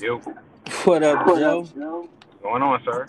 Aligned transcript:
Yo, 0.00 0.18
What 0.84 1.02
up, 1.04 1.26
Joe? 1.26 1.60
what's 1.60 1.72
going 2.42 2.62
on, 2.62 2.82
sir? 2.84 3.06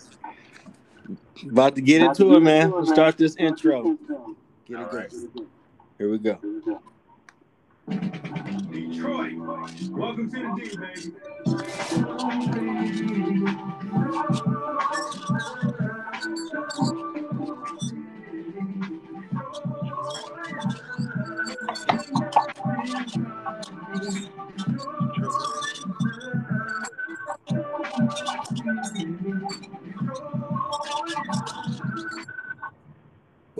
About 1.49 1.73
to 1.75 1.81
get 1.81 2.01
into 2.03 2.35
it, 2.35 2.41
man. 2.41 2.71
Let's 2.71 2.89
start 2.89 3.17
this 3.17 3.35
intro. 3.37 3.97
Get 4.67 4.79
it 4.79 4.93
right. 4.93 5.11
Here 5.97 6.11
we 6.11 6.19
go. 6.19 6.37
Detroit. 7.89 9.33
Welcome 9.89 10.29
to 10.29 10.37
the 10.37 10.49
D, 10.55 10.77
baby. 14.27 14.58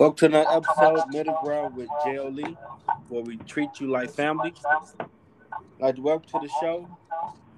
Welcome 0.00 0.16
to 0.16 0.26
another 0.38 0.56
episode, 0.56 1.12
Middle 1.12 1.38
Ground 1.44 1.76
with 1.76 1.90
J.O. 2.06 2.28
Lee, 2.28 2.56
where 3.10 3.20
we 3.20 3.36
treat 3.36 3.80
you 3.80 3.90
like 3.90 4.08
family. 4.08 4.54
I'd 4.98 5.06
like 5.78 5.98
welcome 5.98 6.40
to 6.40 6.46
the 6.46 6.50
show 6.58 6.88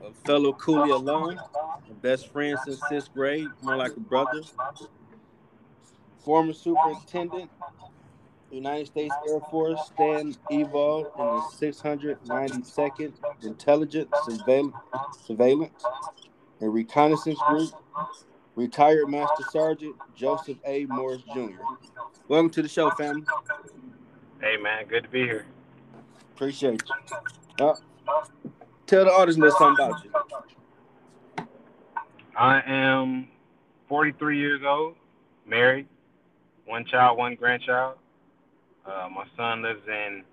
a 0.04 0.12
fellow 0.26 0.52
Cooley 0.54 0.90
alum, 0.90 1.38
a 1.38 1.94
best 2.00 2.32
friend 2.32 2.58
since 2.64 2.80
sixth 2.88 3.14
grade, 3.14 3.46
more 3.62 3.76
like 3.76 3.96
a 3.96 4.00
brother. 4.00 4.40
Former 6.24 6.52
superintendent, 6.52 7.48
United 8.50 8.88
States 8.88 9.14
Air 9.30 9.38
Force, 9.48 9.92
Stan 9.94 10.34
Eval 10.50 11.12
in 11.60 11.70
the 11.70 11.72
692nd 11.72 13.12
Intelligence 13.44 14.10
Surveillance, 14.28 14.74
Surveillance 15.24 15.84
and 16.58 16.74
Reconnaissance 16.74 17.38
Group, 17.46 17.70
retired 18.56 19.08
Master 19.08 19.44
Sergeant 19.50 19.96
Joseph 20.14 20.58
A. 20.64 20.86
Morris 20.86 21.22
Jr. 21.34 21.62
Welcome 22.28 22.50
to 22.50 22.62
the 22.62 22.68
show, 22.68 22.90
family. 22.90 23.24
Hey, 24.40 24.56
man, 24.56 24.86
good 24.86 25.04
to 25.04 25.08
be 25.08 25.22
here. 25.22 25.46
Appreciate 26.34 26.82
you. 26.82 27.16
Uh, 27.64 27.74
tell 28.86 29.04
the 29.04 29.10
audience 29.10 29.36
a 29.36 29.40
little 29.40 29.58
something 29.58 29.84
about 29.84 30.04
you. 30.04 31.46
I 32.36 32.62
am 32.66 33.28
43 33.88 34.38
years 34.38 34.62
old, 34.66 34.96
married, 35.46 35.86
one 36.66 36.84
child, 36.84 37.18
one 37.18 37.34
grandchild. 37.34 37.96
Uh, 38.86 39.08
my 39.14 39.24
son 39.36 39.62
lives 39.62 39.82
in 39.86 40.24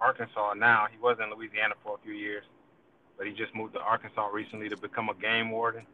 Arkansas 0.00 0.54
now. 0.54 0.86
He 0.90 0.98
was 0.98 1.16
in 1.22 1.30
Louisiana 1.36 1.74
for 1.82 1.96
a 1.96 1.98
few 2.04 2.12
years, 2.12 2.44
but 3.16 3.26
he 3.26 3.32
just 3.32 3.54
moved 3.54 3.74
to 3.74 3.80
Arkansas 3.80 4.26
recently 4.26 4.68
to 4.68 4.76
become 4.76 5.08
a 5.08 5.14
game 5.14 5.50
warden. 5.50 5.86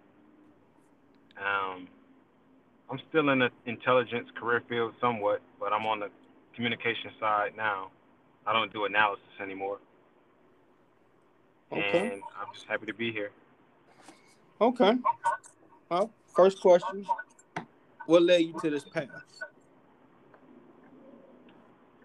Um, 1.42 1.88
I'm 2.90 3.00
still 3.08 3.30
in 3.30 3.38
the 3.40 3.50
intelligence 3.66 4.28
career 4.38 4.62
field 4.68 4.94
somewhat, 5.00 5.40
but 5.58 5.72
I'm 5.72 5.86
on 5.86 6.00
the 6.00 6.08
communication 6.54 7.10
side 7.18 7.52
now. 7.56 7.90
I 8.46 8.52
don't 8.52 8.72
do 8.72 8.84
analysis 8.84 9.24
anymore. 9.40 9.78
Okay. 11.72 11.98
And 11.98 12.22
I'm 12.38 12.52
just 12.52 12.66
happy 12.66 12.86
to 12.86 12.94
be 12.94 13.12
here. 13.12 13.30
Okay. 14.60 14.94
Well, 15.88 16.10
first 16.34 16.60
question. 16.60 17.06
What 18.06 18.22
led 18.22 18.42
you 18.42 18.54
to 18.60 18.70
this 18.70 18.84
path? 18.84 19.08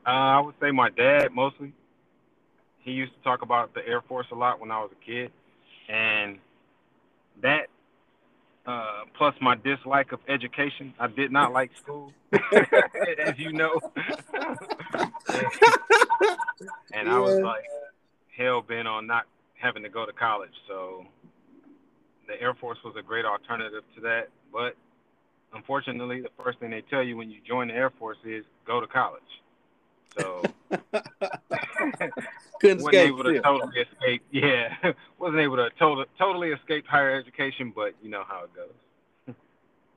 Uh, 0.05 0.09
I 0.09 0.39
would 0.39 0.55
say 0.61 0.71
my 0.71 0.89
dad 0.89 1.33
mostly. 1.33 1.73
He 2.79 2.91
used 2.91 3.13
to 3.13 3.21
talk 3.23 3.41
about 3.41 3.73
the 3.73 3.85
Air 3.85 4.01
Force 4.01 4.27
a 4.31 4.35
lot 4.35 4.61
when 4.61 4.71
I 4.71 4.79
was 4.79 4.91
a 4.93 5.05
kid, 5.05 5.31
and 5.89 6.37
that 7.41 7.67
uh, 8.67 9.03
plus 9.17 9.33
my 9.41 9.55
dislike 9.55 10.11
of 10.11 10.19
education. 10.27 10.93
I 10.99 11.07
did 11.07 11.31
not 11.31 11.53
like 11.53 11.71
school, 11.77 12.11
as 12.31 13.37
you 13.37 13.53
know, 13.53 13.79
and 16.93 17.09
I 17.09 17.17
was 17.17 17.39
like 17.39 17.63
hell 18.35 18.61
bent 18.61 18.87
on 18.87 19.07
not 19.07 19.23
having 19.55 19.83
to 19.83 19.89
go 19.89 20.05
to 20.05 20.11
college. 20.11 20.53
So 20.67 21.05
the 22.27 22.39
Air 22.41 22.53
Force 22.55 22.77
was 22.83 22.95
a 22.97 23.01
great 23.01 23.25
alternative 23.25 23.83
to 23.95 24.01
that, 24.01 24.27
but 24.51 24.75
unfortunately, 25.53 26.21
the 26.21 26.29
first 26.43 26.59
thing 26.59 26.69
they 26.69 26.81
tell 26.81 27.01
you 27.01 27.15
when 27.15 27.31
you 27.31 27.39
join 27.47 27.69
the 27.69 27.73
Air 27.73 27.89
Force 27.89 28.17
is 28.25 28.43
go 28.65 28.81
to 28.81 28.87
college. 28.87 29.23
So 30.19 30.43
Couldn't 32.61 32.83
wasn't 32.83 32.95
escape. 32.95 33.07
able 33.07 33.23
to 33.23 33.41
totally 33.41 33.79
escape. 33.79 34.23
Yeah, 34.31 34.73
wasn't 35.19 35.39
able 35.41 35.57
to 35.57 35.69
total, 35.77 36.05
totally 36.17 36.49
escape 36.51 36.85
higher 36.87 37.15
education, 37.15 37.71
but 37.75 37.93
you 38.01 38.09
know 38.09 38.23
how 38.27 38.43
it 38.45 38.51
goes. 38.55 39.35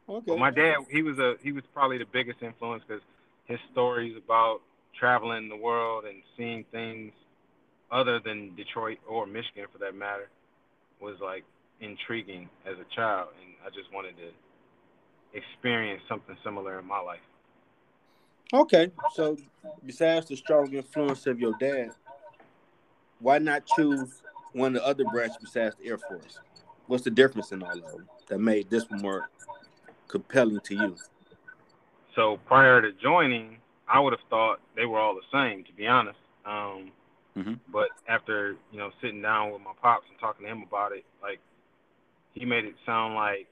Okay. 0.09 0.25
But 0.27 0.39
my 0.41 0.51
dad, 0.51 0.79
he 0.91 1.03
was 1.03 1.21
a 1.21 1.37
he 1.41 1.53
was 1.53 1.63
probably 1.73 1.99
the 1.99 2.05
biggest 2.05 2.43
influence 2.43 2.83
because 2.85 3.01
his 3.45 3.61
stories 3.71 4.17
about 4.17 4.61
traveling 4.99 5.49
the 5.49 5.57
world 5.57 6.05
and 6.05 6.17
seeing 6.37 6.65
things 6.73 7.13
other 7.93 8.19
than 8.19 8.55
Detroit 8.57 8.99
or 9.09 9.25
Michigan 9.27 9.67
for 9.73 9.79
that 9.79 9.95
matter 9.95 10.29
was 11.01 11.15
like 11.23 11.45
intriguing 11.81 12.49
as 12.67 12.75
a 12.75 12.95
child, 12.95 13.29
and 13.41 13.55
I 13.65 13.71
just 13.71 13.93
wanted 13.95 14.15
to 14.17 15.39
experience 15.39 16.03
something 16.09 16.37
similar 16.43 16.79
in 16.81 16.87
my 16.87 17.01
life. 17.01 17.21
Okay. 18.53 18.91
So, 19.15 19.37
besides 19.85 20.27
the 20.27 20.37
strong 20.37 20.73
influence 20.73 21.27
of 21.27 21.39
your 21.39 21.55
dad, 21.59 21.91
why 23.21 23.39
not 23.39 23.67
choose 23.67 24.23
one 24.53 24.75
of 24.77 24.83
the 24.83 24.87
other 24.87 25.05
branches 25.05 25.37
besides 25.41 25.77
the 25.77 25.89
Air 25.89 25.99
Force? 25.99 26.41
What's 26.87 27.05
the 27.05 27.11
difference 27.11 27.53
in 27.53 27.63
all 27.63 27.73
of 27.73 27.83
them 27.93 28.09
that 28.29 28.39
made 28.39 28.69
this 28.71 28.89
one 28.91 29.03
more 29.03 29.31
compelling 30.09 30.61
to 30.61 30.75
you? 30.75 30.97
So 32.15 32.39
prior 32.47 32.83
to 32.83 32.93
joining, 32.93 33.59
I 33.87 34.01
would 34.01 34.13
have 34.13 34.23
thought 34.29 34.61
they 34.75 34.87
were 34.87 34.99
all 34.99 35.15
the 35.15 35.23
same, 35.33 35.65
to 35.65 35.73
be 35.73 35.87
honest. 35.87 36.19
Um, 36.45 36.93
Mhm. 37.37 37.61
But 37.69 37.91
after 38.09 38.57
you 38.73 38.79
know 38.79 38.91
sitting 39.01 39.23
down 39.23 39.53
with 39.53 39.63
my 39.63 39.73
pops 39.81 40.09
and 40.11 40.19
talking 40.19 40.45
to 40.45 40.51
him 40.51 40.63
about 40.63 40.91
it, 40.91 41.05
like 41.23 41.39
he 42.33 42.45
made 42.45 42.65
it 42.65 42.75
sound 42.85 43.15
like 43.15 43.47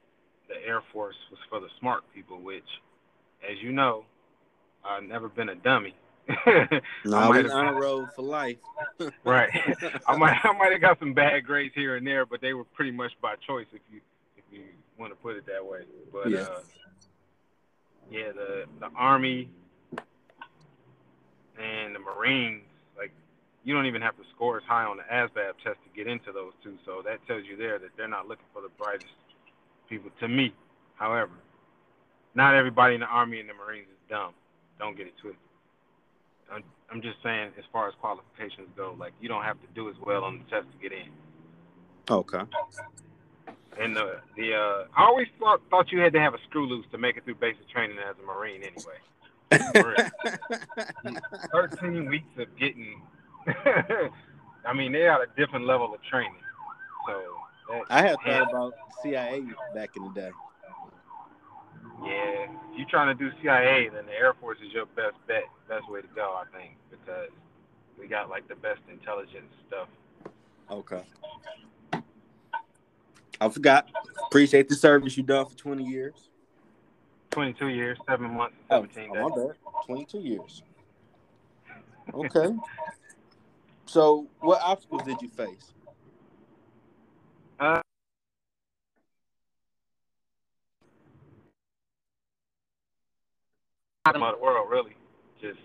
the 0.48 0.56
Air 0.66 0.80
Force 0.92 1.16
was 1.30 1.38
for 1.48 1.60
the 1.60 1.68
smart 1.78 2.02
people, 2.12 2.40
which, 2.40 2.80
as 3.48 3.56
you 3.62 3.70
know, 3.72 4.04
I've 4.88 5.02
never 5.04 5.28
been 5.28 5.50
a 5.50 5.54
dummy. 5.54 5.94
No, 6.28 6.34
I 6.46 7.24
I 7.24 7.28
might 7.28 7.50
on 7.50 7.66
a 7.68 7.72
road 7.72 8.08
for 8.14 8.22
life. 8.22 8.56
right. 9.24 9.50
I 10.06 10.16
might 10.16 10.38
I 10.44 10.52
might 10.52 10.72
have 10.72 10.80
got 10.80 10.98
some 10.98 11.14
bad 11.14 11.44
grades 11.44 11.74
here 11.74 11.96
and 11.96 12.06
there, 12.06 12.26
but 12.26 12.40
they 12.40 12.54
were 12.54 12.64
pretty 12.64 12.90
much 12.90 13.12
by 13.20 13.34
choice 13.46 13.66
if 13.72 13.80
you 13.90 14.00
if 14.36 14.44
you 14.50 14.64
want 14.98 15.12
to 15.12 15.16
put 15.16 15.36
it 15.36 15.46
that 15.46 15.64
way. 15.64 15.80
But 16.12 16.30
Yeah. 16.30 16.40
uh 16.40 16.60
yeah, 18.10 18.32
the 18.32 18.64
the 18.80 18.88
army 18.96 19.50
and 21.58 21.94
the 21.94 21.98
Marines, 21.98 22.64
like 22.96 23.12
you 23.64 23.74
don't 23.74 23.86
even 23.86 24.00
have 24.02 24.16
to 24.16 24.22
score 24.34 24.56
as 24.58 24.62
high 24.64 24.84
on 24.84 24.96
the 24.96 25.02
ASVAB 25.04 25.52
test 25.64 25.78
to 25.84 25.90
get 25.96 26.06
into 26.06 26.32
those 26.32 26.52
two. 26.62 26.74
So 26.86 27.02
that 27.04 27.26
tells 27.26 27.44
you 27.44 27.56
there 27.56 27.78
that 27.78 27.90
they're 27.96 28.08
not 28.08 28.28
looking 28.28 28.46
for 28.52 28.62
the 28.62 28.70
brightest 28.78 29.12
people. 29.88 30.10
To 30.20 30.28
me, 30.28 30.54
however, 30.96 31.32
not 32.34 32.54
everybody 32.54 32.94
in 32.94 33.00
the 33.00 33.06
army 33.06 33.40
and 33.40 33.48
the 33.48 33.54
Marines 33.54 33.88
is 33.88 33.98
dumb. 34.08 34.32
Don't 34.78 34.96
get 34.96 35.06
it 35.06 35.14
twisted. 35.20 35.40
I'm, 36.52 36.62
I'm 36.90 37.02
just 37.02 37.16
saying, 37.22 37.52
as 37.58 37.64
far 37.72 37.88
as 37.88 37.94
qualifications 38.00 38.68
go, 38.76 38.96
like 38.98 39.12
you 39.20 39.28
don't 39.28 39.42
have 39.42 39.60
to 39.60 39.66
do 39.74 39.88
as 39.88 39.96
well 40.04 40.24
on 40.24 40.38
the 40.38 40.44
test 40.44 40.66
to 40.72 40.78
get 40.80 40.92
in. 40.96 41.08
Okay. 42.10 42.40
And 43.80 43.94
the 43.94 44.20
the 44.36 44.54
uh, 44.54 44.86
I 44.96 45.04
always 45.04 45.28
thought 45.38 45.60
thought 45.70 45.92
you 45.92 46.00
had 46.00 46.12
to 46.14 46.20
have 46.20 46.34
a 46.34 46.38
screw 46.48 46.66
loose 46.66 46.86
to 46.92 46.98
make 46.98 47.16
it 47.16 47.24
through 47.24 47.36
basic 47.36 47.68
training 47.68 47.98
as 47.98 48.16
a 48.20 48.26
Marine. 48.26 48.62
Anyway, 48.62 48.98
thirteen 51.52 52.08
weeks 52.08 52.26
of 52.38 52.48
getting. 52.58 53.02
I 54.66 54.72
mean, 54.74 54.92
they 54.92 55.04
got 55.04 55.20
a 55.22 55.26
different 55.36 55.66
level 55.66 55.94
of 55.94 56.02
training. 56.02 56.34
So 57.06 57.84
I 57.90 58.02
had 58.02 58.16
thought 58.24 58.50
about 58.50 58.74
CIA 59.02 59.42
back 59.74 59.90
in 59.96 60.04
the 60.04 60.10
day. 60.10 60.30
Yeah, 62.04 62.46
if 62.72 62.78
you're 62.78 62.88
trying 62.88 63.16
to 63.16 63.24
do 63.30 63.30
CIA, 63.42 63.88
then 63.88 64.06
the 64.06 64.12
Air 64.12 64.34
Force 64.40 64.58
is 64.64 64.72
your 64.72 64.86
best 64.86 65.16
bet, 65.26 65.44
best 65.68 65.88
way 65.90 66.00
to 66.00 66.06
go, 66.14 66.36
I 66.40 66.44
think, 66.56 66.76
because 66.90 67.30
we 67.98 68.06
got 68.06 68.28
like 68.30 68.46
the 68.48 68.54
best 68.56 68.80
intelligence 68.90 69.52
stuff. 69.66 69.88
Okay. 70.70 71.02
I 73.40 73.48
forgot. 73.48 73.88
Appreciate 74.26 74.68
the 74.68 74.74
service 74.74 75.16
you've 75.16 75.26
done 75.26 75.46
for 75.46 75.56
20 75.56 75.84
years. 75.84 76.28
22 77.30 77.68
years, 77.68 77.98
seven 78.08 78.34
months, 78.34 78.56
Oh, 78.70 78.82
17 78.82 79.10
oh, 79.10 79.28
days. 79.28 79.36
my 79.36 79.46
bad. 79.46 79.86
22 79.86 80.18
years. 80.18 80.62
Okay. 82.14 82.56
so, 83.86 84.26
what 84.40 84.60
obstacles 84.62 85.02
did 85.02 85.20
you 85.20 85.28
face? 85.28 85.72
Uh, 87.60 87.80
bottom 94.12 94.22
of 94.22 94.38
the 94.38 94.42
world, 94.44 94.68
really. 94.70 94.96
Just 95.40 95.58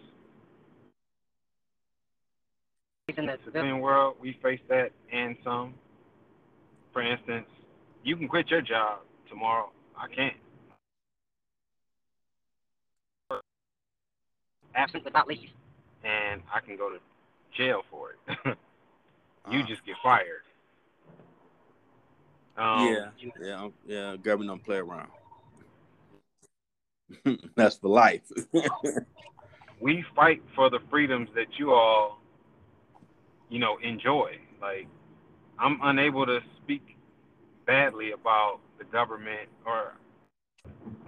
in 3.18 3.26
the 3.26 3.38
civilian 3.46 3.80
world, 3.80 4.16
we 4.22 4.38
face 4.42 4.60
that 4.70 4.92
and 5.12 5.36
some. 5.44 5.74
For 6.92 7.02
instance, 7.02 7.48
you 8.04 8.16
can 8.16 8.28
quit 8.28 8.50
your 8.50 8.62
job 8.62 9.00
tomorrow. 9.30 9.72
I 9.98 10.08
can't. 10.14 10.36
Absent 14.76 15.06
without 15.06 15.28
leave. 15.28 15.50
And 16.04 16.42
I 16.54 16.60
can 16.60 16.76
go 16.76 16.90
to 16.90 16.98
jail 17.58 17.84
for 17.90 18.12
it. 18.12 18.18
you 19.52 19.60
Uh, 19.62 19.68
just 19.68 19.86
get 19.86 19.96
fired. 20.04 20.44
Um, 22.58 22.88
yeah, 22.88 23.10
yeah, 23.42 23.62
um, 23.64 23.74
yeah. 23.88 24.16
Government 24.18 24.50
don't 24.50 24.64
play 24.64 24.78
around. 24.78 25.10
That's 27.56 27.78
for 27.78 27.90
life. 27.90 28.22
we 29.80 30.04
fight 30.16 30.42
for 30.56 30.70
the 30.70 30.80
freedoms 30.90 31.30
that 31.36 31.48
you 31.58 31.72
all, 31.74 32.20
you 33.50 33.60
know, 33.60 33.78
enjoy. 33.84 34.38
Like, 34.62 34.88
I'm 35.60 35.80
unable 35.84 36.26
to 36.26 36.40
speak 36.64 36.98
badly 37.66 38.12
about 38.12 38.60
the 38.78 38.86
government 38.86 39.50
or 39.66 39.94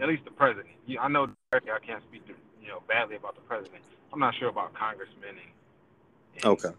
at 0.01 0.07
least 0.07 0.25
the 0.25 0.31
president. 0.31 0.75
You- 0.85 0.99
I 0.99 1.07
know 1.07 1.27
directly 1.51 1.71
I 1.71 1.79
can't 1.79 2.03
speak 2.09 2.25
to, 2.27 2.33
you 2.61 2.67
know, 2.67 2.81
badly 2.87 3.15
about 3.15 3.35
the 3.35 3.41
president. 3.41 3.83
I'm 4.13 4.19
not 4.19 4.35
sure 4.35 4.49
about 4.49 4.73
congressmen 4.73 5.35
and, 6.35 6.43
and 6.43 6.45
Okay. 6.45 6.69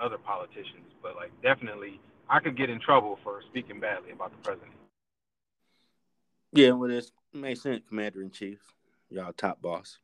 other 0.00 0.18
politicians, 0.18 0.86
but 1.02 1.16
like 1.16 1.30
definitely 1.42 2.00
I 2.28 2.40
could 2.40 2.56
get 2.56 2.70
in 2.70 2.80
trouble 2.80 3.18
for 3.22 3.42
speaking 3.50 3.80
badly 3.80 4.10
about 4.12 4.30
the 4.30 4.38
president. 4.42 4.72
yeah, 6.52 6.70
well, 6.72 6.88
this 6.88 7.10
makes 7.34 7.62
sense, 7.62 7.82
Commander 7.88 8.22
in 8.22 8.30
Chief. 8.30 8.58
Y'all 9.10 9.32
top 9.32 9.60
boss. 9.60 9.98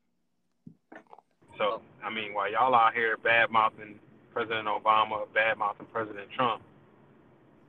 So, 1.56 1.80
I 2.04 2.10
mean, 2.10 2.34
while 2.34 2.50
y'all 2.50 2.74
out 2.74 2.94
here 2.94 3.16
bad 3.16 3.50
mouthing 3.50 3.98
President 4.32 4.68
Obama, 4.68 5.26
bad 5.34 5.58
mouthing 5.58 5.86
President 5.92 6.28
Trump, 6.34 6.62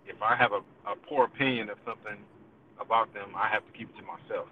if 0.07 0.21
I 0.21 0.35
have 0.35 0.51
a, 0.51 0.61
a 0.89 0.95
poor 1.07 1.25
opinion 1.25 1.69
of 1.69 1.77
something 1.85 2.17
about 2.79 3.13
them, 3.13 3.31
I 3.35 3.47
have 3.49 3.65
to 3.65 3.71
keep 3.77 3.89
it 3.89 3.99
to 3.99 4.05
myself. 4.05 4.47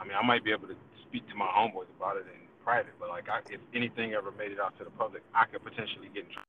I 0.00 0.04
mean, 0.04 0.16
I 0.20 0.24
might 0.24 0.44
be 0.44 0.52
able 0.52 0.68
to 0.68 0.76
speak 1.02 1.28
to 1.28 1.34
my 1.34 1.46
homeboys 1.46 1.90
about 1.98 2.16
it 2.16 2.26
in 2.32 2.40
private, 2.64 2.92
but 2.98 3.08
like, 3.08 3.28
I, 3.28 3.40
if 3.50 3.60
anything 3.74 4.14
ever 4.14 4.30
made 4.32 4.52
it 4.52 4.60
out 4.60 4.76
to 4.78 4.84
the 4.84 4.90
public, 4.90 5.22
I 5.34 5.44
could 5.46 5.62
potentially 5.62 6.08
get 6.14 6.24
in 6.24 6.30
trouble. 6.30 6.46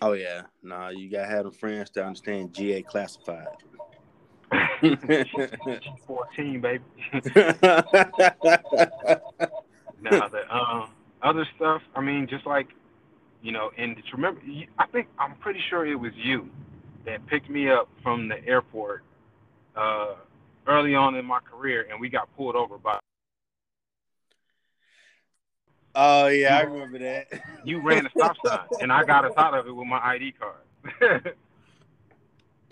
Oh 0.00 0.12
yeah, 0.14 0.42
nah, 0.62 0.88
you 0.88 1.10
gotta 1.10 1.28
have 1.28 1.44
them 1.44 1.52
friends 1.52 1.90
to 1.90 2.04
understand 2.04 2.54
GA 2.54 2.82
classified. 2.82 3.46
14, 6.06 6.60
baby. 6.60 6.84
now 10.02 10.28
the 10.28 10.42
uh, 10.50 10.86
other 11.22 11.46
stuff, 11.56 11.82
I 11.94 12.00
mean, 12.00 12.26
just 12.28 12.46
like 12.46 12.68
you 13.42 13.52
know, 13.52 13.70
and 13.76 13.96
remember, 14.12 14.40
I 14.78 14.86
think 14.86 15.08
I'm 15.18 15.34
pretty 15.36 15.60
sure 15.68 15.84
it 15.86 15.96
was 15.96 16.12
you 16.16 16.48
that 17.04 17.26
picked 17.26 17.50
me 17.50 17.68
up 17.68 17.88
from 18.02 18.28
the 18.28 18.44
airport 18.46 19.02
uh, 19.76 20.14
early 20.66 20.94
on 20.94 21.16
in 21.16 21.24
my 21.24 21.40
career, 21.40 21.86
and 21.90 22.00
we 22.00 22.08
got 22.08 22.28
pulled 22.36 22.54
over 22.54 22.78
by. 22.78 22.98
oh 25.94 26.28
yeah, 26.28 26.56
I 26.56 26.62
remember 26.62 26.98
that. 27.00 27.26
You 27.64 27.80
ran 27.80 28.06
a 28.06 28.10
stop 28.10 28.36
sign, 28.44 28.60
and 28.80 28.92
I 28.92 29.04
got 29.04 29.24
us 29.24 29.32
out 29.36 29.54
of 29.54 29.66
it 29.66 29.72
with 29.72 29.86
my 29.86 29.98
ID 29.98 30.32
card. 30.32 31.34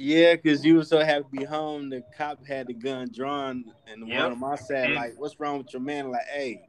Yeah, 0.02 0.35
because 0.35 0.64
you 0.64 0.76
were 0.76 0.85
so 0.85 1.05
happy 1.05 1.25
to 1.25 1.29
be 1.41 1.44
home. 1.44 1.91
The 1.91 2.02
cop 2.17 2.47
had 2.47 2.69
the 2.69 2.73
gun 2.73 3.11
drawn, 3.14 3.67
and 3.87 4.08
Yep. 4.08 4.23
one 4.23 4.32
of 4.32 4.38
my 4.38 4.56
side, 4.56 4.93
like, 4.93 5.12
"What's 5.19 5.38
wrong 5.38 5.58
with 5.58 5.75
your 5.75 5.82
man?" 5.82 6.11
Like, 6.11 6.25
"Hey, 6.26 6.67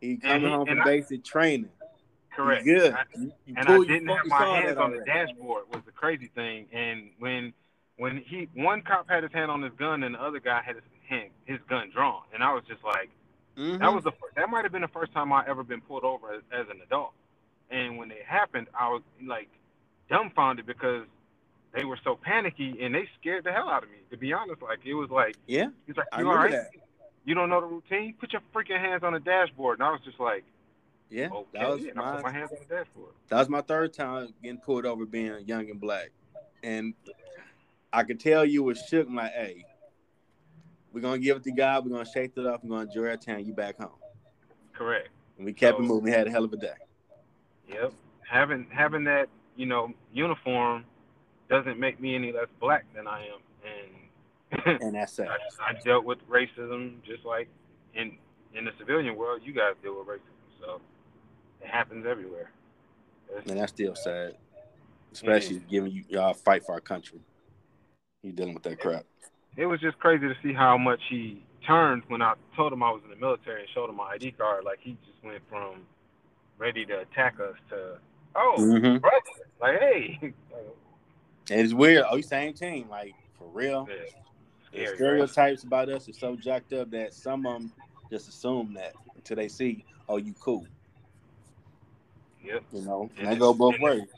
he 0.00 0.16
coming 0.16 0.42
he- 0.44 0.48
home 0.48 0.66
from 0.66 0.80
I- 0.80 0.84
basic 0.84 1.22
training. 1.22 1.68
He 2.30 2.36
Correct. 2.36 2.64
good. 2.64 2.94
I- 2.94 3.04
You- 3.16 3.32
you 3.44 3.54
and 3.58 3.68
I 3.68 3.78
didn't 3.80 4.08
have 4.08 4.24
my 4.24 4.60
hands 4.60 4.78
on 4.78 4.92
the 4.96 5.04
dashboard 5.04 5.64
was 5.74 5.82
the 5.84 5.92
crazy 5.92 6.28
thing. 6.28 6.68
And 6.72 7.10
when 7.18 7.52
when 7.98 8.16
he 8.16 8.48
one 8.54 8.80
cop 8.80 9.10
had 9.10 9.24
his 9.24 9.32
hand 9.32 9.50
on 9.50 9.60
his 9.60 9.74
gun 9.74 10.02
and 10.02 10.14
the 10.14 10.22
other 10.22 10.40
guy 10.40 10.62
had 10.62 10.76
his 10.76 10.84
hand 11.06 11.28
his 11.44 11.60
gun 11.68 11.90
drawn, 11.90 12.22
and 12.32 12.42
I 12.42 12.54
was 12.54 12.64
just 12.64 12.82
like, 12.82 13.10
Mhm. 13.58 13.78
that 13.80 13.92
was 13.92 14.04
the 14.04 14.12
fir- 14.12 14.30
that 14.36 14.48
might 14.48 14.64
have 14.64 14.72
been 14.72 14.80
the 14.80 14.88
first 14.88 15.12
time 15.12 15.34
I 15.34 15.46
ever 15.46 15.62
been 15.62 15.82
pulled 15.82 16.04
over 16.04 16.32
as, 16.32 16.42
as 16.50 16.66
an 16.70 16.80
adult. 16.80 17.12
And 17.68 17.98
when 17.98 18.10
it 18.10 18.24
happened, 18.24 18.68
I 18.72 18.88
was 18.88 19.02
like 19.22 19.50
dumbfounded 20.08 20.64
because 20.64 21.06
they 21.72 21.84
were 21.84 21.98
so 22.02 22.18
panicky 22.20 22.76
and 22.80 22.94
they 22.94 23.08
scared 23.20 23.44
the 23.44 23.52
hell 23.52 23.68
out 23.68 23.82
of 23.82 23.90
me. 23.90 23.98
To 24.10 24.16
be 24.16 24.32
honest, 24.32 24.62
like 24.62 24.80
it 24.84 24.94
was 24.94 25.10
like 25.10 25.36
yeah. 25.46 25.66
he's 25.86 25.96
like, 25.96 26.06
I 26.12 26.20
you 26.20 26.28
all 26.28 26.34
remember 26.34 26.56
that. 26.56 26.70
You 27.24 27.34
don't 27.34 27.48
know 27.48 27.60
the 27.60 27.66
routine? 27.66 28.14
Put 28.18 28.32
your 28.32 28.42
freaking 28.54 28.80
hands 28.80 29.02
on 29.04 29.12
the 29.12 29.20
dashboard. 29.20 29.78
And 29.78 29.86
I 29.86 29.90
was 29.92 30.00
just 30.04 30.18
like, 30.18 30.44
Yeah, 31.10 31.28
okay, 31.32 31.60
that 31.60 31.68
was 31.68 31.84
and 31.84 32.00
I 32.00 32.16
put 32.16 32.22
my 32.22 32.32
my 32.32 32.38
hands 32.38 32.50
on 32.50 32.58
the 32.66 32.74
dashboard. 32.74 33.12
that 33.28 33.38
was 33.38 33.48
my 33.48 33.60
third 33.60 33.92
time 33.92 34.34
getting 34.42 34.58
pulled 34.58 34.86
over 34.86 35.06
being 35.06 35.32
young 35.46 35.70
and 35.70 35.80
black, 35.80 36.10
and 36.62 36.94
I 37.92 38.02
could 38.04 38.20
tell 38.20 38.44
you 38.44 38.62
was 38.62 38.82
shook. 38.88 39.06
I'm 39.06 39.14
like, 39.14 39.32
"Hey, 39.32 39.64
we're 40.92 41.00
gonna 41.00 41.18
give 41.18 41.36
it 41.36 41.44
to 41.44 41.52
God. 41.52 41.84
We're 41.84 41.92
gonna 41.92 42.10
shake 42.10 42.32
it 42.36 42.46
up. 42.46 42.64
We're 42.64 42.70
gonna 42.70 42.88
enjoy 42.88 43.08
our 43.08 43.16
time. 43.16 43.40
You 43.40 43.52
back 43.52 43.78
home." 43.78 43.90
Correct. 44.72 45.08
And 45.36 45.46
we 45.46 45.52
kept 45.52 45.78
it 45.78 45.82
moving. 45.82 46.04
We 46.04 46.10
had 46.10 46.26
a 46.26 46.30
hell 46.30 46.44
of 46.44 46.52
a 46.52 46.56
day. 46.56 46.74
Yep. 47.68 47.92
Having 48.28 48.66
having 48.70 49.04
that, 49.04 49.28
you 49.56 49.66
know, 49.66 49.92
uniform 50.12 50.84
doesn't 51.50 51.78
make 51.78 52.00
me 52.00 52.14
any 52.14 52.32
less 52.32 52.46
black 52.60 52.84
than 52.94 53.06
I 53.06 53.26
am. 53.26 53.40
And 53.66 54.80
And 54.82 54.94
that's 54.94 55.18
it. 55.18 55.28
I, 55.28 55.70
I 55.70 55.72
dealt 55.84 56.04
with 56.04 56.18
racism 56.28 57.02
just 57.04 57.24
like 57.24 57.48
in 57.94 58.16
in 58.54 58.64
the 58.64 58.72
civilian 58.78 59.16
world, 59.16 59.42
you 59.44 59.52
guys 59.52 59.74
deal 59.82 59.98
with 59.98 60.08
racism. 60.08 60.60
So 60.60 60.80
it 61.60 61.68
happens 61.68 62.06
everywhere. 62.08 62.50
It's- 63.28 63.48
And 63.48 63.58
that's 63.60 63.70
still 63.72 63.94
sad, 63.94 64.34
especially 65.12 65.60
giving 65.70 65.92
you 65.92 66.04
y'all 66.08 66.34
fight 66.34 66.64
for 66.64 66.72
our 66.72 66.80
country. 66.80 67.20
You 68.22 68.32
dealing 68.32 68.54
with 68.54 68.62
that 68.64 68.80
crap. 68.80 69.04
it 69.56 69.66
was 69.66 69.80
just 69.80 69.98
crazy 69.98 70.26
to 70.28 70.34
see 70.42 70.52
how 70.52 70.76
much 70.78 71.00
he 71.08 71.42
turned 71.66 72.02
when 72.08 72.22
I 72.22 72.34
told 72.56 72.72
him 72.72 72.82
I 72.82 72.90
was 72.90 73.02
in 73.04 73.10
the 73.10 73.16
military 73.16 73.60
and 73.60 73.70
showed 73.74 73.88
him 73.90 73.96
my 73.96 74.10
ID 74.14 74.32
card. 74.32 74.64
Like 74.64 74.78
he 74.80 74.96
just 75.06 75.22
went 75.24 75.42
from 75.48 75.82
ready 76.58 76.84
to 76.86 77.00
attack 77.00 77.34
us 77.40 77.54
to 77.70 77.98
oh 78.34 78.54
Mm-hmm. 78.58 78.98
brother, 78.98 79.24
like 79.60 79.78
hey, 79.80 80.18
And 80.22 80.34
it's 81.50 81.72
weird. 81.72 82.04
Oh, 82.08 82.16
you 82.16 82.22
same 82.22 82.52
team, 82.54 82.88
like 82.88 83.14
for 83.38 83.48
real. 83.48 83.88
Yeah, 83.90 83.96
The 84.72 84.86
right? 84.86 84.94
stereotypes 84.96 85.64
about 85.64 85.88
us 85.88 86.08
are 86.08 86.12
so 86.12 86.36
jacked 86.36 86.72
up 86.72 86.90
that 86.92 87.12
some 87.14 87.46
of 87.46 87.54
them 87.54 87.72
just 88.10 88.28
assume 88.28 88.74
that 88.74 88.92
until 89.16 89.36
they 89.36 89.48
see, 89.48 89.84
oh, 90.08 90.16
you 90.16 90.34
cool. 90.40 90.66
Yep. 92.44 92.62
You 92.72 92.82
know, 92.82 93.10
and 93.16 93.26
And 93.26 93.36
they 93.36 93.38
go 93.38 93.52
both 93.52 93.78
ways. 93.80 94.08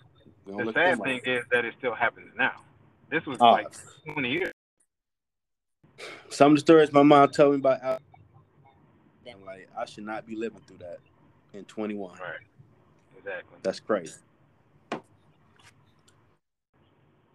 The 0.46 0.72
sad 0.72 0.98
thing 1.02 1.14
like- 1.14 1.26
is 1.28 1.44
that 1.50 1.64
it 1.64 1.74
still 1.78 1.94
happens 1.94 2.32
now. 2.36 2.60
This 3.10 3.24
was 3.26 3.38
Oh. 3.40 3.50
like 3.52 3.66
20 4.12 4.28
years. 4.30 4.52
Some 6.30 6.52
of 6.52 6.56
the 6.56 6.60
stories 6.60 6.92
my 6.92 7.02
mom 7.02 7.28
told 7.30 7.52
me 7.54 7.58
about, 7.60 7.82
out- 7.82 8.02
I'm 9.28 9.44
like, 9.44 9.68
I 9.76 9.84
should 9.84 10.04
not 10.04 10.26
be 10.26 10.34
living 10.36 10.60
through 10.66 10.78
that 10.78 10.98
in 11.52 11.64
21. 11.66 12.18
Right. 12.18 12.38
Exactly. 13.18 13.58
That's 13.62 13.80
crazy. 13.80 14.18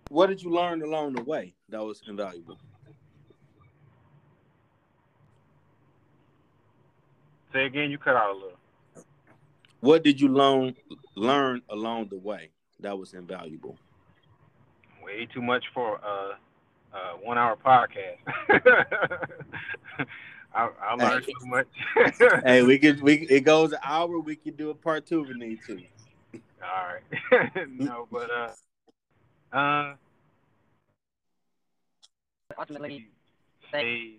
What 0.09 0.27
did 0.27 0.41
you 0.41 0.49
learn 0.49 0.81
along 0.81 1.13
the 1.13 1.23
way 1.23 1.53
that 1.69 1.83
was 1.83 2.01
invaluable? 2.07 2.57
Say 7.53 7.65
again, 7.65 7.91
you 7.91 7.97
cut 7.97 8.15
out 8.15 8.31
a 8.31 8.33
little. 8.33 8.57
What 9.79 10.03
did 10.03 10.19
you 10.19 10.27
learn 10.29 10.75
learn 11.15 11.61
along 11.69 12.07
the 12.09 12.17
way 12.17 12.49
that 12.79 12.97
was 12.97 13.13
invaluable? 13.13 13.77
Way 15.03 15.27
too 15.33 15.41
much 15.41 15.63
for 15.73 15.99
uh, 16.03 16.33
uh, 16.93 17.13
one 17.21 17.37
hour 17.37 17.57
podcast. 17.57 18.17
I, 20.53 20.69
I 20.81 20.93
learned 20.95 21.25
Hey. 21.25 21.33
too 21.33 21.45
much. 21.45 21.67
hey, 22.45 22.63
we 22.63 22.79
could 22.79 23.01
we 23.01 23.13
it 23.29 23.41
goes 23.41 23.71
an 23.73 23.79
hour. 23.83 24.19
We 24.19 24.35
could 24.35 24.57
do 24.57 24.69
a 24.71 24.75
part 24.75 25.05
two 25.05 25.21
if 25.21 25.27
we 25.29 25.35
need 25.35 25.59
to. 25.67 25.79
All 26.63 26.87
right. 26.87 27.67
no, 27.69 28.07
but 28.11 28.31
uh, 28.31 28.51
uh, 29.53 29.93
ultimately, 32.57 33.07
say, 33.71 34.13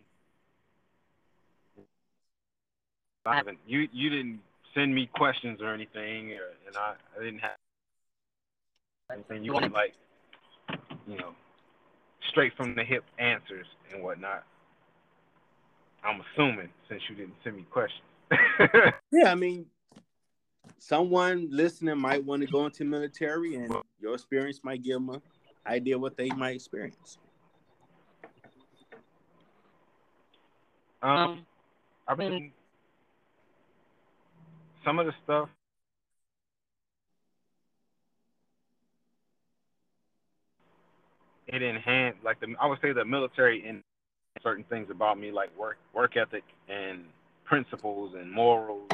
I 3.27 3.37
haven't. 3.37 3.59
You 3.67 3.89
you 3.93 4.11
didn't 4.11 4.41
send 4.75 4.95
me 4.95 5.09
questions 5.15 5.61
or 5.61 5.73
anything, 5.73 6.33
or, 6.33 6.53
and 6.67 6.77
I, 6.77 6.95
I 7.19 7.25
didn't 7.25 7.41
have 7.41 7.57
anything. 9.13 9.45
You 9.45 9.53
wanted 9.53 9.73
like, 9.73 9.95
you 11.07 11.17
know, 11.17 11.35
straight 12.31 12.53
from 12.57 12.75
the 12.75 12.85
hip 12.85 13.05
answers 13.19 13.67
and 13.93 14.03
whatnot. 14.03 14.45
I'm 16.05 16.23
assuming 16.33 16.69
since 16.89 17.03
you 17.09 17.17
didn't 17.17 17.35
send 17.45 17.57
me 17.57 17.67
questions. 17.71 18.03
Yeah, 19.11 19.33
I 19.33 19.35
mean, 19.35 19.67
someone 20.79 21.49
listening 21.51 21.99
might 21.99 22.25
want 22.25 22.43
to 22.43 22.49
go 22.49 22.67
into 22.67 22.85
military, 22.85 23.57
and 23.57 23.75
your 24.01 24.15
experience 24.15 24.61
might 24.63 24.83
give 24.83 24.95
them 24.95 25.11
an 25.11 25.23
idea 25.67 25.99
what 25.99 26.17
they 26.17 26.29
might 26.31 26.57
experience. 26.57 27.19
Um, 31.03 31.47
I've 32.07 32.17
been 32.17 32.51
some 34.85 34.99
of 34.99 35.07
the 35.07 35.13
stuff. 35.25 35.49
it 41.49 41.63
enhanced 41.63 42.23
like 42.23 42.39
the 42.41 42.55
I 42.61 42.67
would 42.67 42.79
say 42.81 42.93
the 42.93 43.05
military 43.05 43.67
in 43.67 43.83
certain 44.43 44.65
things 44.65 44.91
about 44.91 45.19
me 45.19 45.33
like 45.33 45.57
work 45.59 45.79
work 45.95 46.17
ethic 46.17 46.45
and 46.69 47.05
principles 47.45 48.15
and 48.15 48.31
morals 48.31 48.87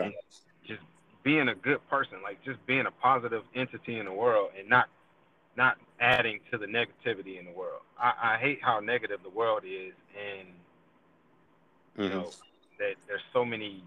and 0.00 0.12
Okay. 0.12 0.14
just 0.66 0.80
being 1.22 1.48
a 1.48 1.54
good 1.54 1.86
person, 1.88 2.18
like 2.22 2.42
just 2.44 2.64
being 2.66 2.86
a 2.86 2.90
positive 2.90 3.42
entity 3.54 3.98
in 3.98 4.06
the 4.06 4.12
world 4.12 4.50
and 4.58 4.68
not 4.68 4.88
not 5.56 5.76
adding 6.00 6.40
to 6.50 6.58
the 6.58 6.66
negativity 6.66 7.38
in 7.38 7.44
the 7.44 7.52
world. 7.52 7.80
I, 7.98 8.34
I 8.34 8.36
hate 8.38 8.58
how 8.62 8.80
negative 8.80 9.20
the 9.22 9.30
world 9.30 9.62
is 9.64 9.92
and 10.16 10.48
you 12.00 12.08
Mhm. 12.08 12.10
know 12.10 12.32
that 12.78 12.94
there's 13.06 13.22
so 13.32 13.44
many 13.44 13.82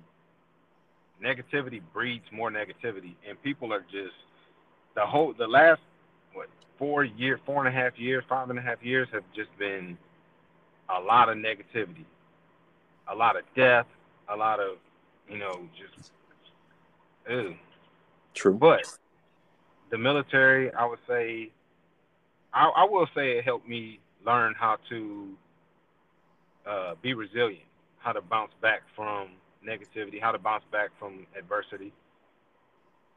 negativity 1.24 1.82
breeds 1.94 2.25
more 2.32 2.51
negativity 2.51 3.13
and 3.27 3.41
people 3.44 3.74
are 3.74 3.82
just 3.91 4.15
the 4.96 5.06
whole 5.06 5.34
the 5.38 5.48
last 5.48 5.82
what 6.34 6.48
four 6.77 7.03
year 7.03 7.39
four 7.46 7.65
and 7.65 7.75
a 7.75 7.79
half 7.79 7.98
years 7.98 8.24
five 8.29 8.50
and 8.50 8.60
a 8.60 8.62
half 8.62 8.84
years 8.84 9.08
have 9.12 9.24
just 9.36 9.50
been 9.58 9.98
a 10.96 11.01
lot 11.01 11.29
of 11.29 11.38
negativity 11.38 12.06
a 13.12 13.15
lot 13.15 13.36
of 13.38 13.44
death 13.56 13.86
a 14.29 14.36
lot 14.36 14.60
of 14.60 14.77
you 15.29 15.38
know 15.38 15.67
just 15.77 16.12
ew. 17.29 17.55
True. 18.34 18.53
but 18.53 18.81
the 19.89 19.98
military 19.98 20.74
i 20.74 20.86
would 20.86 21.00
say 21.07 21.51
I, 22.53 22.69
I 22.77 22.84
will 22.86 23.07
say 23.13 23.38
it 23.38 23.43
helped 23.43 23.67
me 23.67 24.00
learn 24.25 24.55
how 24.57 24.77
to 24.89 25.29
uh, 26.65 26.96
be 27.01 27.13
resilient 27.13 27.67
how 28.00 28.13
to 28.13 28.22
bounce 28.22 28.53
back 28.62 28.84
from 28.96 29.29
negativity, 29.67 30.22
how 30.22 30.31
to 30.31 30.39
bounce 30.39 30.63
back 30.72 30.91
from 30.98 31.27
adversity. 31.38 31.91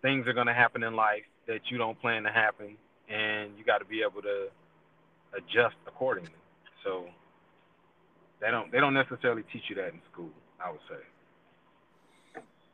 Things 0.02 0.26
are 0.26 0.33
going 0.33 0.49
to 0.49 0.55
happen 0.55 0.83
in 0.83 0.97
life 0.97 1.23
that 1.47 1.61
you 1.71 1.79
don't 1.79 2.00
plan 2.00 2.25
to 2.25 2.31
happen, 2.33 2.76
and 3.09 3.52
you 3.57 3.64
got 3.64 3.79
to 3.79 3.85
be 3.85 4.02
able 4.02 4.23
to 4.23 4.49
adjust 5.37 5.76
accordingly. 5.87 6.33
So 6.83 7.05
they 8.40 8.50
don't 8.50 8.73
they 8.73 8.81
don't 8.81 8.95
necessarily 8.95 9.45
teach 9.52 9.62
you 9.69 9.76
that 9.76 9.88
in 9.88 10.00
school. 10.12 10.31
I 10.64 10.71
would 10.71 10.81
say. 10.88 11.02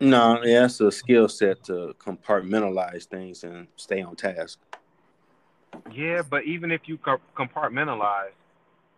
No, 0.00 0.40
yeah, 0.44 0.66
it's 0.66 0.80
a 0.80 0.92
skill 0.92 1.28
set 1.28 1.64
to 1.64 1.94
compartmentalize 1.98 3.04
things 3.04 3.42
and 3.44 3.68
stay 3.76 4.02
on 4.02 4.14
task. 4.14 4.58
Yeah, 5.92 6.22
but 6.22 6.44
even 6.44 6.70
if 6.70 6.82
you 6.86 6.98
compartmentalize 7.36 8.32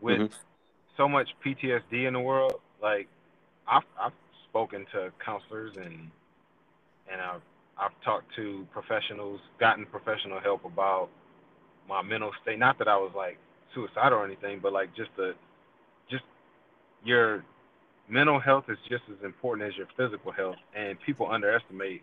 with 0.01 0.19
Mhm. 0.23 0.35
so 0.97 1.09
much 1.09 1.29
PTSD 1.41 2.07
in 2.07 2.15
the 2.15 2.21
world, 2.21 2.61
like 2.81 3.09
I've 3.67 3.85
I've 4.01 4.13
spoken 4.49 4.87
to 4.93 5.13
counselors 5.25 5.77
and 5.77 6.11
and 7.11 7.21
I've 7.21 7.43
I've 7.77 8.01
talked 8.03 8.35
to 8.35 8.67
professionals, 8.73 9.41
gotten 9.61 9.87
professional 9.87 10.41
help 10.41 10.65
about 10.65 11.11
my 11.89 12.03
mental 12.03 12.33
state. 12.43 12.59
Not 12.59 12.79
that 12.79 12.89
I 12.89 12.97
was 12.97 13.13
like 13.15 13.39
suicidal 13.75 14.19
or 14.19 14.25
anything, 14.25 14.59
but 14.61 14.73
like 14.73 14.95
just 14.97 15.11
the 15.17 15.35
just 16.11 16.25
your 17.05 17.45
mental 18.09 18.41
health 18.41 18.65
is 18.69 18.79
just 18.89 19.03
as 19.11 19.25
important 19.25 19.69
as 19.69 19.77
your 19.77 19.87
physical 19.97 20.33
health, 20.33 20.57
and 20.75 20.99
people 21.01 21.31
underestimate 21.31 22.03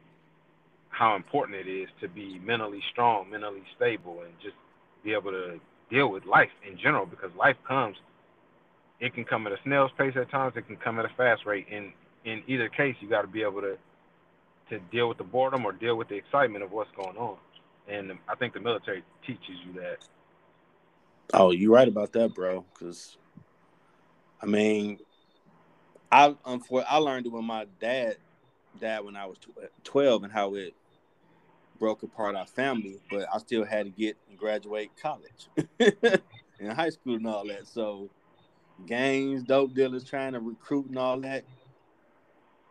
how 0.90 1.16
important 1.16 1.58
it 1.58 1.68
is 1.68 1.90
to 2.02 2.08
be 2.08 2.40
mentally 2.40 2.82
strong, 2.92 3.30
mentally 3.30 3.64
stable, 3.76 4.22
and 4.24 4.34
just 4.42 4.56
be 5.04 5.14
able 5.14 5.32
to 5.32 5.60
deal 5.90 6.10
with 6.10 6.26
life 6.26 6.50
in 6.70 6.78
general 6.78 7.06
because 7.06 7.30
life 7.38 7.58
comes 7.68 7.96
it 9.00 9.14
can 9.14 9.24
come 9.24 9.46
at 9.46 9.54
a 9.54 9.58
snail's 9.64 9.92
pace 10.00 10.14
at 10.16 10.32
times 10.32 10.54
it 10.56 10.66
can 10.66 10.78
come 10.78 10.98
at 10.98 11.06
a 11.06 11.10
fast 11.16 11.46
rate 11.46 11.68
in 11.70 11.92
in 12.24 12.42
either 12.48 12.68
case 12.70 12.96
you 13.02 13.08
got 13.08 13.22
to 13.22 13.28
be 13.28 13.44
able 13.44 13.62
to 13.62 13.78
to 14.68 14.80
deal 14.92 15.08
with 15.08 15.20
the 15.20 15.24
boredom 15.24 15.64
or 15.64 15.72
deal 15.72 15.96
with 15.96 16.08
the 16.08 16.16
excitement 16.16 16.64
of 16.64 16.72
what's 16.72 16.90
going 16.96 17.16
on 17.18 17.38
and 17.88 18.14
i 18.28 18.34
think 18.34 18.52
the 18.56 18.60
military 18.60 19.04
teaches 19.28 19.56
you 19.64 19.74
that 19.74 19.98
Oh, 21.34 21.52
you're 21.52 21.72
right 21.72 21.88
about 21.88 22.14
that, 22.14 22.34
bro. 22.34 22.66
Because 22.74 23.18
I 24.42 24.46
mean, 24.46 25.00
I 26.16 26.34
unfor- 26.46 26.86
I 26.88 26.98
learned 26.98 27.26
it 27.26 27.34
when 27.34 27.44
my 27.44 27.66
dad 27.82 28.16
died 28.80 29.02
when 29.02 29.18
I 29.18 29.26
was 29.26 29.38
tw- 29.38 29.84
twelve, 29.84 30.24
and 30.24 30.32
how 30.32 30.56
it 30.56 30.74
broke 31.78 32.04
apart 32.04 32.38
our 32.38 32.48
family. 32.48 33.02
But 33.12 33.28
I 33.34 33.38
still 33.40 33.66
had 33.66 33.86
to 33.86 33.90
get 33.90 34.16
and 34.30 34.38
graduate 34.38 34.92
college 35.02 35.50
and 36.60 36.72
high 36.72 36.90
school 36.90 37.16
and 37.16 37.28
all 37.28 37.46
that. 37.48 37.68
So 37.68 38.10
gangs, 38.86 39.44
dope 39.44 39.74
dealers 39.74 40.06
trying 40.06 40.32
to 40.34 40.40
recruit 40.40 40.86
and 40.88 40.98
all 40.98 41.20
that. 41.20 41.44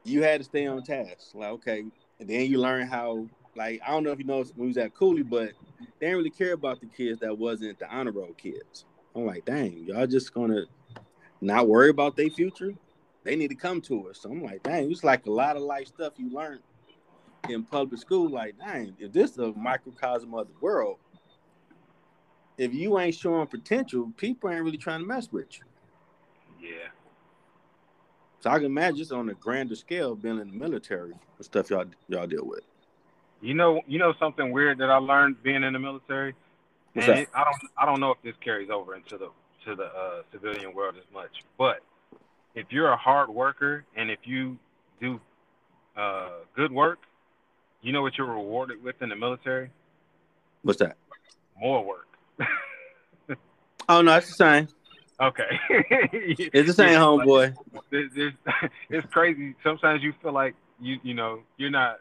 You 0.05 0.23
had 0.23 0.41
to 0.41 0.45
stay 0.45 0.67
on 0.67 0.83
task. 0.83 1.35
Like 1.35 1.51
okay, 1.51 1.85
and 2.21 2.29
then 2.29 2.51
you 2.51 2.59
learn 2.59 2.87
how. 2.87 3.27
Like 3.57 3.83
I 3.87 3.91
don't 3.91 4.05
know 4.05 4.11
if 4.11 4.19
you 4.19 4.25
know 4.25 4.39
when 4.39 4.53
we 4.57 4.67
was 4.69 4.79
at 4.79 4.95
Cooley, 4.95 5.23
but 5.23 5.53
they 6.01 6.07
didn't 6.07 6.17
really 6.17 6.31
care 6.31 6.55
about 6.55 6.81
the 6.81 6.87
kids 6.87 7.21
that 7.21 7.39
wasn't 7.39 7.79
the 7.79 7.89
honor 7.95 8.11
roll 8.11 8.33
kids. 8.33 8.87
I'm 9.15 9.27
like, 9.27 9.45
dang, 9.45 9.85
y'all 9.85 10.07
just 10.07 10.33
gonna 10.35 10.63
not 11.41 11.69
worry 11.69 11.91
about 11.91 12.17
their 12.17 12.31
future? 12.31 12.75
They 13.25 13.37
need 13.37 13.49
to 13.51 13.57
come 13.57 13.81
to 13.83 14.09
us. 14.11 14.21
So 14.23 14.31
I'm 14.31 14.43
like, 14.43 14.63
dang, 14.65 14.91
it's 14.91 15.05
like 15.05 15.27
a 15.27 15.33
lot 15.33 15.57
of 15.57 15.63
life 15.63 15.89
stuff 15.89 16.15
you 16.19 16.33
learn 16.33 16.61
in 17.49 17.65
public 17.67 18.01
school. 18.01 18.31
Like, 18.31 18.57
dang, 18.59 18.97
if 18.99 19.13
this 19.13 19.33
is 19.33 19.39
a 19.39 19.53
microcosm 19.55 20.35
of 20.35 20.49
the 20.49 20.55
world, 20.61 20.99
if 22.59 22.75
you 22.75 22.99
ain't 22.99 23.15
showing 23.17 23.47
potential, 23.49 24.13
people 24.17 24.51
ain't 24.51 24.65
really 24.65 24.79
trying 24.79 25.01
to 25.01 25.07
mess 25.07 25.29
with 25.33 25.59
you. 25.59 25.67
yeah 26.61 26.89
So 28.41 28.51
I 28.51 28.57
can 28.59 28.67
imagine 28.67 28.99
just 28.99 29.13
on 29.13 29.29
a 29.31 29.35
grander 29.35 29.77
scale 29.77 30.17
being 30.17 30.41
in 30.41 30.49
the 30.49 30.55
military 30.55 31.13
and 31.39 31.47
stuff 31.47 31.71
y'all 31.71 31.87
y'all 32.09 32.27
deal 32.27 32.47
with. 32.47 32.63
you 33.43 33.55
know 33.55 33.83
you 33.87 33.99
know 33.99 34.15
something 34.21 34.53
weird 34.53 34.79
that 34.79 34.91
i 34.91 34.97
learned 34.99 35.43
being 35.43 35.65
in 35.65 35.73
the 35.75 35.79
military 35.79 36.35
What's 36.95 37.07
and 37.07 37.09
that? 37.09 37.19
it, 37.19 37.29
i 37.35 37.45
don't 37.45 37.73
i 37.79 37.87
don't 37.87 38.01
know 38.01 38.13
if 38.13 38.19
this 38.25 38.35
carries 38.45 38.71
over 38.71 38.97
into 38.97 39.19
the 39.19 39.31
to 39.67 39.77
the 39.77 39.85
uh, 39.85 40.23
civilian 40.33 40.75
world 40.75 40.97
as 40.99 41.05
much 41.13 41.31
but 41.59 41.79
if 42.55 42.67
you're 42.71 42.89
a 42.89 42.97
hard 42.97 43.29
worker 43.29 43.85
and 43.97 44.11
if 44.11 44.21
you 44.25 44.59
do 45.01 45.21
uh, 45.97 46.29
good 46.57 46.73
work 46.73 46.99
you 47.83 47.93
know 47.93 48.03
what 48.03 48.17
you're 48.17 48.27
rewarded 48.27 48.83
with 48.83 49.01
in 49.03 49.09
the 49.09 49.17
military 49.17 49.71
What's 50.63 50.79
that? 50.79 50.97
more 51.61 51.85
work 51.85 52.09
Oh 53.89 54.01
no, 54.01 54.17
it's 54.17 54.29
the 54.29 54.35
same. 54.35 54.69
okay 55.21 55.61
It's 55.71 56.67
the 56.69 56.73
same, 56.73 56.99
homeboy. 56.99 57.55
It's, 57.91 58.15
it's, 58.17 58.37
it's 58.89 59.07
crazy. 59.13 59.55
Sometimes 59.63 60.03
you 60.03 60.15
feel 60.23 60.33
like 60.33 60.55
you 60.81 60.99
you 61.03 61.15
know 61.15 61.41
you're 61.59 61.71
not. 61.71 61.99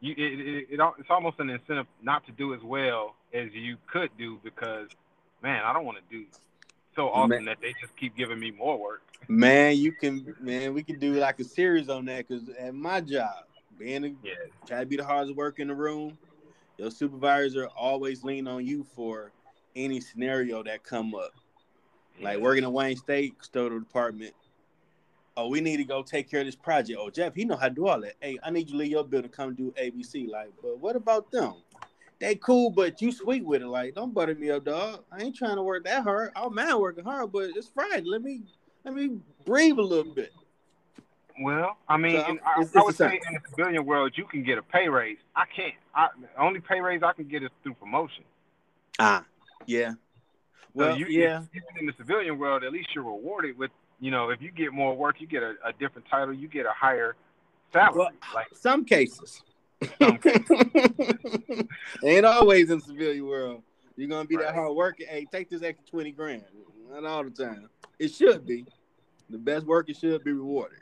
You 0.00 0.12
it, 0.12 0.40
it, 0.40 0.66
it 0.70 0.80
it's 0.98 1.10
almost 1.10 1.40
an 1.40 1.48
incentive 1.50 1.86
not 2.02 2.24
to 2.26 2.32
do 2.32 2.54
as 2.54 2.60
well 2.62 3.14
as 3.32 3.48
you 3.52 3.78
could 3.90 4.10
do 4.18 4.38
because 4.44 4.88
man 5.42 5.64
I 5.64 5.72
don't 5.72 5.84
want 5.86 5.98
to 5.98 6.04
do 6.16 6.24
so 6.98 7.10
often 7.10 7.30
Man. 7.30 7.44
that 7.44 7.58
they 7.60 7.74
just 7.80 7.96
keep 7.96 8.16
giving 8.16 8.40
me 8.40 8.50
more 8.50 8.76
work. 8.76 9.02
Man, 9.28 9.76
you 9.76 9.92
can 9.92 10.34
man, 10.40 10.74
we 10.74 10.82
can 10.82 10.98
do 10.98 11.14
like 11.14 11.38
a 11.38 11.44
series 11.44 11.88
on 11.88 12.04
that 12.06 12.26
because 12.26 12.48
at 12.58 12.74
my 12.74 13.00
job, 13.00 13.44
being 13.78 14.04
a, 14.04 14.08
Yeah, 14.24 14.34
try 14.66 14.80
to 14.80 14.86
be 14.86 14.96
the 14.96 15.04
hardest 15.04 15.36
worker 15.36 15.62
in 15.62 15.68
the 15.68 15.76
room, 15.76 16.18
your 16.76 16.90
supervisor 16.90 17.68
always 17.68 18.24
lean 18.24 18.48
on 18.48 18.66
you 18.66 18.84
for 18.96 19.30
any 19.76 20.00
scenario 20.00 20.62
that 20.64 20.82
come 20.82 21.14
up. 21.14 21.32
Like 22.20 22.38
yeah. 22.38 22.42
working 22.42 22.64
at 22.64 22.72
Wayne 22.72 22.96
State 22.96 23.34
custodial 23.38 23.78
department. 23.78 24.34
Oh, 25.36 25.46
we 25.46 25.60
need 25.60 25.76
to 25.76 25.84
go 25.84 26.02
take 26.02 26.28
care 26.28 26.40
of 26.40 26.46
this 26.46 26.56
project. 26.56 26.98
Oh, 27.00 27.10
Jeff, 27.10 27.32
he 27.32 27.44
know 27.44 27.54
how 27.54 27.68
to 27.68 27.74
do 27.74 27.86
all 27.86 28.00
that. 28.00 28.14
Hey, 28.20 28.40
I 28.42 28.50
need 28.50 28.66
you 28.66 28.72
to 28.72 28.78
leave 28.78 28.90
your 28.90 29.04
building, 29.04 29.30
come 29.30 29.54
do 29.54 29.72
ABC. 29.80 30.28
Like, 30.28 30.50
but 30.60 30.80
what 30.80 30.96
about 30.96 31.30
them? 31.30 31.54
They 32.20 32.34
cool, 32.34 32.70
but 32.70 33.00
you 33.00 33.12
sweet 33.12 33.44
with 33.44 33.62
it. 33.62 33.68
Like, 33.68 33.94
don't 33.94 34.12
butter 34.12 34.34
me 34.34 34.50
up, 34.50 34.64
dog. 34.64 35.04
I 35.12 35.22
ain't 35.22 35.36
trying 35.36 35.56
to 35.56 35.62
work 35.62 35.84
that 35.84 36.02
hard. 36.02 36.32
I 36.34 36.42
don't 36.42 36.54
mind 36.54 36.78
working 36.80 37.04
hard, 37.04 37.30
but 37.30 37.50
it's 37.54 37.68
Friday. 37.68 38.02
Let 38.04 38.22
me 38.22 38.42
let 38.84 38.94
me 38.94 39.18
breathe 39.44 39.78
a 39.78 39.82
little 39.82 40.12
bit. 40.12 40.32
Well, 41.40 41.76
I 41.88 41.96
mean, 41.96 42.20
So, 42.20 42.26
in, 42.28 42.40
I, 42.44 42.64
I 42.76 42.82
would 42.82 42.96
say 42.96 43.20
in 43.28 43.34
the 43.34 43.40
civilian 43.50 43.86
world 43.86 44.12
you 44.16 44.24
can 44.24 44.42
get 44.42 44.58
a 44.58 44.62
pay 44.62 44.88
raise. 44.88 45.18
I 45.36 45.44
can't. 45.54 45.74
I 45.94 46.08
the 46.20 46.42
only 46.42 46.60
pay 46.60 46.80
raise 46.80 47.02
I 47.04 47.12
can 47.12 47.28
get 47.28 47.44
is 47.44 47.50
through 47.62 47.74
promotion. 47.74 48.24
Ah, 48.98 49.24
yeah. 49.66 49.92
Well, 50.74 50.92
so 50.92 50.96
you, 50.96 51.06
yeah. 51.06 51.42
Even 51.54 51.68
in 51.80 51.86
the 51.86 51.94
civilian 51.96 52.38
world, 52.38 52.64
at 52.64 52.72
least 52.72 52.88
you're 52.94 53.04
rewarded 53.04 53.56
with. 53.56 53.70
You 54.00 54.12
know, 54.12 54.30
if 54.30 54.40
you 54.40 54.52
get 54.52 54.72
more 54.72 54.96
work, 54.96 55.20
you 55.20 55.26
get 55.26 55.42
a, 55.42 55.54
a 55.64 55.72
different 55.72 56.06
title, 56.08 56.32
you 56.32 56.46
get 56.46 56.66
a 56.66 56.70
higher 56.70 57.16
salary. 57.72 57.98
Well, 57.98 58.10
like 58.32 58.46
Some 58.54 58.84
cases. 58.84 59.42
Ain't 62.04 62.26
always 62.26 62.70
in 62.70 62.78
the 62.78 62.84
civilian 62.84 63.26
world. 63.26 63.62
You're 63.96 64.08
gonna 64.08 64.26
be 64.28 64.36
that 64.36 64.46
Right. 64.46 64.54
hard 64.54 64.74
worker. 64.76 65.04
Hey, 65.08 65.26
take 65.30 65.48
this 65.50 65.62
extra 65.62 65.86
twenty 65.86 66.12
grand. 66.12 66.44
Not 66.90 67.04
all 67.04 67.24
the 67.24 67.30
time. 67.30 67.68
It 67.98 68.08
should 68.12 68.46
be. 68.46 68.64
The 69.30 69.38
best 69.38 69.66
worker 69.66 69.92
should 69.92 70.24
be 70.24 70.32
rewarded. 70.32 70.80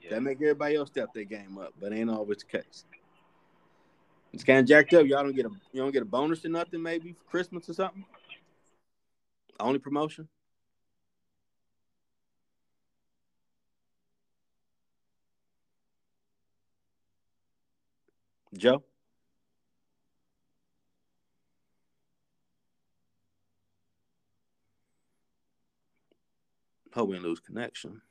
yeah. 0.00 0.10
That 0.10 0.22
make 0.22 0.36
everybody 0.38 0.76
else 0.76 0.88
step 0.88 1.12
their 1.14 1.24
game 1.24 1.58
up, 1.58 1.74
but 1.80 1.92
ain't 1.92 2.10
always 2.10 2.38
the 2.38 2.58
case. 2.58 2.84
It's 4.32 4.44
kind 4.44 4.58
of 4.60 4.66
jacked 4.66 4.94
up. 4.94 5.06
Y'all 5.06 5.22
don't 5.22 5.36
get 5.36 5.46
a 5.46 5.50
you 5.72 5.82
don't 5.82 5.92
get 5.92 6.02
a 6.02 6.06
bonus 6.06 6.44
or 6.44 6.48
nothing, 6.48 6.82
maybe 6.82 7.12
for 7.12 7.24
Christmas 7.24 7.68
or 7.68 7.74
something. 7.74 8.04
Only 9.60 9.78
promotion. 9.78 10.28
Joe? 18.54 18.82
Hope 26.94 27.08
we 27.08 27.14
didn't 27.14 27.26
lose 27.28 27.40
connection. 27.40 28.02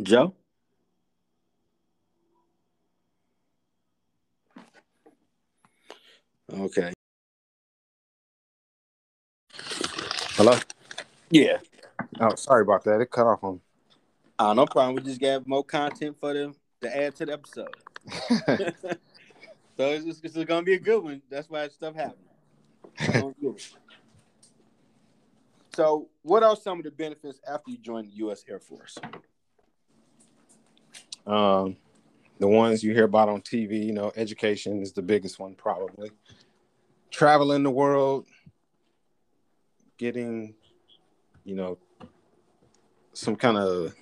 Joe? 0.00 0.34
Okay. 6.52 6.92
Hello? 10.36 10.58
Yeah. 11.30 11.58
Oh, 12.20 12.34
sorry 12.34 12.62
about 12.62 12.84
that. 12.84 13.00
It 13.00 13.10
cut 13.10 13.26
off 13.26 13.42
on. 13.42 13.60
Uh, 14.38 14.52
no 14.52 14.66
problem. 14.66 14.94
We 14.94 15.02
just 15.02 15.20
got 15.20 15.46
more 15.46 15.64
content 15.64 16.16
for 16.20 16.34
them 16.34 16.54
to 16.82 16.96
add 16.96 17.16
to 17.16 17.26
the 17.26 17.32
episode. 17.32 17.74
so 19.76 19.86
it's, 19.86 20.04
just, 20.04 20.24
it's 20.24 20.36
gonna 20.44 20.62
be 20.62 20.74
a 20.74 20.78
good 20.78 21.02
one. 21.02 21.22
That's 21.30 21.48
why 21.48 21.68
stuff 21.68 21.94
happens. 21.94 22.26
so, 25.74 26.08
what 26.22 26.42
are 26.42 26.56
some 26.56 26.78
of 26.78 26.84
the 26.84 26.90
benefits 26.90 27.40
after 27.48 27.70
you 27.70 27.78
join 27.78 28.04
the 28.06 28.12
U.S. 28.16 28.44
Air 28.48 28.60
Force? 28.60 28.98
um, 31.26 31.76
the 32.38 32.48
ones 32.48 32.82
you 32.82 32.92
hear 32.92 33.04
about 33.04 33.28
on 33.28 33.40
TV, 33.40 33.84
you 33.84 33.92
know, 33.92 34.12
education 34.16 34.82
is 34.82 34.92
the 34.92 35.02
biggest 35.02 35.38
one 35.38 35.54
probably. 35.54 36.10
Traveling 37.10 37.62
the 37.62 37.70
world, 37.70 38.26
getting, 39.98 40.54
you 41.44 41.54
know, 41.54 41.78
some 43.12 43.36
kind 43.36 43.56
of 43.56 43.94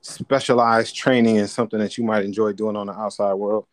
specialized 0.00 0.96
training 0.96 1.36
in 1.36 1.46
something 1.46 1.78
that 1.78 1.96
you 1.96 2.04
might 2.04 2.24
enjoy 2.24 2.52
doing 2.52 2.76
on 2.76 2.88
the 2.88 2.92
outside 2.92 3.34
world. 3.34 3.66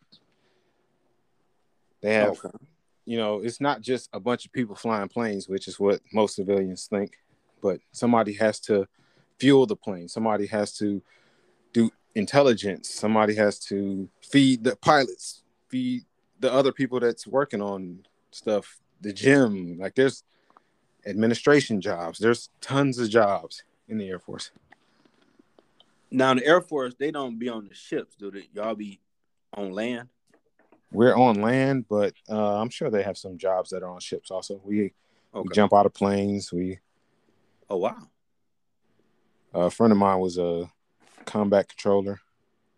They 2.02 2.14
have, 2.14 2.40
Okay. 2.44 2.58
you 3.06 3.18
know, 3.18 3.40
it's 3.42 3.60
not 3.60 3.82
just 3.82 4.10
a 4.14 4.20
bunch 4.20 4.46
of 4.46 4.52
people 4.52 4.76
flying 4.76 5.10
planes, 5.10 5.50
which 5.50 5.68
is 5.68 5.80
what 5.80 6.02
most 6.14 6.36
civilians 6.36 6.86
think, 6.88 7.18
but 7.62 7.80
somebody 7.92 8.34
has 8.34 8.60
to 8.62 8.88
fuel 9.40 9.66
the 9.66 9.76
plane. 9.76 10.08
Somebody 10.08 10.46
has 10.48 10.78
to 10.78 11.02
do 11.74 11.90
intelligence. 12.16 12.90
Somebody 12.90 13.36
has 13.36 13.60
to 13.62 14.08
feed 14.22 14.64
the 14.64 14.76
pilots, 14.78 15.44
feed 15.68 16.04
the 16.40 16.54
other 16.54 16.72
people 16.72 17.00
that's 17.00 17.28
working 17.28 17.62
on 17.62 18.06
stuff, 18.32 18.80
the 19.02 19.12
gym. 19.12 19.78
Like 19.78 19.96
there's 19.96 20.24
administration 21.06 21.82
jobs. 21.82 22.20
There's 22.20 22.50
tons 22.62 23.00
of 23.00 23.10
jobs 23.10 23.64
in 23.90 23.98
the 23.98 24.08
Air 24.08 24.20
Force. 24.20 24.52
Now, 26.12 26.34
the 26.34 26.46
Air 26.46 26.62
Force, 26.62 26.96
they 26.98 27.12
don't 27.12 27.38
be 27.38 27.50
on 27.50 27.68
the 27.68 27.76
ships, 27.76 28.16
do 28.16 28.32
they? 28.32 28.48
Y'all 28.54 28.76
be 28.76 29.00
on 29.54 29.72
land? 29.74 30.10
We're 30.92 31.16
on 31.16 31.42
land, 31.42 31.86
but 31.88 32.14
uh, 32.30 32.60
I'm 32.60 32.70
sure 32.70 32.90
they 32.90 33.04
have 33.04 33.18
some 33.18 33.38
jobs 33.38 33.70
that 33.72 33.84
are 33.84 33.90
on 33.90 34.00
ships 34.00 34.32
also. 34.32 34.60
We, 34.64 34.94
we 35.34 35.44
jump 35.54 35.74
out 35.74 35.86
of 35.86 35.94
planes. 35.94 36.52
We 36.52 36.80
Oh, 37.70 37.78
wow. 37.78 38.08
a 39.54 39.70
friend 39.70 39.92
of 39.92 40.00
mine 40.00 40.20
was 40.20 40.40
a 40.40 40.72
combat 41.26 41.70
controller. 41.70 42.20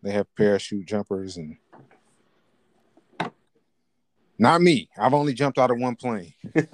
They 0.02 0.12
have 0.12 0.34
parachute 0.36 0.86
jumpers 0.86 1.38
and 1.38 1.56
not 4.38 4.60
me. 4.60 4.90
I've 4.98 5.14
only 5.14 5.32
jumped 5.32 5.58
out 5.58 5.70
of 5.70 5.78
one 5.78 5.96
plane, 5.96 6.34
and 6.54 6.66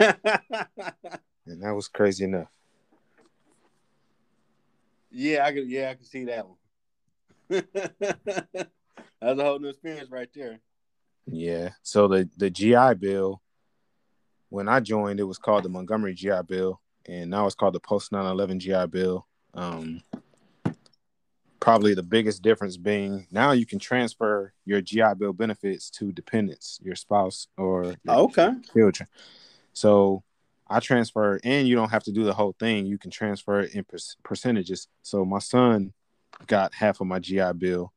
that 1.63 1.75
was 1.75 1.87
crazy 1.87 2.25
enough. 2.25 2.49
Yeah, 5.11 5.45
I 5.45 5.53
could. 5.53 5.69
Yeah, 5.69 5.91
I 5.91 5.95
can 5.95 6.05
see 6.05 6.25
that 6.25 6.47
one. 6.47 6.57
That's 9.21 9.41
a 9.41 9.45
whole 9.45 9.59
new 9.59 9.69
experience 9.69 10.11
right 10.11 10.29
there. 10.35 10.61
Yeah. 11.27 11.71
So 11.83 12.09
the 12.09 12.29
the 12.37 12.51
GI 12.51 12.95
Bill, 12.99 13.41
when 14.49 14.69
I 14.69 14.81
joined, 14.81 15.21
it 15.21 15.25
was 15.25 15.39
called 15.39 15.65
the 15.65 15.69
Montgomery 15.69 16.15
GI 16.15 16.43
Bill, 16.47 16.81
and 17.07 17.31
now 17.31 17.47
it's 17.47 17.55
called 17.55 17.75
the 17.75 17.81
Post 17.81 18.13
9/11 18.13 18.59
GI 18.59 18.87
Bill. 18.87 19.27
Um, 19.55 20.03
probably 21.61 21.93
the 21.93 22.03
biggest 22.03 22.41
difference 22.43 22.77
being 22.77 23.27
now 23.31 23.51
you 23.53 23.67
can 23.67 23.79
transfer 23.79 24.53
your 24.65 24.81
GI 24.81 25.15
Bill 25.19 25.33
benefits 25.33 25.91
to 25.91 26.13
dependents, 26.13 26.79
your 26.83 26.95
spouse 26.95 27.49
or 27.57 27.97
your 28.05 28.15
Okay. 28.21 28.53
children. 28.73 29.09
So 29.73 30.23
I 30.71 30.81
transfer, 30.81 31.41
and 31.45 31.67
you 31.67 31.75
don't 31.75 31.91
have 31.91 32.05
to 32.05 32.13
do 32.13 32.25
the 32.25 32.35
whole 32.35 32.55
thing. 32.59 32.87
You 32.87 32.99
can 32.99 33.11
transfer 33.11 33.61
it 33.61 33.75
in 33.75 33.85
per- 33.85 33.99
percentages. 34.23 34.89
So 35.03 35.25
my 35.25 35.39
son 35.39 35.93
got 36.47 36.75
half 36.75 37.01
of 37.01 37.07
my 37.07 37.19
GI 37.19 37.53
Bill, 37.57 37.93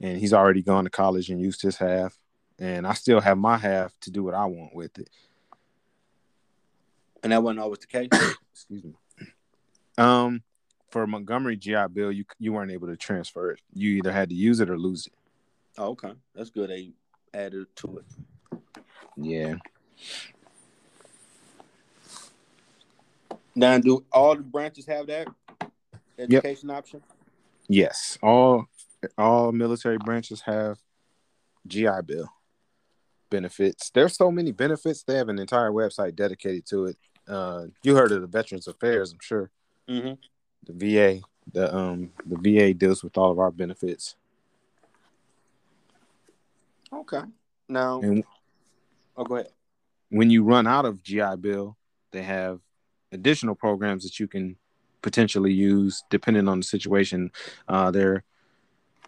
and 0.00 0.18
he's 0.18 0.32
already 0.32 0.62
gone 0.62 0.84
to 0.84 0.90
college 0.90 1.28
and 1.30 1.40
used 1.40 1.62
his 1.62 1.76
half, 1.76 2.18
and 2.58 2.86
I 2.86 2.94
still 2.94 3.20
have 3.20 3.38
my 3.38 3.58
half 3.58 3.92
to 4.00 4.10
do 4.10 4.22
what 4.22 4.34
I 4.34 4.46
want 4.46 4.74
with 4.74 4.98
it. 4.98 5.10
And 7.22 7.32
that 7.32 7.42
wasn't 7.42 7.60
always 7.60 7.80
the 7.80 7.86
case. 7.86 8.08
Excuse 8.52 8.84
me. 8.84 8.94
Um, 9.98 10.42
for 10.90 11.06
Montgomery 11.06 11.56
GI 11.56 11.88
Bill, 11.92 12.10
you 12.10 12.24
you 12.38 12.52
weren't 12.52 12.72
able 12.72 12.88
to 12.88 12.96
transfer 12.96 13.50
it. 13.52 13.60
You 13.72 13.90
either 13.96 14.12
had 14.12 14.30
to 14.30 14.34
use 14.34 14.60
it 14.60 14.70
or 14.70 14.78
lose 14.78 15.06
it. 15.06 15.12
oh, 15.78 15.90
okay. 15.90 16.12
That's 16.34 16.50
good. 16.50 16.70
They 16.70 16.92
added 17.34 17.66
to 17.76 17.98
it. 17.98 18.58
Yeah. 19.16 19.56
Now, 23.54 23.78
do 23.78 24.04
all 24.12 24.34
the 24.36 24.42
branches 24.42 24.86
have 24.86 25.06
that 25.08 25.28
education 26.18 26.70
option? 26.70 27.02
Yes. 27.68 28.18
All 28.22 28.66
all 29.18 29.52
military 29.52 29.98
branches 29.98 30.40
have 30.42 30.78
GI 31.66 32.02
Bill 32.06 32.28
benefits. 33.30 33.90
There's 33.90 34.16
so 34.16 34.30
many 34.30 34.52
benefits. 34.52 35.02
They 35.02 35.16
have 35.16 35.28
an 35.28 35.38
entire 35.38 35.70
website 35.70 36.14
dedicated 36.14 36.66
to 36.66 36.86
it. 36.86 36.96
Uh, 37.26 37.66
you 37.82 37.94
heard 37.96 38.12
of 38.12 38.20
the 38.20 38.26
Veterans 38.26 38.68
Affairs, 38.68 39.12
I'm 39.12 39.18
sure. 39.20 39.50
Mm-hmm. 39.88 40.14
The 40.66 40.72
VA, 40.72 41.20
the 41.52 41.74
um, 41.74 42.10
the 42.26 42.36
VA 42.36 42.74
deals 42.74 43.02
with 43.02 43.16
all 43.18 43.30
of 43.30 43.38
our 43.38 43.50
benefits. 43.50 44.16
Okay. 46.92 47.22
Now, 47.68 48.00
And 48.00 48.24
oh, 49.16 49.24
go 49.24 49.36
ahead. 49.36 49.48
when 50.10 50.30
you 50.30 50.44
run 50.44 50.66
out 50.66 50.84
of 50.84 51.02
GI 51.02 51.36
Bill, 51.40 51.76
they 52.10 52.22
have 52.22 52.60
additional 53.12 53.54
programs 53.54 54.02
that 54.04 54.18
you 54.18 54.26
can 54.26 54.56
potentially 55.02 55.52
use 55.52 56.02
depending 56.10 56.48
on 56.48 56.60
the 56.60 56.64
situation. 56.64 57.30
Uh, 57.68 57.90
they're 57.90 58.24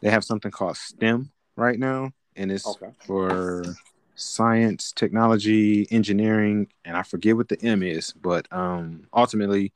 they 0.01 0.11
have 0.11 0.25
something 0.25 0.51
called 0.51 0.77
STEM 0.77 1.31
right 1.57 1.79
now, 1.79 2.12
and 2.37 2.53
it's 2.53 2.67
Okay. 2.67 2.90
for 3.07 3.77
science, 4.17 4.93
technology, 4.93 5.88
engineering, 5.90 6.69
and 6.85 6.97
I 6.97 7.03
forget 7.03 7.37
what 7.37 7.49
the 7.49 7.61
M 7.62 7.83
is, 7.83 8.12
but 8.12 8.47
um, 8.53 9.09
ultimately, 9.12 9.73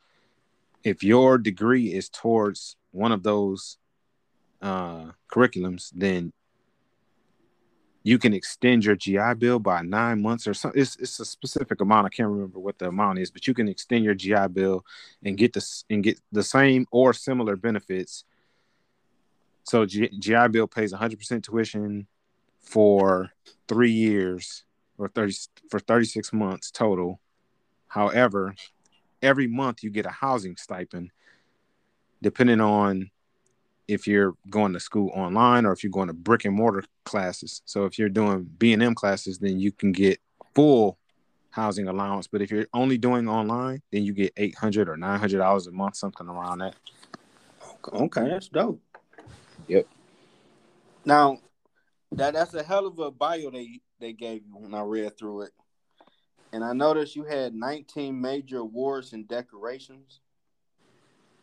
if 0.84 1.02
your 1.02 1.38
degree 1.38 1.92
is 1.92 2.08
towards 2.08 2.76
one 2.92 3.10
of 3.12 3.22
those 3.22 3.78
uh, 4.62 5.06
curriculums, 5.32 5.90
then 5.94 6.32
you 8.08 8.18
can 8.18 8.32
extend 8.32 8.86
your 8.86 8.96
GI 8.96 9.34
Bill 9.36 9.58
by 9.58 9.82
nine 9.82 10.22
months 10.22 10.46
or 10.46 10.54
something. 10.54 10.80
It's, 10.80 10.96
it's 10.96 11.20
a 11.20 11.26
specific 11.26 11.82
amount. 11.82 12.06
I 12.06 12.08
can't 12.08 12.30
remember 12.30 12.58
what 12.58 12.78
the 12.78 12.88
amount 12.88 13.18
is, 13.18 13.30
but 13.30 13.46
you 13.46 13.52
can 13.52 13.68
extend 13.68 14.02
your 14.02 14.14
GI 14.14 14.48
Bill 14.50 14.82
and 15.22 15.36
get 15.36 15.52
this 15.52 15.84
and 15.90 16.02
get 16.02 16.18
the 16.32 16.42
same 16.42 16.86
or 16.90 17.12
similar 17.12 17.54
benefits. 17.54 18.24
So 19.64 19.84
G, 19.84 20.08
GI 20.18 20.48
Bill 20.48 20.66
pays 20.66 20.94
100% 20.94 21.42
tuition 21.42 22.06
for 22.60 23.30
three 23.68 23.92
years 23.92 24.64
or 24.96 25.08
30 25.08 25.34
for 25.70 25.78
36 25.78 26.32
months 26.32 26.70
total. 26.70 27.20
However, 27.88 28.54
every 29.20 29.48
month 29.48 29.82
you 29.82 29.90
get 29.90 30.06
a 30.06 30.10
housing 30.10 30.56
stipend, 30.56 31.10
depending 32.22 32.62
on 32.62 33.10
if 33.88 34.06
you're 34.06 34.34
going 34.50 34.74
to 34.74 34.80
school 34.80 35.10
online 35.14 35.64
or 35.64 35.72
if 35.72 35.82
you're 35.82 35.90
going 35.90 36.08
to 36.08 36.14
brick 36.14 36.44
and 36.44 36.54
mortar 36.54 36.84
classes. 37.04 37.62
So 37.64 37.86
if 37.86 37.98
you're 37.98 38.10
doing 38.10 38.48
B 38.58 38.72
and 38.74 38.82
M 38.82 38.94
classes, 38.94 39.38
then 39.38 39.58
you 39.58 39.72
can 39.72 39.92
get 39.92 40.20
full 40.54 40.98
housing 41.50 41.88
allowance. 41.88 42.26
But 42.26 42.42
if 42.42 42.50
you're 42.50 42.66
only 42.74 42.98
doing 42.98 43.28
online, 43.28 43.82
then 43.90 44.04
you 44.04 44.12
get 44.12 44.32
eight 44.36 44.54
hundred 44.54 44.88
or 44.88 44.96
nine 44.96 45.18
hundred 45.18 45.38
dollars 45.38 45.66
a 45.66 45.72
month, 45.72 45.96
something 45.96 46.28
around 46.28 46.58
that. 46.58 46.76
Okay, 47.92 48.28
that's 48.28 48.48
dope. 48.48 48.80
Yep. 49.66 49.86
Now, 51.04 51.38
that 52.12 52.34
that's 52.34 52.54
a 52.54 52.62
hell 52.62 52.86
of 52.86 52.98
a 52.98 53.10
bio 53.10 53.50
they 53.50 53.80
they 53.98 54.12
gave 54.12 54.42
you 54.46 54.56
when 54.56 54.74
I 54.74 54.82
read 54.82 55.16
through 55.18 55.42
it, 55.42 55.52
and 56.52 56.62
I 56.62 56.72
noticed 56.72 57.16
you 57.16 57.24
had 57.24 57.54
19 57.54 58.20
major 58.20 58.58
awards 58.58 59.12
and 59.12 59.26
decorations, 59.26 60.20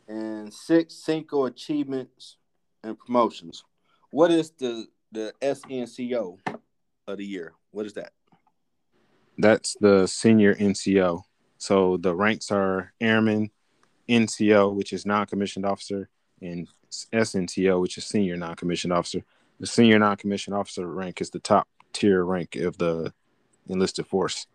and 0.07 0.53
six 0.53 0.93
SNCO 1.05 1.47
achievements 1.47 2.37
and 2.83 2.97
promotions. 2.97 3.63
What 4.11 4.31
is 4.31 4.51
the 4.51 4.87
the 5.11 5.33
SNCO 5.41 6.37
of 7.07 7.17
the 7.17 7.25
year? 7.25 7.53
What 7.71 7.85
is 7.85 7.93
that? 7.93 8.11
That's 9.37 9.75
the 9.79 10.07
senior 10.07 10.55
NCO. 10.55 11.23
So 11.57 11.97
the 11.97 12.13
ranks 12.15 12.51
are 12.51 12.93
airman, 13.01 13.51
NCO, 14.09 14.73
which 14.73 14.93
is 14.93 15.05
non-commissioned 15.05 15.65
officer, 15.65 16.09
and 16.41 16.67
SNCO, 16.91 17.81
which 17.81 17.97
is 17.97 18.05
senior 18.05 18.37
non-commissioned 18.37 18.93
officer. 18.93 19.23
The 19.59 19.67
senior 19.67 19.99
non-commissioned 19.99 20.55
officer 20.55 20.87
rank 20.87 21.21
is 21.21 21.29
the 21.29 21.39
top 21.39 21.67
tier 21.93 22.23
rank 22.23 22.55
of 22.55 22.77
the 22.77 23.13
enlisted 23.67 24.05
force. 24.07 24.47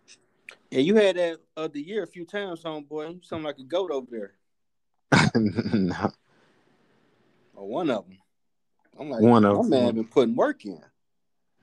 Yeah, 0.71 0.81
you 0.81 0.95
had 0.95 1.17
that 1.17 1.39
of 1.57 1.73
the 1.73 1.83
year 1.83 2.03
a 2.03 2.07
few 2.07 2.25
times, 2.25 2.63
homeboy. 2.63 3.15
You 3.15 3.21
sound 3.23 3.45
like 3.45 3.59
a 3.59 3.65
goat 3.65 3.91
over 3.91 4.07
there. 4.11 4.35
No, 5.35 6.13
Or 7.55 7.69
one 7.69 7.91
of 7.91 8.07
them. 8.07 8.19
I'm 8.99 9.11
like, 9.11 9.21
One 9.21 9.43
my 9.43 9.51
of 9.51 9.69
man 9.69 9.87
them. 9.87 9.95
been 9.97 10.05
putting 10.07 10.35
work 10.37 10.65
in. 10.65 10.81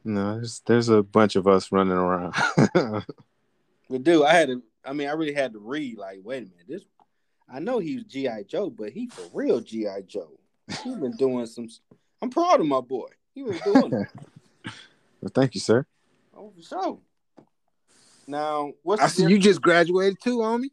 no, 0.03 0.35
there's 0.35 0.61
there's 0.65 0.89
a 0.89 1.03
bunch 1.03 1.35
of 1.35 1.47
us 1.47 1.71
running 1.71 1.93
around. 1.93 2.33
But 3.89 4.03
dude, 4.03 4.23
I 4.25 4.33
had 4.33 4.49
to. 4.49 4.61
I 4.83 4.91
mean, 4.91 5.07
I 5.07 5.13
really 5.13 5.33
had 5.33 5.53
to 5.53 5.59
read. 5.59 5.97
Like, 5.97 6.19
wait 6.21 6.39
a 6.39 6.41
minute, 6.41 6.67
this. 6.67 6.81
I 7.49 7.59
know 7.59 7.79
he 7.79 7.95
was 7.95 8.03
GI 8.03 8.43
Joe, 8.49 8.69
but 8.69 8.89
he 8.91 9.07
for 9.07 9.21
real 9.33 9.61
GI 9.61 10.03
Joe. 10.07 10.37
He's 10.83 10.95
been 10.97 11.15
doing 11.15 11.45
some. 11.45 11.69
I'm 12.21 12.29
proud 12.29 12.59
of 12.59 12.65
my 12.65 12.81
boy. 12.81 13.07
He 13.33 13.43
was 13.43 13.61
doing 13.61 13.93
it. 13.93 14.07
well, 15.21 15.31
thank 15.33 15.55
you, 15.55 15.61
sir. 15.61 15.85
Oh, 16.35 16.51
for 16.53 16.61
sure. 16.61 16.99
Now, 18.27 18.73
what's 18.83 19.01
I 19.01 19.05
the 19.05 19.11
see 19.11 19.27
you 19.27 19.39
just 19.39 19.61
graduated 19.61 20.19
too, 20.21 20.39
homie. 20.39 20.67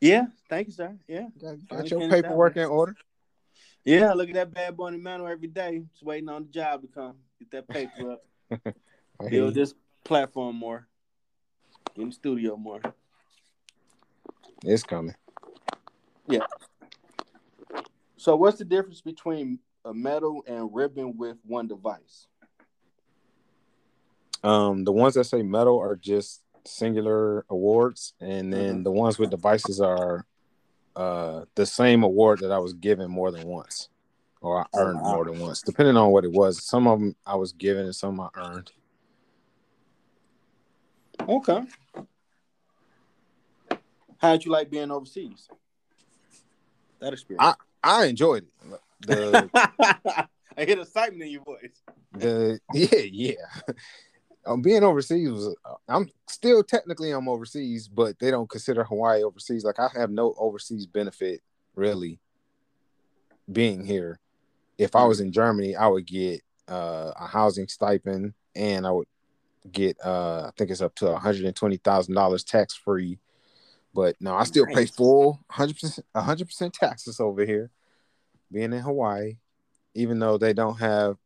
Yeah, 0.00 0.26
thank 0.48 0.68
you, 0.68 0.72
sir. 0.72 0.96
Yeah, 1.06 1.28
Got, 1.40 1.68
got 1.68 1.90
your 1.90 2.08
paperwork 2.08 2.56
in 2.56 2.64
order. 2.64 2.96
yeah. 3.84 4.12
Look 4.14 4.28
at 4.28 4.34
that 4.34 4.54
bad 4.54 4.76
boy 4.76 4.88
in 4.88 4.94
the 4.94 4.98
mantle 4.98 5.28
every 5.28 5.48
day, 5.48 5.82
just 5.92 6.02
waiting 6.02 6.28
on 6.28 6.44
the 6.44 6.48
job 6.48 6.82
to 6.82 6.88
come. 6.88 7.16
Get 7.38 7.50
that 7.50 7.68
paper 7.68 8.12
up, 8.12 8.24
I 8.50 9.28
hear 9.28 9.30
build 9.30 9.54
this 9.54 9.74
platform 10.04 10.56
more, 10.56 10.86
get 11.94 12.02
in 12.02 12.08
the 12.08 12.14
studio 12.14 12.56
more. 12.56 12.80
It's 14.64 14.82
coming. 14.82 15.14
Yeah. 16.26 16.46
So, 18.16 18.36
what's 18.36 18.58
the 18.58 18.64
difference 18.64 19.00
between 19.00 19.58
a 19.84 19.92
medal 19.92 20.44
and 20.46 20.70
ribbon 20.72 21.16
with 21.16 21.36
one 21.44 21.68
device? 21.68 22.26
Um, 24.42 24.84
the 24.84 24.92
ones 24.92 25.14
that 25.14 25.24
say 25.24 25.42
medal 25.42 25.78
are 25.78 25.96
just 25.96 26.42
singular 26.64 27.44
awards, 27.48 28.14
and 28.20 28.52
then 28.52 28.80
Mhm. 28.80 28.84
the 28.84 28.90
ones 28.90 29.18
with 29.18 29.30
devices 29.30 29.80
are 29.80 30.26
uh 30.96 31.44
the 31.54 31.64
same 31.66 32.02
award 32.02 32.40
that 32.40 32.50
I 32.50 32.58
was 32.58 32.72
given 32.72 33.10
more 33.10 33.30
than 33.30 33.44
once, 33.46 33.88
or 34.40 34.60
I 34.60 34.66
Oh, 34.72 34.78
earned 34.80 35.00
more 35.02 35.24
than 35.24 35.38
once, 35.40 35.62
depending 35.62 35.96
on 35.96 36.10
what 36.10 36.24
it 36.24 36.32
was. 36.32 36.62
Some 36.64 36.86
of 36.86 36.98
them 36.98 37.16
I 37.24 37.36
was 37.36 37.52
given, 37.52 37.84
and 37.84 37.94
some 37.94 38.20
I 38.20 38.28
earned. 38.34 38.72
Okay. 41.28 41.64
How 44.18 44.32
did 44.32 44.44
you 44.44 44.50
like 44.52 44.68
being 44.70 44.90
overseas? 44.90 45.48
That 46.98 47.12
experience. 47.12 47.56
I 47.82 48.06
enjoyed 48.06 48.44
it. 48.44 48.80
The 49.00 49.50
I 50.58 50.64
hear 50.64 50.76
the 50.76 50.82
excitement 50.82 51.22
in 51.22 51.30
your 51.30 51.44
voice. 51.44 51.80
the 52.12 52.60
yeah 52.72 52.98
yeah. 52.98 53.34
Um, 54.50 54.62
being 54.62 54.82
overseas 54.82 55.30
was 55.30 55.54
I'm 55.88 56.10
still 56.26 56.64
technically 56.64 57.12
I'm 57.12 57.28
overseas, 57.28 57.86
but 57.86 58.18
they 58.18 58.32
don't 58.32 58.50
consider 58.50 58.82
Hawaii 58.82 59.22
overseas. 59.22 59.64
Like 59.64 59.78
I 59.78 59.88
have 59.94 60.10
no 60.10 60.34
overseas 60.36 60.86
benefit 60.86 61.40
really 61.76 62.18
being 63.50 63.84
here. 63.84 64.18
If 64.76 64.96
I 64.96 65.04
was 65.04 65.20
in 65.20 65.30
Germany, 65.30 65.76
I 65.76 65.86
would 65.86 66.04
get 66.04 66.42
uh, 66.66 67.12
a 67.16 67.28
housing 67.28 67.68
stipend 67.68 68.34
and 68.56 68.86
I 68.86 68.90
would 68.90 69.06
get 69.70 69.96
uh 70.04 70.46
I 70.48 70.50
think 70.56 70.70
it's 70.70 70.80
up 70.80 70.96
to 70.96 71.04
$120,000 71.04 72.44
tax 72.44 72.74
free. 72.74 73.18
But 73.94 74.16
no, 74.20 74.34
I 74.34 74.42
still 74.44 74.66
pay 74.66 74.86
full 74.86 75.38
100% 75.52 76.00
100% 76.16 76.72
taxes 76.72 77.20
over 77.20 77.44
here 77.44 77.70
being 78.50 78.72
in 78.72 78.80
Hawaii 78.80 79.36
even 79.94 80.18
though 80.18 80.38
they 80.38 80.52
don't 80.52 80.78
have 80.78 81.16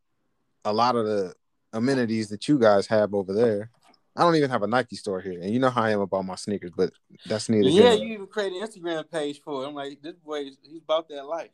a 0.64 0.72
lot 0.72 0.96
of 0.96 1.06
the 1.06 1.34
amenities 1.74 2.28
that 2.28 2.48
you 2.48 2.58
guys 2.58 2.87
have 2.87 3.14
over 3.14 3.32
there. 3.32 3.70
I 4.16 4.22
don't 4.22 4.37
even 4.37 4.50
have 4.50 4.62
a 4.62 4.66
Nike 4.68 4.96
store 4.96 5.20
here, 5.20 5.40
and 5.40 5.50
you 5.50 5.58
know 5.58 5.70
how 5.70 5.82
I 5.82 5.90
am 5.90 6.00
about 6.00 6.24
my 6.24 6.37
sneakers, 6.37 6.70
but 6.76 6.92
that's 7.26 7.48
neither. 7.48 7.68
Yeah, 7.68 7.92
you 7.94 8.14
even 8.14 8.26
created 8.28 8.62
an 8.62 8.68
Instagram 8.68 9.10
page 9.10 9.40
for 9.42 9.64
it. 9.64 9.66
I'm 9.68 9.74
like, 9.74 10.00
this 10.00 10.14
boy, 10.14 10.42
is- 10.42 10.58
he's 10.62 10.82
about 10.82 11.08
that 11.08 11.26
life. 11.26 11.50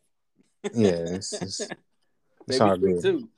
yeah, 0.75 0.91
it's, 0.91 1.33
it's, 1.33 1.61
it's 2.49 2.61
all 2.61 2.77
good. 2.77 3.01
too. 3.03 3.29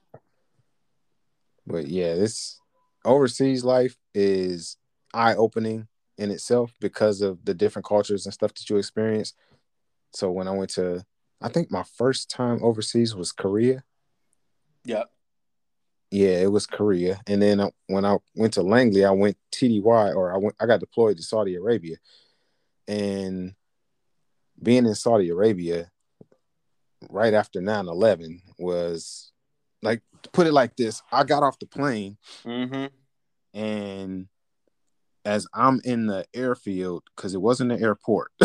But 1.66 1.86
yeah, 1.86 2.16
this 2.16 2.58
overseas 3.04 3.64
life 3.64 3.96
is 4.12 4.76
eye 5.14 5.36
opening 5.36 5.86
in 6.18 6.30
itself 6.32 6.72
because 6.80 7.20
of 7.22 7.44
the 7.44 7.54
different 7.54 7.86
cultures 7.86 8.26
and 8.26 8.34
stuff 8.34 8.52
that 8.54 8.68
you 8.68 8.76
experience. 8.76 9.34
So 10.14 10.30
when 10.32 10.48
I 10.48 10.50
went 10.50 10.70
to, 10.70 11.04
I 11.40 11.48
think 11.48 11.70
my 11.70 11.84
first 11.96 12.28
time 12.28 12.58
overseas 12.62 13.14
was 13.14 13.30
Korea. 13.30 13.84
Yep. 14.84 15.10
Yeah, 16.12 16.40
it 16.42 16.52
was 16.52 16.66
Korea. 16.66 17.18
And 17.26 17.40
then 17.40 17.58
uh, 17.58 17.70
when 17.86 18.04
I 18.04 18.18
went 18.34 18.52
to 18.54 18.62
Langley, 18.62 19.02
I 19.02 19.10
went 19.12 19.38
TDY 19.50 20.14
or 20.14 20.34
I 20.34 20.36
went 20.36 20.54
I 20.60 20.66
got 20.66 20.80
deployed 20.80 21.16
to 21.16 21.22
Saudi 21.22 21.56
Arabia. 21.56 21.96
And 22.86 23.54
being 24.62 24.84
in 24.84 24.94
Saudi 24.94 25.30
Arabia 25.30 25.90
right 27.08 27.32
after 27.32 27.60
9/11 27.60 28.42
was 28.58 29.32
like 29.80 30.02
to 30.22 30.30
put 30.30 30.46
it 30.46 30.52
like 30.52 30.76
this, 30.76 31.02
I 31.10 31.24
got 31.24 31.42
off 31.42 31.58
the 31.58 31.66
plane 31.66 32.18
Mm-hmm. 32.44 32.86
and 33.58 34.26
as 35.24 35.46
I'm 35.54 35.80
in 35.82 36.06
the 36.06 36.26
airfield 36.34 37.04
cuz 37.16 37.32
it 37.32 37.40
wasn't 37.40 37.72
an 37.72 37.82
airport. 37.82 38.32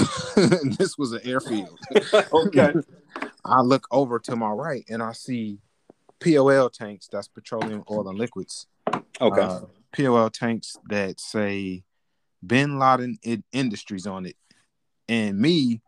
this 0.77 0.97
was 0.97 1.11
an 1.11 1.21
airfield. 1.25 1.77
okay. 2.31 2.73
I 3.45 3.59
look 3.59 3.87
over 3.91 4.19
to 4.19 4.37
my 4.37 4.51
right 4.51 4.85
and 4.87 5.03
I 5.03 5.11
see 5.11 5.59
POL 6.19 6.69
tanks, 6.69 7.07
that's 7.11 7.27
petroleum 7.27 7.83
oil 7.89 8.07
and 8.07 8.17
liquids. 8.17 8.67
Okay. 9.21 9.41
uh, 9.41 9.61
POL 9.95 10.29
tanks 10.29 10.77
that 10.89 11.19
say 11.19 11.83
Bin 12.45 12.79
Laden 12.79 13.17
Industries 13.51 14.07
on 14.07 14.25
it. 14.25 14.35
And 15.09 15.39
me, 15.39 15.81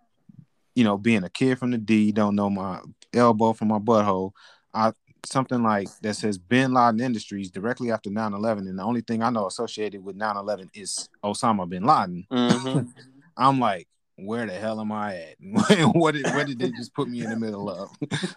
you 0.76 0.84
know, 0.84 0.98
being 0.98 1.24
a 1.24 1.30
kid 1.30 1.60
from 1.60 1.72
the 1.72 1.78
D, 1.78 2.12
don't 2.12 2.36
know 2.36 2.50
my 2.50 2.80
elbow 3.14 3.54
from 3.54 3.70
my 3.70 3.80
butthole. 3.80 4.32
I 4.74 4.94
something 5.26 5.62
like 5.64 5.90
that 6.02 6.16
says 6.16 6.38
Bin 6.38 6.74
Laden 6.74 7.02
Industries 7.02 7.52
directly 7.52 7.92
after 7.92 8.10
9-11. 8.10 8.60
And 8.60 8.80
the 8.80 8.84
only 8.84 9.02
thing 9.02 9.22
I 9.22 9.30
know 9.30 9.48
associated 9.48 10.04
with 10.04 10.18
9-11 10.18 10.70
is 10.74 11.10
Osama 11.24 11.68
bin 11.68 11.84
Laden. 11.84 12.26
mm-hmm. 12.32 12.90
I'm 13.38 13.60
like, 13.60 13.88
where 14.26 14.46
the 14.46 14.54
hell 14.54 14.80
am 14.80 14.92
I 14.92 15.16
at? 15.16 15.36
what 15.96 16.14
did 16.14 16.26
what 16.28 16.48
did 16.48 16.60
they 16.60 16.72
just 16.72 16.94
put 16.94 17.08
me 17.10 17.24
in 17.24 17.30
the 17.30 17.36
middle 17.38 17.70
of? 17.70 17.90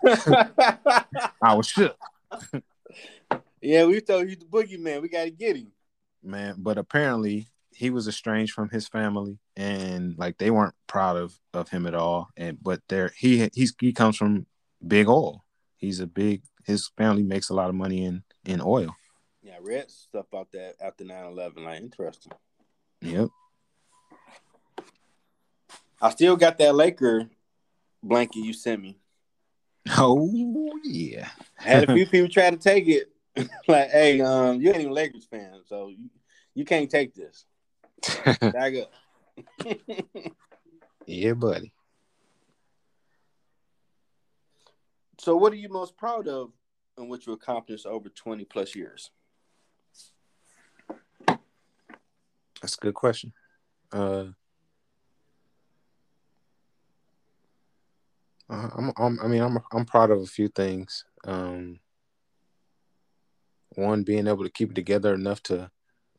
I 1.42 1.54
was 1.54 1.66
shook. 1.66 1.96
yeah, 3.60 3.84
we 3.84 4.00
told 4.00 4.28
you 4.28 4.36
the 4.36 4.44
boogeyman. 4.44 5.02
We 5.02 5.08
got 5.08 5.24
to 5.24 5.30
get 5.30 5.56
him. 5.56 5.72
man 6.22 6.54
but 6.58 6.78
apparently 6.78 7.48
he 7.74 7.90
was 7.90 8.06
estranged 8.06 8.52
from 8.52 8.68
his 8.68 8.86
family 8.88 9.38
and 9.56 10.16
like 10.18 10.38
they 10.38 10.50
weren't 10.50 10.74
proud 10.86 11.16
of 11.16 11.38
of 11.54 11.68
him 11.70 11.86
at 11.86 11.94
all 11.94 12.28
and 12.36 12.58
but 12.62 12.80
there 12.88 13.12
he 13.16 13.48
he's 13.54 13.74
he 13.80 13.92
comes 13.92 14.16
from 14.16 14.46
big 14.86 15.08
oil 15.08 15.42
he's 15.78 15.98
a 16.00 16.06
big 16.06 16.42
his 16.64 16.90
family 16.98 17.22
makes 17.22 17.48
a 17.50 17.54
lot 17.54 17.68
of 17.70 17.74
money 17.74 18.04
in 18.04 18.22
in 18.44 18.60
oil 18.60 18.94
Yeah, 19.42 19.56
I 19.56 19.60
read 19.60 19.90
stuff 19.90 20.26
about 20.32 20.52
that 20.52 20.74
after 20.80 21.04
9-11. 21.04 21.64
Like, 21.64 21.80
interesting. 21.80 22.32
yep 23.00 23.28
I 26.02 26.10
still 26.10 26.36
got 26.36 26.58
that 26.58 26.74
Laker 26.74 27.30
blanket 28.02 28.40
you 28.40 28.52
sent 28.52 28.82
me. 28.82 28.98
oh 29.96 30.70
yeah 30.84 31.28
I 31.60 31.62
had 31.62 31.88
a 31.88 31.94
few 31.94 32.06
people 32.12 32.28
try 32.28 32.50
to 32.50 32.56
take 32.56 32.88
it. 32.88 33.08
like, 33.68 33.90
hey, 33.90 34.20
um, 34.20 34.60
you 34.60 34.68
ain't 34.68 34.80
even 34.80 34.90
a 34.90 34.94
Lakers 34.94 35.24
fan, 35.24 35.60
so 35.64 35.88
you, 35.88 36.10
you 36.54 36.66
can't 36.66 36.90
take 36.90 37.14
this. 37.14 37.46
Back 38.52 38.74
up. 38.74 38.92
yeah 41.06 41.32
buddy 41.32 41.72
so, 45.22 45.36
what 45.36 45.52
are 45.52 45.56
you 45.56 45.68
most 45.68 45.96
proud 45.96 46.26
of 46.26 46.50
and 46.98 47.08
what 47.08 47.26
you 47.26 47.32
accomplished 47.32 47.86
over 47.86 48.08
20 48.08 48.44
plus 48.44 48.74
years? 48.74 49.10
that's 52.60 52.74
a 52.76 52.80
good 52.80 52.94
question 52.94 53.32
uh 53.92 54.24
uh, 58.50 58.68
I'm, 58.76 58.92
I'm, 58.96 59.20
I 59.20 59.26
mean, 59.28 59.42
I'm, 59.42 59.58
I'm 59.72 59.84
proud 59.84 60.10
of 60.10 60.20
a 60.20 60.26
few 60.26 60.48
things. 60.48 61.04
Um, 61.24 61.80
one, 63.76 64.02
being 64.02 64.26
able 64.26 64.44
to 64.44 64.50
keep 64.50 64.70
it 64.70 64.74
together 64.74 65.14
enough 65.14 65.42
to 65.44 65.70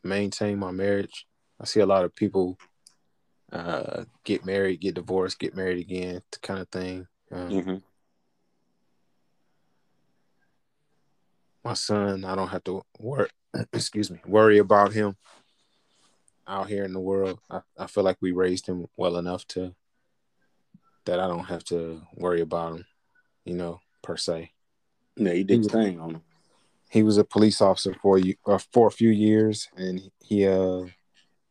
maintain 0.04 0.60
my 0.60 0.72
marriage. 0.72 1.28
I 1.60 1.66
see 1.66 1.80
a 1.80 1.86
lot 1.86 2.04
of 2.04 2.16
people 2.16 2.58
uh, 3.52 4.06
get 4.24 4.46
married, 4.46 4.82
get 4.82 4.96
divorced, 4.96 5.40
get 5.40 5.56
married 5.56 5.80
again, 5.80 6.22
kind 6.42 6.60
of 6.60 6.70
thing. 6.70 7.08
Um, 7.32 7.50
Mm-hmm. 7.50 7.76
My 11.64 11.76
son, 11.76 12.26
I 12.26 12.36
don't 12.36 12.50
have 12.50 12.64
to 12.66 12.82
worry. 13.00 13.30
Excuse 13.74 14.12
me, 14.12 14.20
worry 14.26 14.58
about 14.58 14.92
him 14.92 15.16
out 16.46 16.68
here 16.68 16.84
in 16.84 16.92
the 16.92 17.00
world. 17.00 17.40
I, 17.50 17.62
I 17.78 17.88
feel 17.88 18.04
like 18.04 18.18
we 18.20 18.32
raised 18.32 18.68
him 18.68 18.88
well 18.98 19.18
enough 19.18 19.48
to 19.50 19.74
that 21.06 21.20
I 21.20 21.28
don't 21.28 21.46
have 21.46 21.64
to 21.66 22.02
worry 22.16 22.42
about 22.42 22.74
him, 22.78 22.86
you 23.46 23.54
know, 23.56 23.80
per 24.02 24.18
se. 24.18 24.52
Yeah, 25.16 25.34
you 25.34 25.44
did 25.44 25.64
the 25.64 25.70
thing 25.70 26.00
on 26.00 26.16
him. 26.16 26.22
he 26.90 27.04
was 27.04 27.18
a 27.18 27.24
police 27.24 27.62
officer 27.62 27.96
for 28.02 28.18
you 28.18 28.36
uh, 28.48 28.58
for 28.72 28.88
a 28.88 28.92
few 28.92 29.10
years, 29.10 29.68
and 29.76 30.12
he 30.24 30.48
uh 30.48 30.86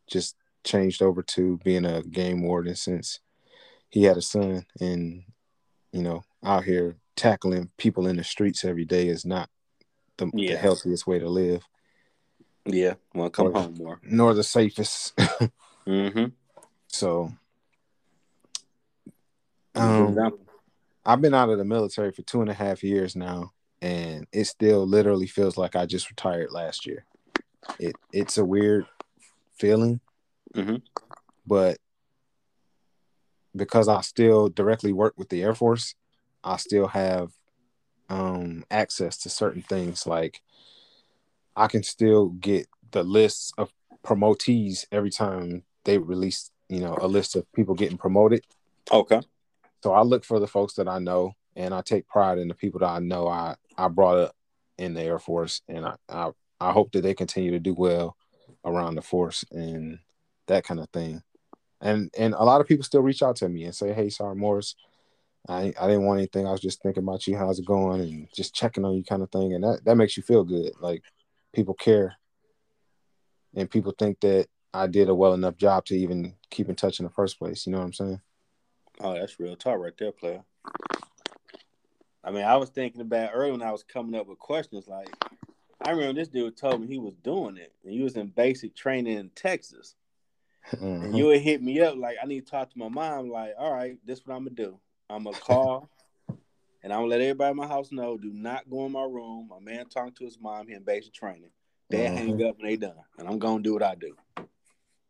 just 0.07 0.35
changed 0.63 1.01
over 1.01 1.21
to 1.23 1.57
being 1.63 1.85
a 1.85 2.01
game 2.03 2.41
warden 2.43 2.75
since 2.75 3.19
he 3.89 4.03
had 4.03 4.17
a 4.17 4.21
son, 4.21 4.65
and 4.79 5.23
you 5.91 6.01
know, 6.01 6.23
out 6.43 6.63
here 6.63 6.97
tackling 7.15 7.69
people 7.77 8.07
in 8.07 8.17
the 8.17 8.23
streets 8.23 8.65
every 8.65 8.85
day 8.85 9.07
is 9.07 9.23
not 9.25 9.49
the, 10.17 10.29
Yeah. 10.33 10.53
the 10.53 10.57
healthiest 10.57 11.05
way 11.07 11.19
to 11.19 11.29
live, 11.29 11.63
Yeah, 12.65 12.95
to 13.15 13.29
come 13.29 13.47
Or- 13.47 13.53
home 13.61 13.75
more. 13.77 13.99
nor 14.03 14.33
the 14.33 14.43
safest. 14.43 15.13
Mm-hmm. 15.85 16.27
so, 16.87 17.31
um, 19.75 20.39
I've 21.05 21.21
been 21.21 21.33
out 21.33 21.49
of 21.49 21.57
the 21.57 21.65
military 21.65 22.11
for 22.11 22.21
two 22.21 22.41
and 22.41 22.49
a 22.49 22.53
half 22.53 22.83
years 22.83 23.15
now, 23.15 23.51
and 23.81 24.27
it 24.31 24.45
still 24.45 24.85
literally 24.87 25.27
feels 25.27 25.57
like 25.57 25.75
I 25.75 25.85
just 25.85 26.09
retired 26.09 26.51
last 26.51 26.85
year. 26.85 27.05
It 27.79 27.95
it's 28.11 28.37
a 28.37 28.45
weird 28.45 28.85
feeling, 29.57 29.99
Mhm. 30.55 30.81
but 31.45 31.77
because 33.55 33.87
I 33.87 34.01
still 34.01 34.49
directly 34.49 34.93
work 34.93 35.13
with 35.17 35.29
the 35.29 35.43
Air 35.43 35.55
Force, 35.55 35.95
I 36.43 36.57
still 36.57 36.87
have 36.87 37.31
um, 38.09 38.65
access 38.69 39.17
to 39.19 39.29
certain 39.29 39.61
things. 39.61 40.05
Like 40.05 40.41
I 41.55 41.67
can 41.67 41.83
still 41.83 42.29
get 42.29 42.67
the 42.91 43.03
lists 43.03 43.53
of 43.57 43.71
promotees 44.03 44.85
every 44.91 45.09
time 45.09 45.63
they 45.85 45.97
release, 45.97 46.51
you 46.69 46.79
know, 46.79 46.97
a 46.99 47.07
list 47.07 47.35
of 47.35 47.51
people 47.53 47.75
getting 47.75 47.97
promoted. 47.97 48.43
Okay. 48.91 49.21
So 49.83 49.91
I 49.91 50.01
look 50.01 50.23
for 50.23 50.39
the 50.39 50.47
folks 50.47 50.75
that 50.75 50.87
I 50.87 50.99
know, 50.99 51.33
and 51.57 51.73
I 51.73 51.81
take 51.81 52.07
pride 52.07 52.37
in 52.37 52.47
the 52.47 52.53
people 52.53 52.79
that 52.79 52.87
I 52.87 52.99
know 52.99 53.27
I 53.27 53.55
I 53.77 53.89
brought 53.89 54.17
up 54.17 54.35
in 54.77 54.93
the 54.93 55.01
Air 55.01 55.19
Force, 55.19 55.61
and 55.67 55.85
I 55.85 55.95
I, 56.07 56.31
I 56.61 56.71
hope 56.71 56.93
that 56.93 57.01
they 57.01 57.13
continue 57.13 57.51
to 57.51 57.59
do 57.59 57.73
well 57.73 58.15
around 58.63 58.95
the 58.95 59.01
force 59.01 59.43
and 59.51 59.99
that 60.47 60.63
kind 60.63 60.79
of 60.79 60.89
thing. 60.91 61.21
And 61.81 62.09
and 62.17 62.33
a 62.33 62.45
lot 62.45 62.61
of 62.61 62.67
people 62.67 62.85
still 62.85 63.01
reach 63.01 63.21
out 63.21 63.35
to 63.37 63.49
me 63.49 63.65
and 63.65 63.75
say, 63.75 63.91
"Hey, 63.91 64.07
Sergeant 64.07 64.39
Morris, 64.39 64.77
I 65.49 65.73
I 65.77 65.87
didn't 65.87 66.05
want 66.05 66.19
anything. 66.19 66.47
I 66.47 66.51
was 66.51 66.61
just 66.61 66.81
thinking 66.81 67.03
about 67.03 67.27
you. 67.27 67.35
How's 67.35 67.59
it 67.59 67.65
going? 67.65 67.99
And 67.99 68.29
just 68.33 68.55
checking 68.55 68.85
on 68.85 68.95
you, 68.95 69.03
kind 69.03 69.21
of 69.21 69.31
thing. 69.31 69.53
And 69.53 69.65
that 69.65 69.83
that 69.83 69.97
makes 69.97 70.15
you 70.15 70.23
feel 70.23 70.45
good. 70.45 70.71
Like 70.79 71.03
people 71.51 71.73
care, 71.73 72.15
and 73.53 73.69
people 73.69 73.93
think 73.99 74.21
that 74.21 74.47
I 74.73 74.87
did 74.87 75.09
a 75.09 75.15
well 75.15 75.33
enough 75.33 75.57
job 75.57 75.83
to 75.87 75.95
even 75.95 76.35
keep 76.49 76.69
in 76.69 76.75
touch 76.75 76.99
in 76.99 77.05
the 77.05 77.11
first 77.11 77.37
place. 77.37 77.67
You 77.67 77.73
know 77.73 77.79
what 77.79 77.85
I'm 77.87 77.93
saying? 77.93 78.21
Oh, 79.01 79.13
that's 79.13 79.39
real 79.39 79.55
talk 79.55 79.79
right 79.79 79.97
there, 79.97 80.11
player. 80.11 80.43
I 82.23 82.31
mean, 82.31 82.43
I 82.43 82.55
was 82.55 82.69
thinking 82.69 83.01
about 83.01 83.31
earlier 83.33 83.51
when 83.51 83.61
I 83.61 83.71
was 83.71 83.83
coming 83.83 84.15
up 84.15 84.27
with 84.27 84.39
questions. 84.39 84.87
Like, 84.87 85.09
I 85.81 85.91
remember 85.91 86.13
this 86.13 86.29
dude 86.29 86.55
told 86.55 86.81
me 86.81 86.87
he 86.87 86.99
was 86.99 87.15
doing 87.15 87.57
it, 87.57 87.73
and 87.83 87.91
he 87.91 88.01
was 88.01 88.15
in 88.15 88.27
basic 88.27 88.75
training 88.75 89.17
in 89.17 89.29
Texas. 89.31 89.95
Mhm. 90.71 91.03
And 91.03 91.17
you 91.17 91.25
would 91.25 91.41
hit 91.41 91.61
me 91.61 91.81
up 91.81 91.97
like, 91.97 92.17
I 92.21 92.25
need 92.25 92.45
to 92.45 92.51
talk 92.51 92.69
to 92.71 92.79
my 92.79 92.87
mom. 92.87 93.29
Like, 93.29 93.55
all 93.57 93.73
right, 93.73 93.97
this 94.05 94.19
is 94.19 94.25
what 94.25 94.35
I'm 94.35 94.45
gonna 94.45 94.55
do. 94.55 94.79
I'm 95.09 95.25
gonna 95.25 95.37
call, 95.37 95.89
and 96.81 96.93
I'm 96.93 96.99
gonna 96.99 97.07
let 97.07 97.19
everybody 97.19 97.51
in 97.51 97.57
my 97.57 97.67
house 97.67 97.91
know. 97.91 98.17
Do 98.17 98.31
not 98.31 98.69
go 98.69 98.85
in 98.85 98.93
my 98.93 99.03
room. 99.03 99.49
My 99.49 99.59
man 99.59 99.89
talking 99.89 100.13
to 100.13 100.23
his 100.23 100.39
mom. 100.39 100.67
He 100.67 100.73
in 100.73 100.83
basic 100.83 101.13
training. 101.13 101.51
They 101.89 102.05
Mhm. 102.05 102.17
hang 102.17 102.43
up 102.43 102.57
and 102.59 102.69
they 102.69 102.77
done, 102.77 103.03
and 103.17 103.27
I'm 103.27 103.39
gonna 103.39 103.61
do 103.61 103.73
what 103.73 103.83
I 103.83 103.95
do. 103.95 104.15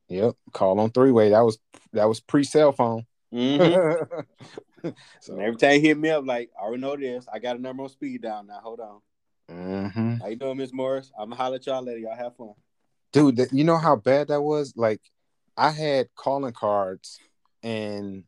Yep. 0.08 0.36
Call 0.52 0.80
on 0.80 0.89
three 0.89 1.12
way. 1.12 1.30
That 1.30 1.41
was 1.41 1.60
that 1.91 2.06
was 2.06 2.19
pre 2.19 2.43
cell 2.43 2.72
phone. 2.72 3.06
Mm-hmm. 3.34 4.89
so, 5.22 5.34
And 5.34 5.41
every 5.41 5.58
time 5.58 5.74
he 5.74 5.88
hit 5.88 5.98
me 5.98 6.10
up, 6.10 6.26
like, 6.26 6.52
I 6.60 6.63
already 6.63 6.82
know 6.82 6.96
this. 6.96 7.26
I 7.32 7.39
got 7.39 7.56
a 7.56 7.60
number 7.62 7.84
on 7.84 7.89
speed 7.89 8.22
down 8.22 8.48
now. 8.48 8.60
Hold 8.62 8.80
on. 8.80 9.00
mhm. 9.50 10.22
How 10.22 10.28
you 10.28 10.36
doing, 10.36 10.58
Miss 10.58 10.74
Morris? 10.74 11.12
I'm 11.17 11.30
gonna 11.30 11.41
holler 11.41 11.56
at 11.56 11.65
y'all 11.65 11.84
later. 11.84 12.00
Y'all 12.00 12.15
have 12.15 12.36
fun. 12.36 12.54
dude, 13.12 13.38
that, 13.38 13.54
you 13.54 13.63
know 13.63 13.78
how 13.78 13.96
bad 13.96 14.28
that 14.28 14.41
was. 14.41 14.74
Like, 14.76 15.02
I 15.58 15.69
had 15.72 16.10
calling 16.15 16.54
cards, 16.54 17.19
and 17.62 18.24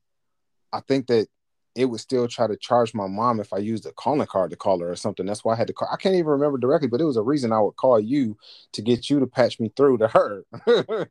I 0.74 0.80
think 0.82 1.08
that 1.08 1.28
it 1.76 1.86
would 1.86 2.00
still 2.00 2.28
try 2.28 2.48
to 2.48 2.56
charge 2.56 2.94
my 2.94 3.06
mom 3.08 3.39
if 3.41 3.52
I 3.52 3.58
used 3.58 3.86
a 3.86 3.91
calling 3.91 4.26
card 4.28 4.50
to 4.52 4.56
call 4.56 4.80
her 4.80 4.91
or 4.91 4.96
something. 4.96 5.26
That's 5.26 5.44
why 5.44 5.54
I 5.54 5.58
had 5.58 5.68
to 5.68 5.74
call. 5.74 5.89
I 5.91 5.98
can't 5.98 6.15
even 6.15 6.28
remember 6.28 6.58
directly, 6.58 6.88
but 6.88 7.02
it 7.02 7.06
was 7.06 7.18
a 7.18 7.22
reason 7.22 7.52
I 7.52 7.60
would 7.60 7.76
call 7.76 8.00
you 8.00 8.38
to 8.74 8.82
get 8.82 9.10
you 9.10 9.20
to 9.20 9.28
patch 9.28 9.60
me 9.60 9.72
through 9.76 9.98
to 9.98 10.08
her, 10.08 10.44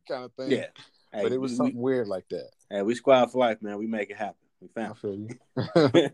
kind 0.09 0.25
of 0.25 0.33
thing. 0.39 0.53
Yeah. 0.53 0.67
But 1.23 1.33
it 1.33 1.41
was 1.41 1.53
we, 1.53 1.57
something 1.57 1.81
weird 1.81 2.09
like 2.09 2.29
that. 2.31 2.51
Hey, 2.71 2.83
we 2.83 2.95
squad 2.95 3.31
for 3.33 3.39
life, 3.39 3.63
man. 3.63 3.79
We 3.79 3.87
make 3.87 4.11
it 4.11 4.17
happen. 4.17 4.35
We 4.61 4.69
I 4.77 4.87
found. 4.87 4.99
feel 4.99 5.15
you. 5.15 5.29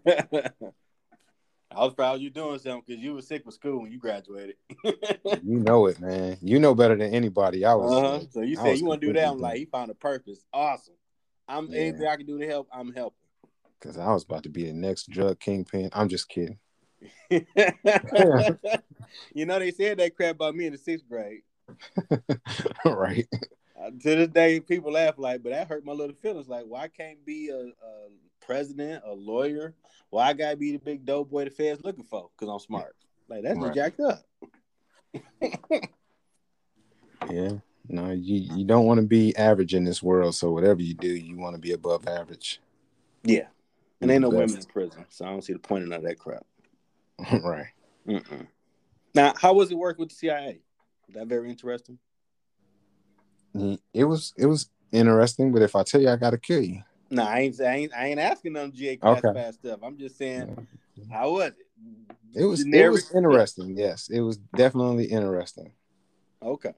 I 1.73 1.85
was 1.85 1.95
proud 1.95 2.17
of 2.17 2.23
you 2.23 2.31
doing 2.31 2.59
something 2.59 2.83
because 2.85 3.01
you 3.03 3.15
were 3.15 3.23
sick 3.23 3.45
for 3.45 3.53
school 3.53 3.83
when 3.83 3.93
you 3.93 3.99
graduated. 3.99 4.57
you 4.85 5.61
know 5.61 5.87
it, 5.87 6.01
man. 6.01 6.37
You 6.43 6.59
know 6.59 6.75
better 6.75 6.97
than 6.97 7.15
anybody. 7.15 7.65
I 7.65 7.75
was. 7.75 7.93
Uh-huh. 7.93 8.19
like, 8.19 8.33
So 8.33 8.41
you 8.41 8.57
said 8.57 8.79
you 8.79 8.87
want 8.87 9.01
to 9.01 9.07
do 9.07 9.13
that. 9.13 9.29
I'm 9.29 9.39
like, 9.39 9.59
he 9.59 9.67
found 9.67 9.91
a 9.91 9.95
purpose. 9.95 10.45
Awesome. 10.53 10.95
I'm 11.47 11.69
Yeah. 11.69 11.79
anything 11.79 12.07
I 12.09 12.17
can 12.17 12.27
do 12.27 12.39
to 12.41 12.47
help. 12.47 12.69
I'm 12.73 12.93
helping. 12.93 13.17
because 13.81 13.97
I 13.99 14.13
was 14.13 14.25
about 14.25 14.43
to 14.45 14.49
be 14.49 14.65
the 14.65 14.73
next 14.73 15.11
drug 15.11 15.39
kingpin. 15.39 15.91
I'm 15.93 16.09
just 16.09 16.29
kidding. 16.29 16.59
you 17.31 17.47
know 19.47 19.59
they 19.59 19.71
said 19.71 19.99
that 19.99 20.15
crap 20.15 20.35
about 20.35 20.55
me 20.55 20.67
in 20.67 20.73
the 20.73 20.79
sixth 20.79 21.09
grade. 21.09 21.41
right. 22.85 23.27
To 23.87 24.16
this 24.16 24.29
day, 24.29 24.61
people 24.61 24.93
laugh 24.93 25.14
like, 25.16 25.43
but 25.43 25.53
that 25.53 25.69
hurt 25.69 25.85
my 25.85 25.93
little 25.93 26.14
feelings. 26.16 26.49
Like, 26.49 26.64
why 26.66 26.88
can't 26.88 27.25
be 27.25 27.49
a, 27.49 27.59
a 27.59 28.09
president, 28.45 29.03
a 29.07 29.12
lawyer? 29.12 29.75
Why 30.11 30.29
I 30.29 30.33
gotta 30.35 30.57
be 30.57 30.73
the 30.73 30.79
big 30.79 31.07
dope 31.07 31.31
boy 31.31 31.45
the 31.45 31.51
feds 31.51 31.83
looking 31.83 32.05
for? 32.05 32.29
Because 32.37 32.53
I'm 32.53 32.59
smart. 32.59 32.95
Like 33.29 33.43
that's 33.43 33.59
Right. 33.59 33.75
jacked 33.75 34.01
up. 34.01 34.23
Yeah. 37.29 37.59
No, 37.88 38.11
you 38.11 38.37
you 38.57 38.64
don't 38.64 38.87
want 38.87 39.01
to 39.01 39.07
be 39.07 39.37
average 39.37 39.75
in 39.75 39.85
this 39.85 40.03
world. 40.03 40.35
So 40.35 40.53
whatever 40.53 40.81
you 40.81 40.95
do, 40.95 41.09
you 41.09 41.37
want 41.37 41.55
to 41.57 41.61
be 41.61 41.73
above 41.73 42.07
average. 42.07 42.61
Yeah, 43.25 43.49
and 44.01 44.11
ain't 44.11 44.23
no 44.23 44.31
women 44.31 44.57
in 44.57 44.64
prison, 44.64 45.05
so 45.09 45.25
I 45.25 45.31
don't 45.31 45.43
see 45.43 45.53
the 45.53 45.59
point 45.59 45.83
in 45.83 45.90
none 45.90 45.99
of 45.99 46.05
that 46.05 46.19
crap. 46.19 46.47
right. 47.43 47.66
Mm-mm. 48.07 48.47
Now, 49.14 49.35
how 49.37 49.55
was 49.55 49.71
it 49.71 49.79
working 49.79 50.03
with 50.03 50.11
the 50.11 50.14
CIA? 50.14 50.61
that 51.12 51.27
very 51.27 51.51
interesting? 51.51 51.99
It 53.55 54.05
was 54.05 54.33
it 54.37 54.47
was 54.47 54.71
interesting, 54.93 55.53
but 55.53 55.63
if 55.63 55.75
I 55.75 55.83
tell 55.83 56.01
you, 56.01 56.09
I 56.09 56.17
gotta 56.17 56.39
kill 56.39 56.63
you. 56.63 56.83
No, 57.11 57.25
I 57.25 57.41
ain't, 57.41 57.61
I 57.61 57.75
ain't, 57.75 57.93
I 57.95 58.07
ain't 58.07 58.21
asking 58.21 58.53
them 58.53 58.71
GA 58.73 58.93
Okay. 58.93 59.21
classified 59.21 59.55
stuff. 59.55 59.81
I'm 59.83 59.99
just 59.99 60.17
saying, 60.17 60.67
how 61.11 61.33
was 61.33 61.49
it? 61.49 61.57
It 62.35 62.45
was 62.45 62.65
it 62.65 62.89
was 62.89 63.11
interesting. 63.13 63.77
Yes, 63.77 64.09
it 64.09 64.21
was 64.21 64.37
definitely 64.55 65.07
interesting. 65.07 65.73
Okay. 66.43 66.73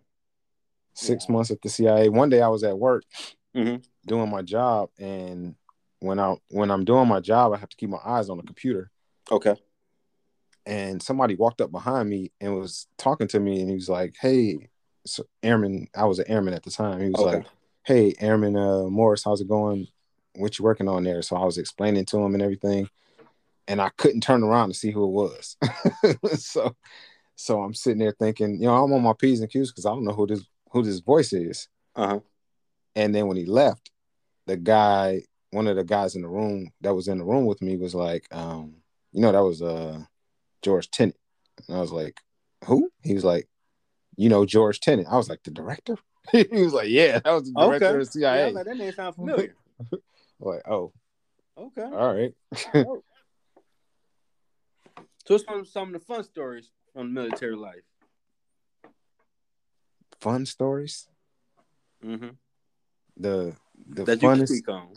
Six 0.94 1.26
Yeah. 1.28 1.32
months 1.32 1.50
at 1.50 1.60
the 1.62 1.68
CIA. 1.68 2.08
One 2.08 2.30
day 2.30 2.40
I 2.40 2.48
was 2.48 2.64
at 2.64 2.78
work 2.78 3.04
Mhm. 3.54 3.84
doing 4.06 4.30
my 4.30 4.40
job, 4.42 4.88
and 4.98 5.54
when 6.00 6.18
I 6.18 6.36
when 6.48 6.70
I'm 6.70 6.84
doing 6.84 7.08
my 7.08 7.20
job, 7.20 7.52
I 7.52 7.58
have 7.58 7.68
to 7.68 7.76
keep 7.76 7.90
my 7.90 8.00
eyes 8.04 8.30
on 8.30 8.38
the 8.38 8.42
computer. 8.44 8.90
Okay. 9.30 9.56
and 10.64 11.02
somebody 11.02 11.34
walked 11.34 11.60
up 11.60 11.72
behind 11.72 12.08
me 12.08 12.30
and 12.40 12.54
was 12.56 12.86
talking 12.96 13.26
to 13.26 13.40
me 13.40 13.60
and 13.60 13.68
he 13.68 13.74
was 13.74 13.88
like 13.88 14.14
hey 14.20 14.68
so 15.06 15.24
airman 15.42 15.88
i 15.96 16.04
was 16.04 16.18
an 16.18 16.28
airman 16.28 16.54
at 16.54 16.62
the 16.62 16.70
time. 16.70 17.00
He 17.00 17.08
was 17.10 17.18
Okay. 17.20 17.36
like 17.38 17.46
hey 17.84 18.14
airman 18.20 18.56
uh 18.56 18.84
morris 18.84 19.24
how's 19.24 19.40
it 19.40 19.48
going? 19.48 19.86
What 20.36 20.58
you 20.58 20.64
working 20.64 20.88
on 20.88 21.04
there? 21.04 21.22
So 21.22 21.36
i 21.36 21.44
was 21.44 21.58
explaining 21.58 22.04
to 22.06 22.18
him 22.18 22.34
and 22.34 22.42
everything 22.42 22.88
and 23.68 23.80
i 23.80 23.90
couldn't 23.96 24.22
turn 24.22 24.42
around 24.42 24.68
to 24.68 24.74
see 24.74 24.90
who 24.90 25.04
it 25.04 25.10
was. 25.12 25.56
So 26.38 26.74
so 27.34 27.62
i'm 27.62 27.74
sitting 27.74 27.98
there 27.98 28.14
thinking 28.18 28.60
you 28.60 28.66
know 28.66 28.84
i'm 28.84 28.92
on 28.92 29.02
my 29.02 29.14
p's 29.18 29.40
and 29.40 29.50
q's 29.50 29.70
because 29.70 29.86
i 29.86 29.90
don't 29.90 30.04
know 30.04 30.12
who 30.12 30.26
this 30.26 30.44
who 30.70 30.82
this 30.82 31.00
voice 31.00 31.32
is. 31.32 31.68
Uh 31.96 32.06
huh. 32.08 32.20
and 32.94 33.14
then 33.14 33.26
when 33.26 33.36
he 33.36 33.46
left 33.46 33.90
the 34.46 34.56
guy 34.56 35.22
one 35.50 35.66
of 35.66 35.76
the 35.76 35.84
guys 35.84 36.14
in 36.14 36.22
the 36.22 36.28
room 36.28 36.70
that 36.80 36.94
was 36.94 37.08
in 37.08 37.18
the 37.18 37.24
room 37.24 37.46
with 37.46 37.60
me 37.62 37.76
was 37.76 37.94
like 37.94 38.26
um 38.32 38.74
you 39.12 39.20
know 39.20 39.32
that 39.32 39.42
was 39.42 39.60
uh 39.62 39.98
george 40.62 40.90
tenet 40.90 41.16
and 41.68 41.76
i 41.76 41.80
was 41.80 41.92
like 41.92 42.20
who? 42.66 42.88
He 43.02 43.12
was 43.14 43.24
like 43.24 43.48
you 44.16 44.28
know 44.28 44.44
george 44.46 44.80
tenet 44.80 45.06
i 45.10 45.16
was 45.16 45.28
like 45.28 45.42
the 45.42 45.50
director 45.50 45.96
he 46.32 46.44
was 46.50 46.72
like 46.72 46.88
yeah 46.88 47.18
that 47.20 47.32
was 47.32 47.44
the 47.44 47.58
director 47.58 47.86
Okay. 47.86 48.00
of 48.00 48.12
the 48.12 48.20
Yeah, 48.20 48.32
I 48.32 48.36
cia 48.36 48.44
was 48.46 48.54
like, 48.54 48.64
that 48.66 48.76
name 48.76 48.92
sounds 48.92 49.16
familiar. 49.16 49.56
Like 50.40 50.62
oh 50.68 50.92
Okay. 51.56 51.82
all 51.82 52.14
right 52.14 52.34
So 55.24 55.34
what's 55.34 55.44
some 55.44 55.64
some 55.64 55.94
of 55.94 56.00
the 56.00 56.04
fun 56.06 56.24
stories 56.24 56.70
from 56.92 57.12
military 57.14 57.54
life? 57.56 57.82
fun 60.20 60.46
stories 60.46 61.08
Mm-hmm. 62.04 62.30
the 63.16 63.54
the 63.88 64.04
That 64.04 64.20
you 64.20 64.28
funnest 64.28 64.48
speak 64.48 64.68
on. 64.68 64.88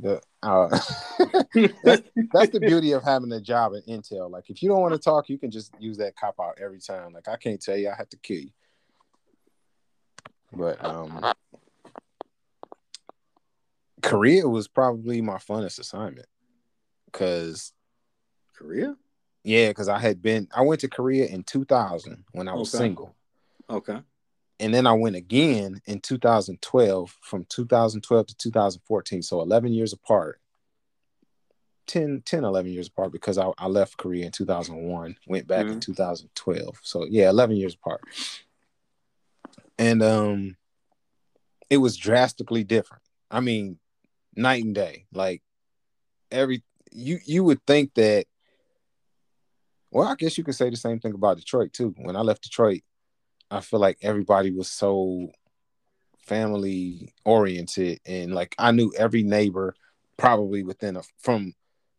The 0.00 0.20
uh 0.42 0.68
that's, 1.84 2.02
that's 2.32 2.50
the 2.50 2.60
beauty 2.60 2.92
of 2.92 3.02
having 3.02 3.32
a 3.32 3.40
job 3.40 3.72
at 3.74 3.86
intel 3.86 4.30
like 4.30 4.48
if 4.48 4.62
you 4.62 4.68
don't 4.68 4.80
want 4.80 4.94
to 4.94 4.98
talk 4.98 5.28
you 5.28 5.38
can 5.38 5.50
just 5.50 5.72
use 5.78 5.98
that 5.98 6.16
cop 6.16 6.34
out 6.40 6.58
every 6.62 6.80
time 6.80 7.12
like 7.12 7.28
i 7.28 7.36
can't 7.36 7.60
tell 7.60 7.76
you 7.76 7.88
i 7.90 7.94
have 7.94 8.08
to 8.08 8.16
kill 8.18 8.38
you 8.38 8.50
but 10.52 10.82
um 10.84 11.24
korea 14.02 14.48
was 14.48 14.68
probably 14.68 15.20
my 15.20 15.36
funnest 15.36 15.78
assignment 15.78 16.26
because 17.06 17.72
Korea? 18.60 18.94
Yeah, 19.42 19.68
because 19.68 19.88
I 19.88 19.98
had 19.98 20.20
been 20.20 20.46
I 20.54 20.60
went 20.60 20.82
to 20.82 20.88
Korea 20.88 21.26
in 21.26 21.44
2000 21.44 22.24
when 22.32 22.46
I 22.46 22.52
was 22.52 22.74
Okay. 22.74 22.84
single. 22.84 23.16
Okay. 23.70 23.98
And 24.60 24.74
then 24.74 24.86
I 24.86 24.92
went 24.92 25.16
again 25.16 25.80
in 25.86 26.00
2012 26.00 27.16
from 27.22 27.46
2012 27.48 28.26
to 28.26 28.36
2014. 28.36 29.22
So 29.22 29.40
11 29.40 29.72
years 29.72 29.92
apart. 29.92 30.38
10, 31.86 32.22
10 32.24 32.44
11 32.44 32.70
years 32.70 32.86
apart 32.86 33.10
because 33.10 33.36
I, 33.38 33.50
I 33.58 33.66
left 33.66 33.96
Korea 33.96 34.26
in 34.26 34.32
2001, 34.32 35.16
went 35.26 35.48
back 35.48 35.66
in 35.66 35.78
Mhm. 35.78 35.80
2012. 35.80 36.78
So 36.82 37.04
yeah, 37.06 37.28
11 37.30 37.56
years 37.56 37.74
apart. 37.74 38.02
And 39.78 40.02
um 40.02 40.56
it 41.68 41.78
was 41.78 41.96
drastically 41.96 42.62
different. 42.64 43.02
I 43.30 43.40
mean, 43.40 43.78
night 44.36 44.62
and 44.64 44.74
day. 44.74 45.06
Like 45.12 45.42
every 46.30 46.62
you 46.92 47.18
you 47.24 47.42
would 47.44 47.64
think 47.66 47.94
that 47.94 48.26
well, 49.90 50.06
I 50.06 50.14
guess 50.14 50.38
you 50.38 50.44
could 50.44 50.54
say 50.54 50.70
the 50.70 50.76
same 50.76 51.00
thing 51.00 51.14
about 51.14 51.38
Detroit 51.38 51.72
too. 51.72 51.94
When 51.96 52.14
I 52.14 52.20
left 52.20 52.42
Detroit, 52.42 52.82
I 53.50 53.60
feel 53.60 53.80
like 53.80 53.98
everybody 54.02 54.52
was 54.52 54.70
so 54.70 55.30
family 56.26 57.12
oriented 57.24 57.98
and 58.06 58.32
like 58.32 58.54
I 58.58 58.70
knew 58.72 58.92
every 58.96 59.22
neighbor 59.22 59.74
probably 60.16 60.62
within 60.62 60.96
a 60.96 61.02
from 61.18 61.54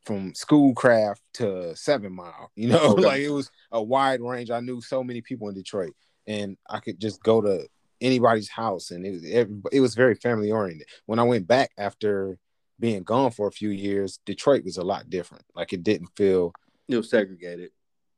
from 0.05 0.33
schoolcraft 0.33 1.21
to 1.33 1.75
seven 1.75 2.13
mile, 2.13 2.51
you 2.55 2.69
know, 2.69 2.91
Okay. 2.93 3.01
like 3.05 3.21
it 3.21 3.29
was 3.29 3.51
a 3.71 3.81
wide 3.81 4.21
range. 4.21 4.49
I 4.49 4.59
knew 4.59 4.81
so 4.81 5.03
many 5.03 5.21
people 5.21 5.49
in 5.49 5.55
Detroit 5.55 5.93
and 6.25 6.57
I 6.69 6.79
could 6.79 6.99
just 6.99 7.21
go 7.21 7.41
to 7.41 7.67
anybody's 7.99 8.49
house 8.49 8.91
and 8.91 9.05
it 9.05 9.11
was 9.11 9.25
every, 9.29 9.55
it 9.71 9.79
was 9.81 9.93
very 9.95 10.15
family 10.15 10.51
oriented. 10.51 10.87
When 11.05 11.19
I 11.19 11.23
went 11.23 11.47
back 11.47 11.71
after 11.77 12.37
being 12.79 13.03
gone 13.03 13.31
for 13.31 13.47
a 13.47 13.51
few 13.51 13.69
years, 13.69 14.19
Detroit 14.25 14.63
was 14.63 14.77
a 14.77 14.83
lot 14.83 15.09
different. 15.09 15.43
Like 15.53 15.73
it 15.73 15.83
didn't 15.83 16.09
feel 16.15 16.53
It 16.87 16.97
was 16.97 17.09
segregated. 17.09 17.71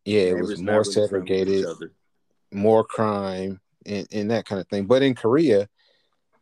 yeah, 0.06 0.22
it 0.22 0.34
Neighbors 0.36 0.50
was 0.50 0.62
more 0.62 0.80
really 0.82 0.94
segregated. 0.94 1.66
More 2.54 2.84
crime 2.84 3.60
and, 3.86 4.08
and 4.12 4.32
that 4.32 4.46
kind 4.46 4.62
of 4.62 4.68
thing. 4.68 4.86
But 4.86 5.02
in 5.02 5.16
Korea, 5.16 5.68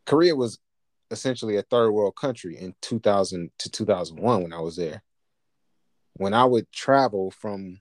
Korea 0.06 0.36
was 0.36 0.60
essentially 1.12 1.58
a 1.58 1.64
third 1.64 1.92
world 1.92 2.16
country 2.16 2.58
in 2.58 2.74
2000 2.82 3.52
to 3.60 3.70
2001 3.70 4.44
when 4.44 4.54
I 4.54 4.60
was 4.60 4.76
there. 4.76 5.04
When 6.14 6.34
I 6.34 6.46
would 6.46 6.72
travel 6.72 7.32
from 7.32 7.80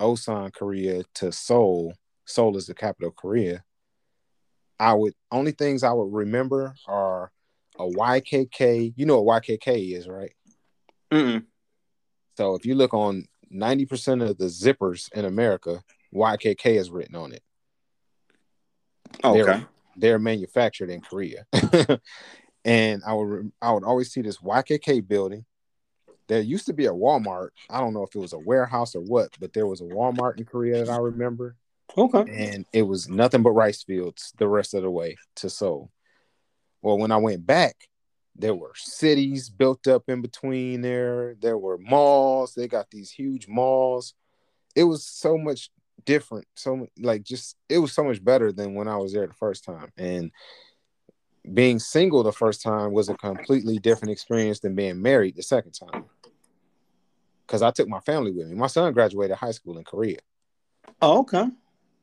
Osan, 0.00 0.52
Korea 0.52 1.04
to 1.14 1.32
Seoul, 1.32 1.94
Seoul 2.24 2.56
is 2.56 2.66
the 2.66 2.74
capital 2.74 3.08
of 3.08 3.16
Korea. 3.16 3.64
I 4.78 4.94
would 4.94 5.14
only 5.30 5.52
things 5.52 5.82
I 5.82 5.92
would 5.92 6.12
remember 6.12 6.74
are 6.86 7.30
a 7.78 7.84
YKK. 7.84 8.94
You 8.96 9.06
know 9.06 9.20
what 9.20 9.44
YKK 9.44 9.96
is, 9.96 10.08
right? 10.08 10.32
Mm-mm. 11.12 11.44
So 12.36 12.54
if 12.54 12.64
you 12.64 12.74
look 12.74 12.94
on 12.94 13.26
90% 13.52 14.28
of 14.28 14.38
the 14.38 14.46
zippers 14.46 15.12
in 15.12 15.24
America, 15.24 15.82
YKK 16.14 16.66
is 16.66 16.90
written 16.90 17.14
on 17.14 17.32
it. 17.32 17.42
Oh, 19.24 19.38
okay. 19.38 19.42
They're, 19.42 19.68
they're 19.96 20.18
manufactured 20.18 20.90
in 20.90 21.00
Korea. 21.00 21.46
and 22.64 23.02
I 23.06 23.14
would 23.14 23.52
I 23.60 23.72
would 23.72 23.84
always 23.84 24.12
see 24.12 24.22
this 24.22 24.38
YKK 24.38 25.06
building. 25.06 25.44
There 26.28 26.40
used 26.40 26.66
to 26.66 26.72
be 26.72 26.86
a 26.86 26.92
Walmart. 26.92 27.50
I 27.68 27.80
don't 27.80 27.92
know 27.92 28.04
if 28.04 28.14
it 28.14 28.18
was 28.18 28.32
a 28.32 28.38
warehouse 28.38 28.94
or 28.94 29.02
what, 29.02 29.30
but 29.40 29.52
there 29.52 29.66
was 29.66 29.80
a 29.80 29.84
Walmart 29.84 30.38
in 30.38 30.44
Korea 30.44 30.84
that 30.84 30.90
I 30.90 30.96
remember, 30.96 31.56
Okay. 31.96 32.24
and 32.30 32.64
it 32.72 32.82
was 32.82 33.08
nothing 33.08 33.42
but 33.42 33.50
rice 33.50 33.82
fields 33.82 34.32
the 34.38 34.48
rest 34.48 34.74
of 34.74 34.82
the 34.82 34.90
way 34.90 35.16
to 35.36 35.50
Seoul. 35.50 35.90
Well, 36.80 36.98
when 36.98 37.12
I 37.12 37.16
went 37.16 37.46
back, 37.46 37.88
there 38.34 38.54
were 38.54 38.72
cities 38.74 39.50
built 39.50 39.86
up 39.86 40.04
in 40.08 40.22
between 40.22 40.80
there. 40.80 41.36
There 41.40 41.58
were 41.58 41.78
malls. 41.78 42.54
They 42.54 42.66
got 42.66 42.90
these 42.90 43.10
huge 43.10 43.46
malls. 43.46 44.14
It 44.74 44.84
was 44.84 45.04
so 45.04 45.36
much 45.36 45.70
different. 46.04 46.46
So 46.54 46.86
like 46.98 47.22
just 47.22 47.56
it 47.68 47.78
was 47.78 47.92
so 47.92 48.04
much 48.04 48.22
better 48.22 48.52
than 48.52 48.74
when 48.74 48.88
I 48.88 48.96
was 48.96 49.12
there 49.12 49.26
the 49.26 49.34
first 49.34 49.64
time. 49.64 49.90
And 49.96 50.30
being 51.52 51.78
single 51.78 52.22
the 52.22 52.32
first 52.32 52.62
time 52.62 52.92
was 52.92 53.08
a 53.08 53.14
completely 53.14 53.78
different 53.78 54.12
experience 54.12 54.60
than 54.60 54.74
being 54.74 55.02
married 55.02 55.36
the 55.36 55.42
second 55.42 55.72
time. 55.72 56.04
Cause 57.48 57.62
I 57.62 57.70
took 57.70 57.88
my 57.88 58.00
family 58.00 58.30
with 58.30 58.48
me. 58.48 58.54
My 58.54 58.68
son 58.68 58.92
graduated 58.92 59.36
high 59.36 59.50
school 59.50 59.76
in 59.76 59.84
Korea 59.84 60.18
Oh, 61.00 61.20
okay. 61.20 61.46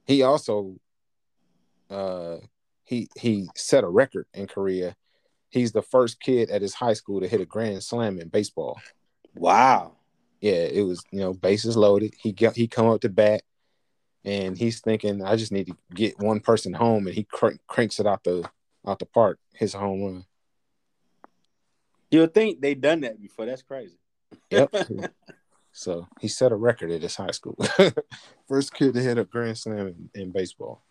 he 0.05 0.21
also 0.23 0.75
uh 1.89 2.37
he 2.83 3.07
he 3.17 3.47
set 3.55 3.83
a 3.83 3.87
record 3.87 4.25
in 4.33 4.47
Korea. 4.47 4.95
He's 5.49 5.71
the 5.71 5.81
first 5.81 6.19
kid 6.19 6.49
at 6.51 6.61
his 6.61 6.73
high 6.73 6.93
school 6.93 7.21
to 7.21 7.27
hit 7.27 7.41
a 7.41 7.45
grand 7.45 7.83
slam 7.83 8.19
in 8.19 8.27
baseball. 8.27 8.79
Wow. 9.35 9.93
Yeah, 10.41 10.53
it 10.53 10.85
was 10.85 11.03
you 11.11 11.19
know 11.19 11.33
bases 11.33 11.75
loaded. 11.77 12.13
He 12.19 12.31
got 12.31 12.55
he 12.55 12.67
come 12.67 12.87
up 12.87 13.01
to 13.01 13.09
bat, 13.09 13.41
and 14.25 14.57
he's 14.57 14.81
thinking 14.81 15.23
I 15.23 15.35
just 15.35 15.51
need 15.51 15.67
to 15.67 15.75
get 15.93 16.19
one 16.19 16.39
person 16.39 16.73
home, 16.73 17.07
and 17.07 17.15
he 17.15 17.23
cr- 17.23 17.57
cranks 17.67 17.99
it 17.99 18.07
out 18.07 18.23
the 18.23 18.49
out 18.85 18.99
the 18.99 19.05
park. 19.05 19.39
His 19.53 19.73
home 19.73 20.03
run. 20.03 20.25
You'll 22.11 22.27
think 22.27 22.59
they've 22.59 22.79
done 22.79 23.01
that 23.01 23.21
before. 23.21 23.45
That's 23.45 23.61
crazy. 23.61 23.97
Yep. 24.49 24.73
so 25.71 26.07
he 26.19 26.27
set 26.27 26.51
a 26.51 26.55
record 26.55 26.91
at 26.91 27.01
his 27.01 27.15
high 27.15 27.31
school. 27.31 27.57
first 28.47 28.73
kid 28.73 28.93
to 28.93 29.01
hit 29.01 29.17
a 29.17 29.25
grand 29.25 29.57
slam 29.57 29.87
in, 29.87 30.09
in 30.21 30.31
baseball. 30.31 30.81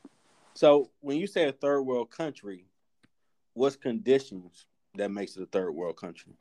So 0.55 0.91
when 1.01 1.19
you 1.19 1.27
say 1.27 1.49
a 1.49 1.53
third 1.53 1.83
world 1.83 2.11
country, 2.11 2.67
what's 3.55 3.77
conditions 3.77 4.67
that 4.95 5.11
makes 5.11 5.37
it 5.37 5.43
a 5.43 5.47
third 5.47 5.73
world 5.73 5.97
country? 5.97 6.35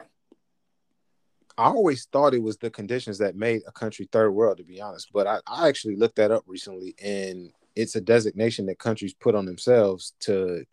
I 1.58 1.66
always 1.66 2.06
thought 2.06 2.34
it 2.34 2.42
was 2.42 2.58
the 2.58 2.70
conditions 2.70 3.18
that 3.18 3.36
made 3.36 3.62
a 3.68 3.72
country 3.72 4.08
third 4.12 4.32
world, 4.32 4.58
to 4.58 4.64
be 4.64 4.80
honest. 4.80 5.10
But 5.12 5.28
I, 5.28 5.40
I 5.48 5.68
actually 5.68 5.96
looked 5.96 6.18
that 6.18 6.32
up 6.32 6.44
recently, 6.46 6.96
and 7.04 7.52
it's 7.76 7.96
a 7.96 8.02
designation 8.02 8.68
that 8.68 8.80
countries 8.80 9.14
put 9.14 9.36
on 9.36 9.46
themselves 9.46 10.14
to 10.22 10.66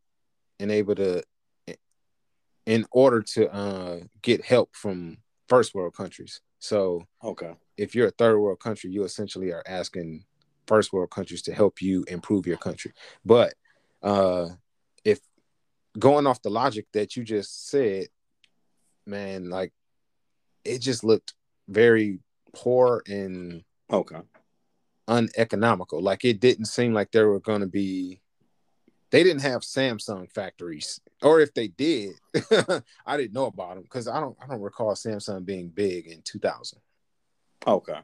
enable 0.60 0.94
to, 0.96 1.22
in 2.66 2.86
order 2.92 3.22
to 3.22 3.52
uh, 3.52 4.00
get 4.22 4.44
help 4.44 4.74
from 4.74 5.18
first 5.48 5.74
world 5.74 5.94
countries. 5.94 6.40
So 6.58 7.06
Okay. 7.22 7.54
if 7.76 7.94
you're 7.94 8.08
a 8.08 8.12
third 8.12 8.38
world 8.38 8.60
country, 8.60 8.90
you 8.90 9.04
essentially 9.04 9.52
are 9.52 9.62
asking 9.66 10.24
first 10.66 10.92
world 10.92 11.10
countries 11.10 11.42
to 11.42 11.54
help 11.54 11.82
you 11.82 12.04
improve 12.08 12.46
your 12.46 12.56
country. 12.56 12.92
But 13.24 13.54
uh, 14.02 14.48
if 15.04 15.20
going 15.98 16.26
off 16.26 16.42
the 16.42 16.50
logic 16.50 16.86
that 16.92 17.16
you 17.16 17.24
just 17.24 17.68
said, 17.68 18.08
man, 19.06 19.50
like 19.50 19.72
it 20.64 20.78
just 20.80 21.04
looked 21.04 21.34
very 21.68 22.18
poor 22.54 23.02
and 23.06 23.62
Okay. 23.92 24.20
uneconomical. 25.08 26.00
Like 26.02 26.24
it 26.24 26.40
didn't 26.40 26.66
seem 26.66 26.92
like 26.94 27.10
there 27.12 27.28
were 27.28 27.40
going 27.40 27.60
to 27.60 27.66
be. 27.66 28.20
They 29.10 29.22
didn't 29.22 29.42
have 29.42 29.60
Samsung 29.62 30.30
factories, 30.32 31.00
or 31.22 31.40
if 31.40 31.54
they 31.54 31.68
did, 31.68 32.14
I 33.06 33.16
didn't 33.16 33.32
know 33.32 33.46
about 33.46 33.74
them 33.74 33.84
because 33.84 34.08
I 34.08 34.18
don't. 34.18 34.36
I 34.42 34.46
don't 34.46 34.60
recall 34.60 34.94
Samsung 34.94 35.44
being 35.44 35.68
big 35.68 36.06
in 36.06 36.22
2000. 36.22 36.80
Okay. 37.66 37.98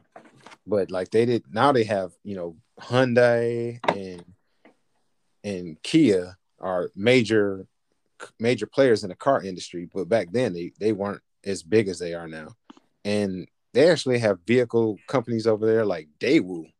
but 0.65 0.89
like 0.89 1.11
they 1.11 1.25
did 1.25 1.43
now 1.51 1.71
they 1.71 1.83
have 1.83 2.11
you 2.23 2.35
know 2.35 2.55
Hyundai 2.79 3.79
and 3.95 4.23
and 5.43 5.77
Kia 5.83 6.37
are 6.59 6.89
major 6.95 7.67
major 8.39 8.65
players 8.65 9.03
in 9.03 9.09
the 9.09 9.15
car 9.15 9.43
industry 9.43 9.87
but 9.93 10.07
back 10.09 10.31
then 10.31 10.53
they 10.53 10.71
they 10.79 10.93
weren't 10.93 11.21
as 11.45 11.63
big 11.63 11.87
as 11.87 11.99
they 11.99 12.13
are 12.13 12.27
now. 12.27 12.55
And 13.03 13.47
they 13.73 13.89
actually 13.89 14.19
have 14.19 14.39
vehicle 14.45 14.97
companies 15.07 15.47
over 15.47 15.65
there 15.65 15.85
like 15.85 16.07
Daewoo. 16.19 16.71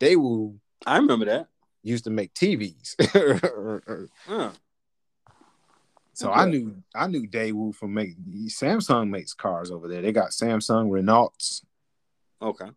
Daewoo 0.00 0.58
I 0.86 0.96
remember 0.96 1.26
that. 1.26 1.48
used 1.82 2.04
to 2.04 2.10
make 2.10 2.34
TVs 2.34 2.96
so 6.14 6.30
I 6.30 6.44
knew 6.44 6.82
I 6.94 7.06
knew 7.06 7.26
Daewoo 7.26 7.74
from 7.74 7.94
making 7.94 8.16
Samsung 8.48 9.10
makes 9.10 9.32
cars 9.32 9.70
over 9.70 9.88
there. 9.88 10.02
They 10.02 10.12
got 10.12 10.30
Samsung 10.30 10.90
Renaults. 10.90 11.64
Okay. 12.40 12.70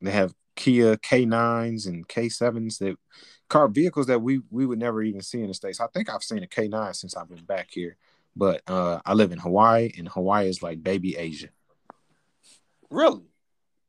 They 0.00 0.10
have 0.10 0.34
Kia 0.56 0.96
K9s 0.96 1.86
and 1.86 2.08
K7s 2.08 2.78
that 2.78 2.96
car 3.48 3.68
vehicles 3.68 4.06
that 4.06 4.22
we 4.22 4.40
we 4.50 4.66
would 4.66 4.78
never 4.78 5.02
even 5.02 5.20
see 5.20 5.42
in 5.42 5.48
the 5.48 5.54
states. 5.54 5.80
I 5.80 5.86
think 5.88 6.12
I've 6.12 6.22
seen 6.22 6.42
a 6.42 6.46
K9 6.46 6.94
since 6.96 7.16
I've 7.16 7.28
been 7.28 7.44
back 7.44 7.68
here, 7.70 7.96
but 8.36 8.62
uh, 8.66 9.00
I 9.04 9.14
live 9.14 9.32
in 9.32 9.38
Hawaii, 9.38 9.90
and 9.96 10.08
Hawaii 10.08 10.48
is 10.48 10.62
like 10.62 10.82
baby 10.82 11.16
Asia. 11.16 11.48
Really? 12.90 13.24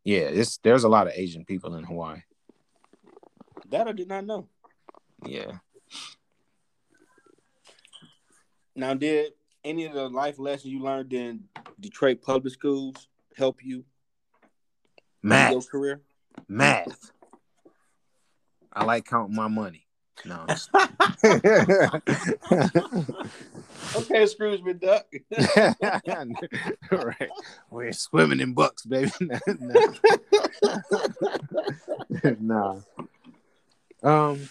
Yeah, 0.03 0.21
it's 0.21 0.57
there's 0.57 0.83
a 0.83 0.89
lot 0.89 1.07
of 1.07 1.13
Asian 1.15 1.45
people 1.45 1.75
in 1.75 1.83
Hawaii. 1.83 2.21
That 3.69 3.87
I 3.87 3.91
did 3.91 4.07
not 4.07 4.25
know. 4.25 4.47
Yeah, 5.25 5.57
Now, 8.79 8.93
did 8.93 9.33
any 9.65 9.85
of 9.85 9.93
the 9.93 10.07
life 10.07 10.39
lessons 10.39 10.71
you 10.71 10.79
learned 10.81 11.11
in 11.11 11.43
Detroit 11.81 12.21
public 12.21 12.53
schools 12.53 13.09
help 13.35 13.61
you 13.61 13.83
in 15.21 15.29
your 15.29 15.29
math, 15.29 15.69
career? 15.69 16.01
math. 16.47 17.11
I 18.71 18.85
like 18.85 19.03
counting 19.03 19.35
my 19.35 19.49
money. 19.49 19.85
No, 20.25 20.45
I'm 20.47 20.47
just- 20.47 20.69
Okay, 23.95 24.25
Scrooge 24.25 24.61
McDuck. 24.61 25.03
right. 26.91 27.29
We're 27.69 27.91
swimming 27.93 28.39
in 28.39 28.53
bucks, 28.53 28.85
baby. 28.85 29.11
No, 29.59 29.93
no. 32.39 32.39
nah. 32.39 32.79
Um, 34.03 34.49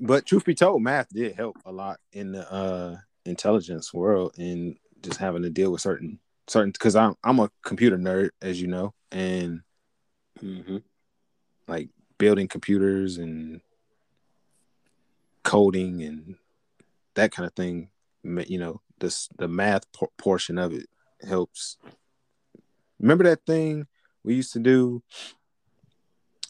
but 0.00 0.26
truth 0.26 0.44
be 0.44 0.54
told, 0.54 0.82
math 0.82 1.08
did 1.10 1.34
help 1.34 1.56
a 1.64 1.72
lot 1.72 1.98
in 2.12 2.32
the 2.32 2.50
uh 2.52 2.96
intelligence 3.24 3.92
world 3.94 4.34
and 4.38 4.76
just 5.02 5.18
having 5.18 5.42
to 5.42 5.50
deal 5.50 5.70
with 5.72 5.80
certain 5.80 6.18
certain 6.48 6.70
because 6.72 6.96
I'm 6.96 7.14
I'm 7.24 7.38
a 7.40 7.50
computer 7.64 7.96
nerd, 7.98 8.30
as 8.40 8.60
you 8.60 8.68
know, 8.68 8.94
and 9.10 9.62
Mm-hmm. 10.42 10.78
like 11.68 11.88
building 12.18 12.48
computers 12.48 13.18
and 13.18 13.60
coding 15.42 16.02
and 16.02 16.36
that 17.14 17.32
kind 17.32 17.46
of 17.46 17.54
thing. 17.54 17.88
You 18.24 18.58
know, 18.58 18.80
this 18.98 19.28
the 19.36 19.48
math 19.48 19.90
por- 19.92 20.12
portion 20.16 20.58
of 20.58 20.72
it 20.72 20.88
helps. 21.26 21.76
Remember 23.00 23.24
that 23.24 23.44
thing 23.44 23.86
we 24.22 24.34
used 24.34 24.52
to 24.52 24.60
do? 24.60 25.02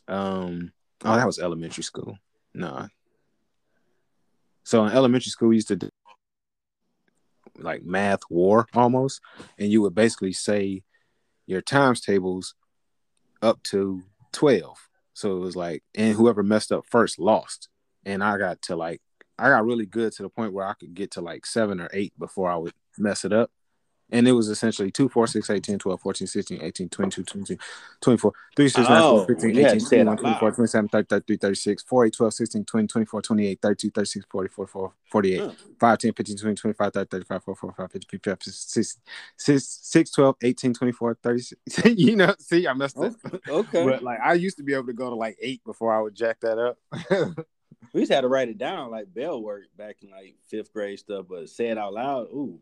Um, 0.07 0.73
oh, 1.05 1.17
that 1.17 1.27
was 1.27 1.39
elementary 1.39 1.83
school. 1.83 2.19
No. 2.55 2.89
So 4.65 4.85
in 4.85 4.93
elementary 4.93 5.31
school, 5.31 5.49
we 5.49 5.57
used 5.57 5.69
to 5.69 5.77
do 5.77 5.89
like 7.59 7.85
math 7.85 8.21
war 8.31 8.67
almost, 8.75 9.21
and 9.59 9.71
you 9.71 9.83
would 9.83 9.95
basically 9.95 10.33
say 10.33 10.83
your 11.47 11.61
times 11.61 12.01
tables 12.01 12.55
up 13.41 13.63
to 13.65 14.03
12. 14.33 14.89
So 15.15 15.37
it 15.37 15.41
was 15.41 15.57
like, 15.57 15.83
and 15.95 16.15
whoever 16.15 16.43
messed 16.43 16.73
up 16.73 16.85
first 16.89 17.19
lost. 17.19 17.69
And 18.05 18.23
I 18.23 18.39
got 18.39 18.63
to 18.63 18.77
like, 18.77 19.01
I 19.39 19.49
got 19.49 19.65
really 19.65 19.87
good 19.87 20.13
to 20.15 20.23
the 20.23 20.29
point 20.29 20.53
where 20.53 20.67
I 20.67 20.75
could 20.75 20.95
get 20.95 21.13
to 21.13 21.21
like 21.21 21.47
seven 21.47 21.81
or 21.81 21.89
eight 21.93 22.13
before 22.19 22.51
I 22.51 22.57
would 22.57 22.73
mess 22.99 23.25
it 23.25 23.33
up. 23.33 23.51
And 24.13 24.29
it 24.29 24.33
was 24.33 24.49
essentially 24.49 24.91
2, 24.91 25.09
4, 25.09 25.27
6, 25.27 25.49
8, 25.49 25.65
10, 25.65 25.79
12, 25.79 26.01
14, 26.03 26.27
16, 26.27 26.63
18, 26.63 26.89
22, 26.91 27.25
23, 27.25 27.59
24, 28.03 28.33
3, 28.55 28.69
6, 28.69 28.89
9, 28.89 29.03
Oh, 29.03 29.25
12, 29.25 29.27
15, 29.27 29.55
you 29.55 29.63
had 29.63 29.71
18, 29.71 29.81
to 29.81 29.87
say 29.87 29.97
it 30.01 30.05
21, 30.05 30.13
out 30.13 30.21
24, 30.21 30.49
loud. 30.49 30.55
27, 30.55 30.89
30, 30.89 31.07
33, 31.09 31.37
36, 31.39 31.83
48, 31.85 32.13
12, 32.15 32.35
16, 32.35 32.65
20, 32.67 32.87
24, 32.87 33.23
28, 33.23 33.59
32, 33.63 33.91
36, 33.91 34.27
40, 34.31 34.49
44, 34.51 34.93
48, 35.11 35.41
Huh. 35.41 35.51
5, 35.81 35.99
10, 35.99 36.13
15, 36.13 36.37
20, 36.37 36.55
25, 36.57 36.93
30, 36.93 37.09
35, 37.09 37.45
44, 37.45 37.57
45, 37.57 37.93
50, 37.93 38.07
55, 38.11 38.39
56, 38.39 38.99
6, 39.39 39.79
6, 39.83 40.11
12, 40.11 40.37
18, 40.43 40.75
24, 40.75 41.19
36. 41.23 41.85
you 41.99 42.17
know, 42.17 42.35
see, 42.39 42.69
I 42.69 42.75
messed 42.75 42.97
oh, 42.99 43.05
up. 43.05 43.15
Okay. 43.49 43.85
But 43.87 44.03
like 44.03 44.21
I 44.23 44.35
used 44.35 44.59
to 44.59 44.63
be 44.63 44.75
able 44.75 44.87
to 44.87 44.93
go 44.93 45.09
to 45.09 45.17
like 45.17 45.39
eight 45.41 45.65
before 45.65 45.95
I 45.95 46.03
would 46.03 46.15
jack 46.15 46.41
that 46.41 46.59
up. 46.59 46.77
we 47.93 48.01
just 48.01 48.13
had 48.13 48.23
to 48.23 48.29
write 48.29 48.49
it 48.49 48.59
down 48.59 48.91
like 48.91 49.13
bell 49.13 49.43
work 49.43 49.65
back 49.77 49.97
in 50.03 50.11
like 50.11 50.35
fifth 50.49 50.73
grade 50.73 50.99
stuff, 50.99 51.27
but 51.29 51.49
say 51.49 51.69
it 51.69 51.79
out 51.79 51.95
loud. 51.95 52.29
Ooh, 52.33 52.59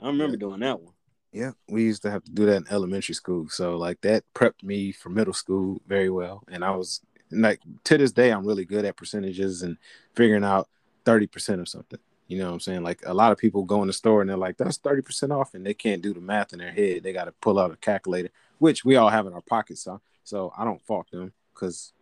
I 0.00 0.06
remember 0.06 0.36
doing 0.36 0.60
that 0.60 0.80
one. 0.80 0.94
yeah, 1.32 1.52
we 1.68 1.82
used 1.82 2.02
to 2.02 2.10
have 2.10 2.24
to 2.24 2.30
do 2.30 2.46
that 2.46 2.56
in 2.56 2.66
elementary 2.70 3.14
school. 3.14 3.48
So 3.48 3.76
like 3.76 4.00
that 4.02 4.24
prepped 4.34 4.62
me 4.62 4.92
for 4.92 5.08
middle 5.08 5.34
school 5.34 5.80
very 5.86 6.10
well. 6.10 6.44
And 6.48 6.64
I 6.64 6.70
was 6.70 7.00
like 7.30 7.60
to 7.84 7.98
this 7.98 8.12
day 8.12 8.30
I'm 8.30 8.46
really 8.46 8.64
good 8.64 8.84
at 8.84 8.96
percentages 8.96 9.62
and 9.62 9.76
figuring 10.14 10.44
out 10.44 10.68
30% 11.04 11.60
of 11.60 11.68
something. 11.68 11.98
You 12.28 12.38
know 12.38 12.46
what 12.46 12.54
I'm 12.54 12.60
saying? 12.60 12.82
Like 12.82 13.02
a 13.04 13.12
lot 13.12 13.32
of 13.32 13.38
people 13.38 13.64
go 13.64 13.82
in 13.82 13.88
the 13.88 13.92
store 13.92 14.20
and 14.20 14.30
they're 14.30 14.36
like, 14.36 14.56
that's 14.56 14.78
30% 14.78 15.30
off, 15.30 15.54
and 15.54 15.66
they 15.66 15.74
can't 15.74 16.00
do 16.00 16.14
the 16.14 16.20
math 16.20 16.52
in 16.54 16.58
their 16.58 16.72
head. 16.72 17.02
They 17.02 17.12
got 17.12 17.24
to 17.26 17.32
pull 17.32 17.58
out 17.58 17.72
a 17.72 17.76
calculator, 17.76 18.30
which 18.58 18.84
we 18.84 18.96
all 18.96 19.10
have 19.10 19.26
in 19.26 19.34
our 19.34 19.42
pockets. 19.42 19.82
So, 19.82 20.00
so 20.22 20.52
I 20.56 20.64
don't 20.64 20.80
fault 20.80 21.10
them 21.10 21.32
because 21.52 21.92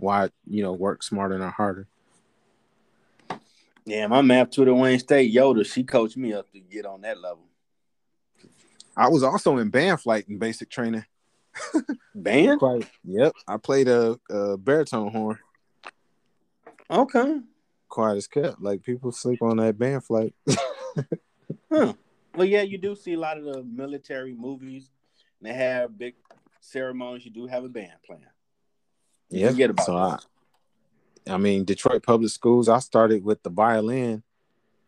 why, 0.00 0.30
you 0.48 0.62
know, 0.62 0.72
work 0.72 1.02
smarter 1.02 1.38
not 1.38 1.54
harder. 1.54 1.86
Yeah, 3.84 4.06
my 4.06 4.22
math 4.22 4.50
tutor 4.50 4.74
Wayne 4.74 4.98
State 4.98 5.34
Yoda, 5.34 5.64
she 5.64 5.84
coached 5.84 6.16
me 6.16 6.32
up 6.32 6.50
to 6.52 6.60
get 6.60 6.86
on 6.86 7.00
that 7.02 7.20
level. 7.20 7.44
I 8.96 9.08
was 9.08 9.22
also 9.22 9.58
in 9.58 9.70
band 9.70 10.00
flight 10.00 10.28
and 10.28 10.38
basic 10.38 10.70
training. 10.70 11.04
Band? 12.14 12.58
Quite. 12.58 12.88
Yep. 13.04 13.32
I 13.48 13.56
played 13.56 13.88
a, 13.88 14.18
a 14.30 14.56
baritone 14.56 15.10
horn. 15.10 15.38
Okay. 16.90 17.40
Quiet 17.88 18.16
as 18.16 18.26
kept. 18.26 18.60
Like 18.60 18.82
people 18.82 19.10
sleep 19.12 19.42
on 19.42 19.56
that 19.56 19.78
band 19.78 20.04
flight. 20.04 20.34
Huh. 21.72 21.92
Well, 22.34 22.46
yeah, 22.46 22.62
you 22.62 22.78
do 22.78 22.96
see 22.96 23.12
a 23.12 23.18
lot 23.18 23.38
of 23.38 23.44
the 23.44 23.62
military 23.62 24.34
movies. 24.34 24.90
And 25.40 25.48
They 25.48 25.54
have 25.54 25.96
big 25.96 26.14
ceremonies. 26.60 27.24
You 27.24 27.30
do 27.30 27.46
have 27.46 27.64
a 27.64 27.68
band 27.68 27.92
playing. 28.04 28.24
You 29.30 29.40
yeah. 29.40 29.50
forget 29.50 29.70
about 29.70 29.86
so 29.86 29.94
that. 29.94 30.24
I, 31.28 31.34
I 31.34 31.36
mean, 31.36 31.64
Detroit 31.64 32.02
Public 32.02 32.30
Schools. 32.30 32.68
I 32.68 32.78
started 32.80 33.24
with 33.24 33.42
the 33.42 33.50
violin 33.50 34.22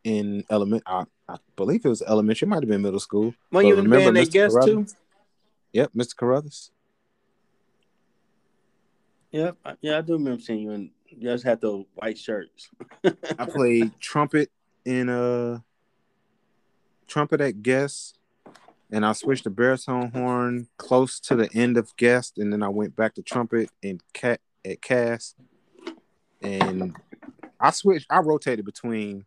in 0.04 0.44
element. 0.50 0.82
I, 0.86 1.04
I 1.28 1.36
believe 1.56 1.84
it 1.84 1.88
was 1.88 2.02
elementary. 2.02 2.46
It 2.46 2.48
might 2.48 2.62
have 2.62 2.68
been 2.68 2.82
middle 2.82 3.00
school. 3.00 3.34
Well, 3.50 3.62
But 3.62 3.66
you 3.66 3.70
in 3.70 3.76
the 3.76 3.82
remember 3.82 4.12
they 4.12 4.26
Mr. 4.26 4.32
guest 4.32 4.56
too? 4.64 4.86
Yep, 5.72 5.92
Mr. 5.96 6.16
Carruthers. 6.16 6.70
Yep. 9.30 9.56
Yeah, 9.80 9.98
I 9.98 10.00
do 10.02 10.14
remember 10.14 10.42
seeing 10.42 10.60
you 10.60 10.70
and 10.72 10.90
You 11.08 11.22
just 11.22 11.44
had 11.44 11.60
those 11.60 11.86
white 11.94 12.18
shirts. 12.18 12.68
I 13.38 13.46
played 13.46 13.92
trumpet 14.00 14.50
in 14.84 15.08
a 15.08 15.64
trumpet 17.06 17.40
at 17.40 17.62
guest, 17.62 18.18
and 18.92 19.06
I 19.06 19.12
switched 19.12 19.44
to 19.44 19.50
baritone 19.50 20.10
horn 20.10 20.68
close 20.76 21.18
to 21.20 21.34
the 21.34 21.50
end 21.54 21.78
of 21.78 21.96
guest, 21.96 22.36
and 22.38 22.52
then 22.52 22.62
I 22.62 22.68
went 22.68 22.94
back 22.94 23.14
to 23.14 23.22
trumpet 23.22 23.70
and 23.82 24.00
cat 24.12 24.40
at 24.64 24.82
cast, 24.82 25.34
and 26.42 26.94
I 27.58 27.70
switched. 27.70 28.06
I 28.10 28.18
rotated 28.20 28.64
between 28.64 29.24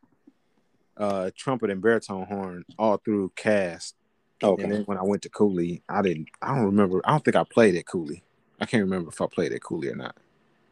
uh 0.97 1.31
trumpet 1.35 1.69
and 1.71 1.81
baritone 1.81 2.25
horn 2.25 2.63
all 2.77 2.97
through 2.97 3.33
cast, 3.35 3.95
and 4.41 4.57
then 4.59 4.71
Okay. 4.71 4.83
when 4.83 4.97
I 4.99 5.03
went 5.03 5.23
to 5.23 5.29
Cooley, 5.29 5.81
I 5.89 6.01
didn't. 6.03 6.29
I 6.41 6.55
don't 6.55 6.65
remember. 6.65 7.01
I 7.03 7.11
don't 7.11 7.25
think 7.25 7.35
I 7.35 7.43
played 7.43 7.75
at 7.75 7.87
Cooley. 7.87 8.23
I 8.61 8.65
can't 8.65 8.83
remember 8.83 9.09
if 9.09 9.19
I 9.19 9.25
played 9.27 9.51
at 9.51 9.63
Cooley 9.63 9.89
or 9.89 9.95
not. 9.95 10.15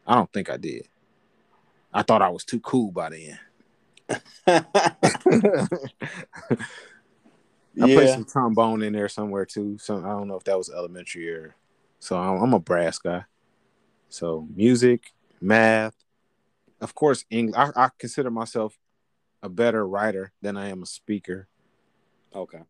I 0.06 0.14
don't 0.14 0.32
think 0.32 0.48
I 0.48 0.56
did. 0.56 0.88
I 1.92 2.02
thought 2.02 2.22
I 2.22 2.28
was 2.28 2.44
too 2.44 2.60
cool 2.60 2.90
by 2.92 3.10
then. 3.10 3.38
I 7.82 7.86
played 7.94 8.08
some 8.10 8.24
trombone 8.24 8.82
in 8.82 8.92
there 8.92 9.08
somewhere 9.08 9.44
too. 9.44 9.78
So 9.78 9.98
I 9.98 10.10
don't 10.10 10.28
know 10.28 10.36
if 10.36 10.44
that 10.44 10.58
was 10.58 10.70
elementary 10.70 11.30
or. 11.30 11.54
So 11.98 12.16
I'm, 12.16 12.42
I'm 12.42 12.52
a 12.52 12.60
brass 12.60 12.98
guy. 12.98 13.24
So 14.08 14.46
music, 14.54 15.12
math, 15.40 15.94
of 16.80 16.94
course, 16.94 17.24
English. 17.30 17.56
I, 17.56 17.70
I 17.74 17.88
consider 17.98 18.30
myself 18.30 18.78
a 19.42 19.48
better 19.48 19.86
writer 19.86 20.32
than 20.40 20.56
I 20.56 20.68
am 20.68 20.82
a 20.82 20.86
speaker, 20.86 21.48
Okay. 22.34 22.60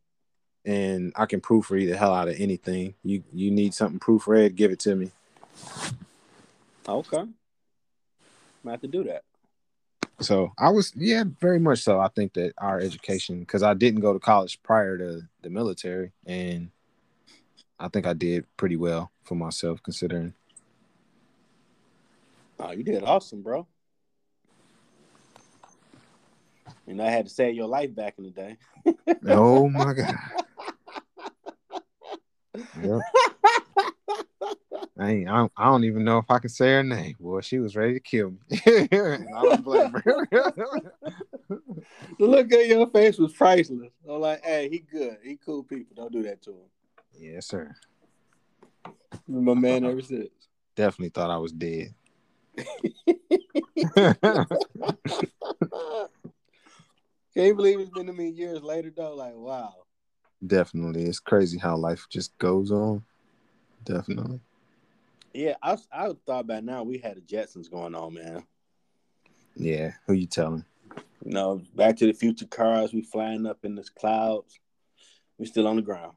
and 0.64 1.12
I 1.16 1.26
can 1.26 1.40
proofread 1.40 1.90
the 1.90 1.96
hell 1.96 2.14
out 2.14 2.28
of 2.28 2.40
anything. 2.40 2.94
You 3.02 3.22
you 3.32 3.50
need 3.50 3.74
something 3.74 3.98
proofread, 3.98 4.54
give 4.54 4.70
it 4.70 4.78
to 4.80 4.94
me. 4.94 5.10
Okay. 6.88 7.24
I 8.66 8.70
have 8.70 8.80
to 8.80 8.88
do 8.88 9.04
that. 9.04 9.22
So 10.20 10.52
I 10.58 10.70
was, 10.70 10.92
yeah, 10.96 11.24
very 11.40 11.58
much 11.58 11.82
so. 11.82 12.00
I 12.00 12.08
think 12.08 12.34
that 12.34 12.52
our 12.58 12.78
education, 12.78 13.40
because 13.40 13.62
I 13.62 13.74
didn't 13.74 14.00
go 14.00 14.12
to 14.12 14.18
college 14.18 14.62
prior 14.62 14.96
to 14.96 15.22
the 15.42 15.50
military, 15.50 16.12
and 16.24 16.70
I 17.78 17.88
think 17.88 18.06
I 18.06 18.12
did 18.12 18.46
pretty 18.56 18.76
well 18.76 19.10
for 19.24 19.34
myself 19.34 19.82
considering. 19.82 20.34
Oh, 22.60 22.70
you 22.70 22.84
did 22.84 23.02
awesome, 23.02 23.42
bro. 23.42 23.66
And 26.86 27.02
I 27.02 27.10
had 27.10 27.26
to 27.26 27.30
save 27.30 27.54
your 27.54 27.66
life 27.66 27.94
back 27.94 28.14
in 28.18 28.24
the 28.24 28.30
day. 28.30 28.56
Oh 29.26 29.68
my 29.68 29.92
god. 29.94 30.14
Yep. 32.80 33.00
I, 34.98 35.10
ain't, 35.10 35.28
I, 35.28 35.36
don't, 35.36 35.52
I 35.56 35.64
don't 35.66 35.84
even 35.84 36.04
know 36.04 36.18
if 36.18 36.30
I 36.30 36.38
can 36.38 36.50
say 36.50 36.72
her 36.72 36.82
name. 36.82 37.16
Boy, 37.18 37.40
she 37.40 37.58
was 37.58 37.76
ready 37.76 37.94
to 37.94 38.00
kill 38.00 38.30
me. 38.30 38.38
I 38.66 39.26
don't 39.42 39.64
blame 39.64 39.92
her. 39.92 40.26
the 41.48 41.62
look 42.18 42.52
at 42.52 42.66
your 42.66 42.88
face 42.90 43.18
was 43.18 43.32
priceless. 43.32 43.92
I'm 44.08 44.20
like, 44.20 44.44
hey, 44.44 44.68
he 44.68 44.78
good. 44.78 45.18
He 45.22 45.36
cool 45.36 45.62
people. 45.62 45.94
Don't 45.96 46.12
do 46.12 46.22
that 46.24 46.42
to 46.42 46.50
him. 46.50 46.68
yes, 47.18 47.46
sir. 47.46 47.74
My 49.26 49.54
man 49.54 49.84
ever 49.84 50.02
since. 50.02 50.30
Definitely 50.76 51.10
thought 51.10 51.30
I 51.30 51.38
was 51.38 51.52
dead. 51.52 51.94
Can't 57.34 57.56
believe 57.56 57.80
it's 57.80 57.90
been 57.90 58.06
to 58.06 58.12
me 58.12 58.28
years 58.28 58.62
later 58.62 58.92
though. 58.94 59.14
Like, 59.14 59.34
wow. 59.34 59.74
Definitely. 60.46 61.04
It's 61.04 61.20
crazy 61.20 61.58
how 61.58 61.76
life 61.76 62.06
just 62.10 62.36
goes 62.38 62.70
on. 62.70 63.02
Definitely. 63.84 64.40
Yeah, 65.32 65.54
I 65.62 65.76
I 65.92 66.12
thought 66.26 66.46
by 66.46 66.60
now 66.60 66.82
we 66.82 66.98
had 66.98 67.16
the 67.16 67.20
Jetsons 67.20 67.70
going 67.70 67.94
on, 67.94 68.14
man. 68.14 68.44
Yeah. 69.56 69.92
Who 70.06 70.14
you 70.14 70.26
telling? 70.26 70.64
You 71.24 71.32
know, 71.32 71.62
Back 71.74 71.96
to 71.96 72.06
the 72.06 72.12
Future 72.12 72.46
cars, 72.46 72.92
we 72.92 73.02
flying 73.02 73.46
up 73.46 73.64
in 73.64 73.74
the 73.74 73.88
clouds. 73.98 74.58
We 75.38 75.46
still 75.46 75.66
on 75.66 75.76
the 75.76 75.82
ground. 75.82 76.12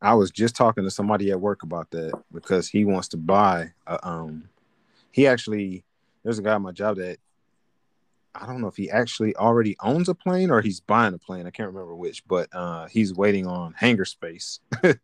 I 0.00 0.14
was 0.14 0.30
just 0.30 0.56
talking 0.56 0.84
to 0.84 0.90
somebody 0.90 1.30
at 1.30 1.40
work 1.40 1.62
about 1.62 1.90
that 1.90 2.12
because 2.32 2.68
he 2.68 2.84
wants 2.84 3.08
to 3.08 3.16
buy 3.16 3.72
a, 3.86 4.06
um 4.06 4.48
he 5.12 5.26
actually 5.26 5.84
there's 6.22 6.38
a 6.38 6.42
guy 6.42 6.54
at 6.54 6.60
my 6.60 6.72
job 6.72 6.96
that 6.96 7.18
I 8.34 8.46
don't 8.46 8.60
know 8.60 8.66
if 8.66 8.76
he 8.76 8.90
actually 8.90 9.36
already 9.36 9.76
owns 9.80 10.08
a 10.08 10.14
plane 10.14 10.50
or 10.50 10.60
he's 10.60 10.80
buying 10.80 11.14
a 11.14 11.18
plane. 11.18 11.46
I 11.46 11.50
can't 11.50 11.68
remember 11.68 11.94
which, 11.94 12.26
but 12.26 12.48
uh 12.52 12.86
he's 12.86 13.14
waiting 13.14 13.46
on 13.46 13.74
hangar 13.74 14.06
space. 14.06 14.60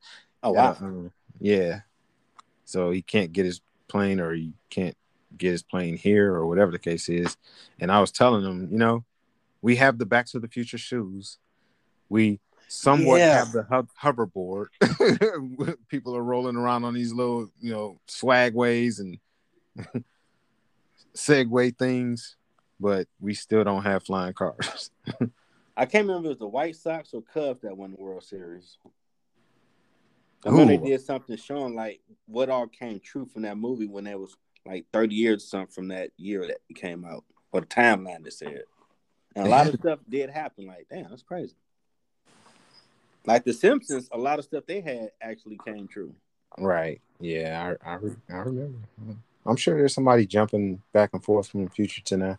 Oh 0.43 0.53
wow. 0.53 0.77
Uh, 0.81 0.85
um, 0.85 1.13
yeah. 1.39 1.81
So 2.71 2.91
he 2.93 3.03
can't 3.03 3.33
get 3.33 3.45
his 3.45 3.61
plane 3.89 4.21
or 4.21 4.33
he 4.33 4.53
can't 4.71 4.97
get 5.37 5.51
his 5.51 5.63
plane 5.63 5.97
here 5.97 6.33
or 6.35 6.47
whatever 6.47 6.71
the 6.71 6.79
case 6.79 7.09
is. 7.09 7.37
And 7.81 7.91
I 7.91 8.01
was 8.01 8.13
telling 8.13 8.45
him, 8.45 8.69
you 8.71 8.79
know, 8.79 9.05
we 9.63 9.77
have 9.77 9.99
the 9.99 10.07
Back 10.07 10.27
to 10.27 10.39
the 10.39 10.49
Future 10.49 10.79
shoes. 10.79 11.39
We 12.09 12.39
somewhat 12.69 13.19
Yeah. 13.19 13.39
have 13.39 13.53
the 13.53 13.65
hub- 13.65 13.91
hoverboard. 14.01 14.67
People 15.89 16.17
are 16.17 16.23
rolling 16.23 16.57
around 16.57 16.85
on 16.85 16.95
these 16.95 17.13
little, 17.13 17.51
you 17.61 17.73
know, 17.73 17.99
swagways 18.09 19.01
and 19.01 19.19
Segway 21.15 21.77
things, 21.77 22.37
but 22.79 23.09
we 23.21 23.35
still 23.35 23.65
don't 23.65 23.83
have 23.83 24.05
flying 24.05 24.33
cars. 24.35 24.91
I 25.77 25.87
can't 25.87 26.07
remember 26.07 26.29
if 26.29 26.33
it 26.33 26.35
was 26.35 26.39
the 26.39 26.47
White 26.47 26.77
Sox 26.77 27.13
or 27.15 27.23
Cubs 27.23 27.63
that 27.63 27.77
won 27.77 27.91
the 27.97 28.03
World 28.03 28.23
Series. 28.23 28.77
I 30.45 30.51
know 30.51 30.65
they 30.65 30.79
did 30.79 31.01
something 31.03 31.37
showing 31.37 31.75
like 31.75 32.01
what 32.27 32.49
all 32.49 32.67
came 32.67 33.01
true 33.01 33.27
from 33.27 33.43
that 33.43 33.59
movie 33.59 33.87
when 33.87 34.07
it 34.07 34.19
was 34.19 34.37
like 34.67 34.87
30 34.93 35.15
years 35.15 35.45
or 35.45 35.47
something 35.47 35.73
from 35.73 35.89
that 35.89 36.11
year 36.17 36.47
that 36.47 36.59
it 36.69 36.77
came 36.77 37.05
out, 37.05 37.25
or 37.53 37.61
the 37.61 37.67
timeline 37.67 38.25
that 38.25 38.33
said. 38.33 38.65
And 39.37 39.47
a 39.47 39.51
lot 39.51 39.69
of 39.69 39.75
stuff 39.81 39.99
did 40.09 40.31
happen. 40.31 40.67
Like, 40.67 40.87
damn, 40.91 41.11
that's 41.11 41.23
crazy. 41.23 41.55
Like 43.27 43.45
The 43.45 43.53
Simpsons, 43.53 44.09
a 44.13 44.19
lot 44.19 44.39
of 44.39 44.45
stuff 44.47 44.65
they 44.67 44.81
had 44.81 45.11
actually 45.21 45.59
came 45.65 45.87
true. 45.87 46.15
Right. 46.59 47.01
Yeah, 47.21 47.77
I 47.85 47.91
I, 47.91 47.95
re- 47.97 48.17
I 48.31 48.37
remember. 48.37 48.79
I'm 49.47 49.57
sure 49.57 49.77
there's 49.77 49.95
somebody 49.95 50.27
jumping 50.27 50.81
back 50.93 51.11
and 51.13 51.23
forth 51.23 51.49
from 51.49 51.65
the 51.65 51.71
future 51.71 52.03
to 52.03 52.17
now. 52.17 52.39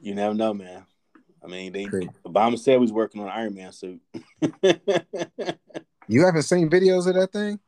You 0.00 0.14
never 0.14 0.34
know, 0.34 0.54
man. 0.54 0.86
I 1.44 1.46
mean, 1.46 1.72
they. 1.72 1.84
Obama 1.84 2.58
said 2.58 2.72
he 2.72 2.78
was 2.78 2.92
working 2.92 3.20
on 3.20 3.28
an 3.28 3.34
Iron 3.34 3.54
Man 3.54 3.72
suit. 3.72 4.00
You 6.08 6.24
haven't 6.24 6.42
seen 6.42 6.68
videos 6.70 7.06
of 7.06 7.14
that 7.14 7.32
thing? 7.32 7.58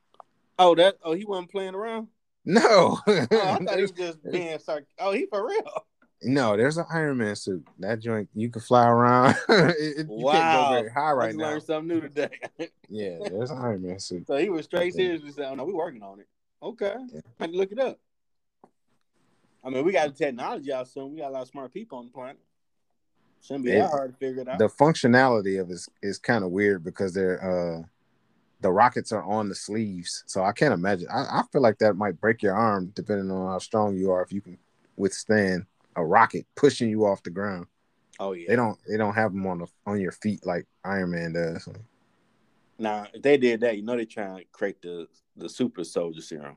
oh, 0.59 0.74
that 0.76 0.97
oh, 1.03 1.12
he 1.14 1.24
wasn't 1.24 1.51
playing 1.51 1.74
around. 1.74 2.09
No. 2.45 2.99
Oh, 3.07 3.12
I 3.16 3.26
thought 3.64 3.76
he 3.76 3.82
was 3.82 3.91
just 3.93 4.18
being 4.30 4.57
sarc. 4.59 4.85
Oh, 4.99 5.12
he 5.12 5.26
for 5.26 5.47
real. 5.47 5.87
no, 6.22 6.57
there's 6.57 6.76
an 6.76 6.85
Iron 6.93 7.16
Man 7.18 7.35
suit. 7.37 7.66
That 7.78 8.01
joint 8.01 8.28
you 8.35 8.51
can 8.51 8.61
fly 8.62 8.87
around. 8.87 9.35
It- 9.49 9.99
it- 10.01 10.09
you 10.11 10.28
can't 10.30 10.68
go 10.68 10.74
very 10.80 10.91
high 10.91 11.12
right 11.12 11.28
just 11.28 11.39
now. 11.39 11.45
learned 11.51 11.62
something 11.62 11.89
new 11.89 12.01
today. 12.03 12.30
Yeah, 12.89 13.16
there's 13.30 13.51
an 13.51 13.59
Iron 13.59 13.82
Man 13.82 13.99
suit. 13.99 14.26
so 14.26 14.37
he 14.37 14.51
was 14.51 14.66
straight 14.66 14.93
Okay. 14.95 15.03
seriously 15.05 15.32
saying, 15.32 15.49
"Oh, 15.53 15.55
"No, 15.55 15.64
we're 15.64 15.74
working 15.74 16.03
on 16.03 16.20
it." 16.20 16.28
Okay, 16.62 16.95
Yeah. 17.12 17.20
I 17.41 17.47
to 17.47 17.53
look 17.53 17.72
it 17.72 17.78
up. 17.78 17.99
I 19.64 19.70
mean, 19.70 19.85
we 19.85 19.93
got 19.93 20.09
the 20.09 20.24
technology 20.24 20.72
out 20.72 20.87
soon. 20.89 21.12
We 21.14 21.20
got 21.20 21.30
a 21.30 21.32
lot 21.32 21.43
of 21.43 21.49
smart 21.49 21.72
people 21.72 21.99
on 21.99 22.07
the 22.07 22.11
planet. 22.12 22.39
Shouldn't 23.43 23.64
be 23.64 23.72
Yeah. 23.72 23.80
that 23.85 23.91
hard 23.91 24.12
to 24.12 24.16
figure 24.18 24.43
it 24.43 24.49
out. 24.49 24.59
The 24.59 24.68
functionality 24.68 25.61
of 25.61 25.70
it 25.70 25.74
is, 25.74 25.89
is 26.03 26.18
kind 26.18 26.45
of 26.45 26.51
weird 26.51 26.85
because 26.85 27.12
they're 27.14 27.41
uh 27.43 27.82
the 28.64 28.72
rockets 28.72 29.12
are 29.12 29.22
on 29.24 29.50
the 29.50 29.54
sleeves. 29.54 30.24
So 30.26 30.42
I 30.42 30.52
can't 30.52 30.72
imagine. 30.72 31.06
I, 31.12 31.40
I 31.40 31.42
feel 31.52 31.60
like 31.60 31.76
that 31.80 31.98
might 31.98 32.18
break 32.18 32.42
your 32.42 32.54
arm 32.54 32.90
depending 32.94 33.30
on 33.30 33.46
how 33.52 33.58
strong 33.58 33.94
you 33.94 34.10
are 34.10 34.22
if 34.22 34.32
you 34.32 34.40
can 34.40 34.56
withstand 34.96 35.66
a 35.96 36.02
rocket 36.04 36.46
pushing 36.56 36.88
you 36.88 37.04
off 37.04 37.22
the 37.22 37.28
ground. 37.28 37.66
oh 38.18 38.32
yeah. 38.32 38.46
They 38.48 38.56
don't 38.56 38.78
they 38.88 38.96
don't 38.96 39.12
have 39.14 39.32
them 39.32 39.46
on 39.46 39.58
the 39.58 39.66
on 39.86 40.00
your 40.00 40.12
feet 40.12 40.46
like 40.46 40.64
Iron 40.82 41.10
Man 41.10 41.34
does. 41.34 41.68
Now, 42.78 43.06
if 43.12 43.20
they 43.20 43.36
did 43.36 43.60
that, 43.60 43.76
you 43.76 43.82
know, 43.82 43.96
they're 43.96 44.06
trying 44.06 44.38
to 44.38 44.44
create 44.50 44.80
the 44.80 45.08
the 45.36 45.48
super 45.50 45.84
soldier 45.84 46.22
serum. 46.22 46.56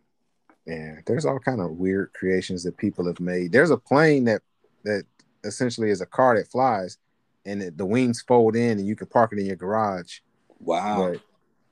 Yeah, 0.66 1.00
there's 1.06 1.26
all 1.26 1.40
kind 1.40 1.60
of 1.60 1.72
weird 1.72 2.14
creations 2.14 2.64
that 2.64 2.78
people 2.78 3.06
have 3.06 3.20
made. 3.20 3.52
There's 3.52 3.70
a 3.72 3.78
plane 3.78 4.24
that 4.26 4.42
that 4.86 5.04
essentially 5.44 5.90
is 5.90 6.00
a 6.00 6.06
car 6.06 6.38
that 6.38 6.48
flies, 6.50 7.00
and 7.46 7.62
it, 7.62 7.78
the 7.78 7.86
wings 7.86 8.22
fold 8.22 8.56
in, 8.56 8.80
and 8.80 8.88
you 8.88 8.96
can 8.96 9.08
park 9.08 9.34
it 9.34 9.40
in 9.40 9.46
your 9.46 9.56
garage, 9.58 10.20
Wow. 10.60 11.12
but 11.12 11.22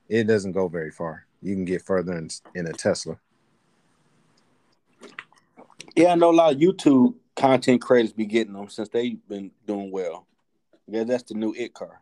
it 0.08 0.24
doesn't 0.24 0.52
go 0.52 0.68
very 0.68 0.90
far. 0.90 1.26
You 1.42 1.54
can 1.54 1.64
get 1.64 1.82
further 1.82 2.16
in, 2.16 2.30
in 2.54 2.66
a 2.66 2.72
Tesla. 2.72 3.18
Yeah, 5.94 6.12
I 6.12 6.14
know 6.14 6.30
a 6.30 6.32
lot 6.32 6.54
of 6.54 6.60
YouTube 6.60 7.14
content 7.36 7.80
creators 7.80 8.12
be 8.12 8.26
getting 8.26 8.52
them 8.52 8.68
since 8.68 8.88
they've 8.88 9.18
been 9.28 9.50
doing 9.66 9.90
well. 9.90 10.26
Yeah, 10.86 11.04
that's 11.04 11.24
the 11.24 11.34
new 11.34 11.54
it 11.54 11.74
car. 11.74 12.00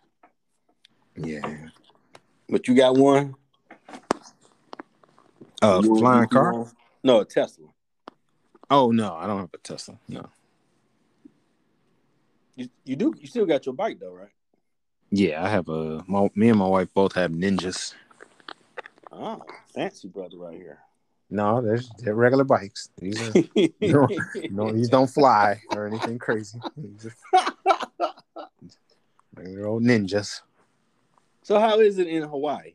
Yeah, 1.17 1.43
But 2.49 2.67
you 2.67 2.75
got 2.75 2.97
one? 2.97 3.35
You- 5.63 5.99
flying 5.99 6.29
car. 6.29 6.67
No, 7.03 7.21
a 7.21 7.25
Tesla. 7.25 7.67
Oh 8.71 8.91
no, 8.91 9.15
I 9.15 9.27
don't 9.27 9.39
have 9.39 9.51
a 9.55 9.59
Tesla. 9.59 9.99
No. 10.09 10.29
You, 12.57 12.69
you 12.85 12.97
do. 12.97 13.15
You 13.19 13.27
still 13.27 13.47
got 13.47 13.67
your 13.67 13.75
bike 13.75 13.99
though, 14.01 14.13
right? 14.13 14.31
Yeah, 15.17 15.45
I 15.45 15.49
have 15.49 15.69
a. 15.69 16.03
My, 16.09 16.29
me 16.35 16.49
and 16.49 16.59
my 16.59 16.67
wife 16.67 16.93
both 16.93 17.15
have 17.15 17.31
ninjas. 17.31 17.95
Oh, 19.13 19.41
fancy 19.73 20.09
brother 20.09 20.37
right 20.39 20.57
here. 20.57 20.81
No, 21.31 21.63
they're, 21.63 21.79
they're 21.99 22.17
regular 22.17 22.43
bikes. 22.43 22.89
These 22.99 23.23
are 23.23 23.33
No, 23.81 24.09
no, 24.51 24.73
these 24.73 24.89
don't 24.89 25.07
fly 25.07 25.63
or 25.71 25.87
anything 25.87 26.19
crazy. 26.19 26.61
These 26.77 27.07
are 27.07 27.45
regular 29.37 29.67
old 29.67 29.85
ninjas. 29.85 30.41
so 31.45 31.61
how 31.61 31.79
is 31.79 31.99
it 31.99 32.09
in 32.09 32.25
Hawaii? 32.25 32.75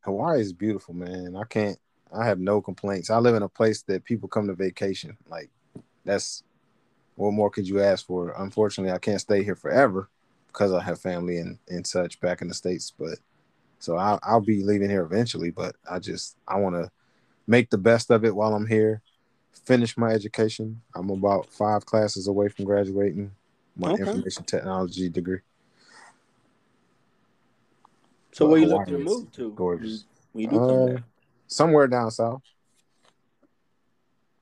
Hawaii 0.00 0.40
is 0.40 0.54
beautiful, 0.54 0.94
man. 0.94 1.36
I 1.36 1.44
can't. 1.44 1.78
I 2.10 2.24
have 2.24 2.38
no 2.38 2.62
complaints. 2.62 3.10
I 3.10 3.18
live 3.18 3.34
in 3.34 3.42
a 3.42 3.50
place 3.50 3.82
that 3.82 4.04
people 4.04 4.30
come 4.30 4.46
to 4.46 4.54
vacation. 4.54 5.18
Like 5.28 5.50
that's 6.06 6.42
what 7.16 7.32
more 7.32 7.50
could 7.50 7.68
you 7.68 7.82
ask 7.82 8.06
for? 8.06 8.34
Unfortunately, 8.38 8.94
I 8.94 8.98
can't 8.98 9.20
stay 9.20 9.44
here 9.44 9.56
forever 9.56 10.08
because 10.54 10.72
I 10.72 10.82
have 10.82 11.00
family 11.00 11.36
and 11.38 11.58
and 11.68 11.86
such 11.86 12.20
back 12.20 12.40
in 12.40 12.48
the 12.48 12.54
states. 12.54 12.92
But 12.96 13.18
so 13.80 13.96
I'll, 13.96 14.20
I'll 14.22 14.40
be 14.40 14.62
leaving 14.62 14.88
here 14.88 15.02
eventually. 15.02 15.50
But 15.50 15.76
I 15.90 15.98
just 15.98 16.36
I 16.48 16.56
want 16.58 16.76
to 16.76 16.90
make 17.46 17.68
the 17.70 17.78
best 17.78 18.10
of 18.10 18.24
it 18.24 18.34
while 18.34 18.54
I'm 18.54 18.66
here. 18.66 19.02
Finish 19.52 19.96
my 19.98 20.10
education. 20.10 20.80
I'm 20.94 21.10
about 21.10 21.50
five 21.52 21.84
classes 21.84 22.28
away 22.28 22.48
from 22.48 22.64
graduating 22.64 23.32
my 23.76 23.90
Okay. 23.90 24.02
information 24.02 24.44
technology 24.44 25.08
degree. 25.08 25.40
So 28.32 28.46
But 28.46 28.50
where 28.50 28.60
you 28.60 28.66
Hawaii 28.66 28.78
looking 28.78 28.98
to 28.98 29.04
move 29.04 29.32
to? 29.32 29.50
gorgeous. 29.50 30.04
When 30.32 30.42
you 30.42 30.48
do 30.48 30.66
come 30.66 30.84
Uh, 30.84 30.86
back. 30.94 31.02
somewhere 31.48 31.86
down 31.88 32.10
south. 32.10 32.42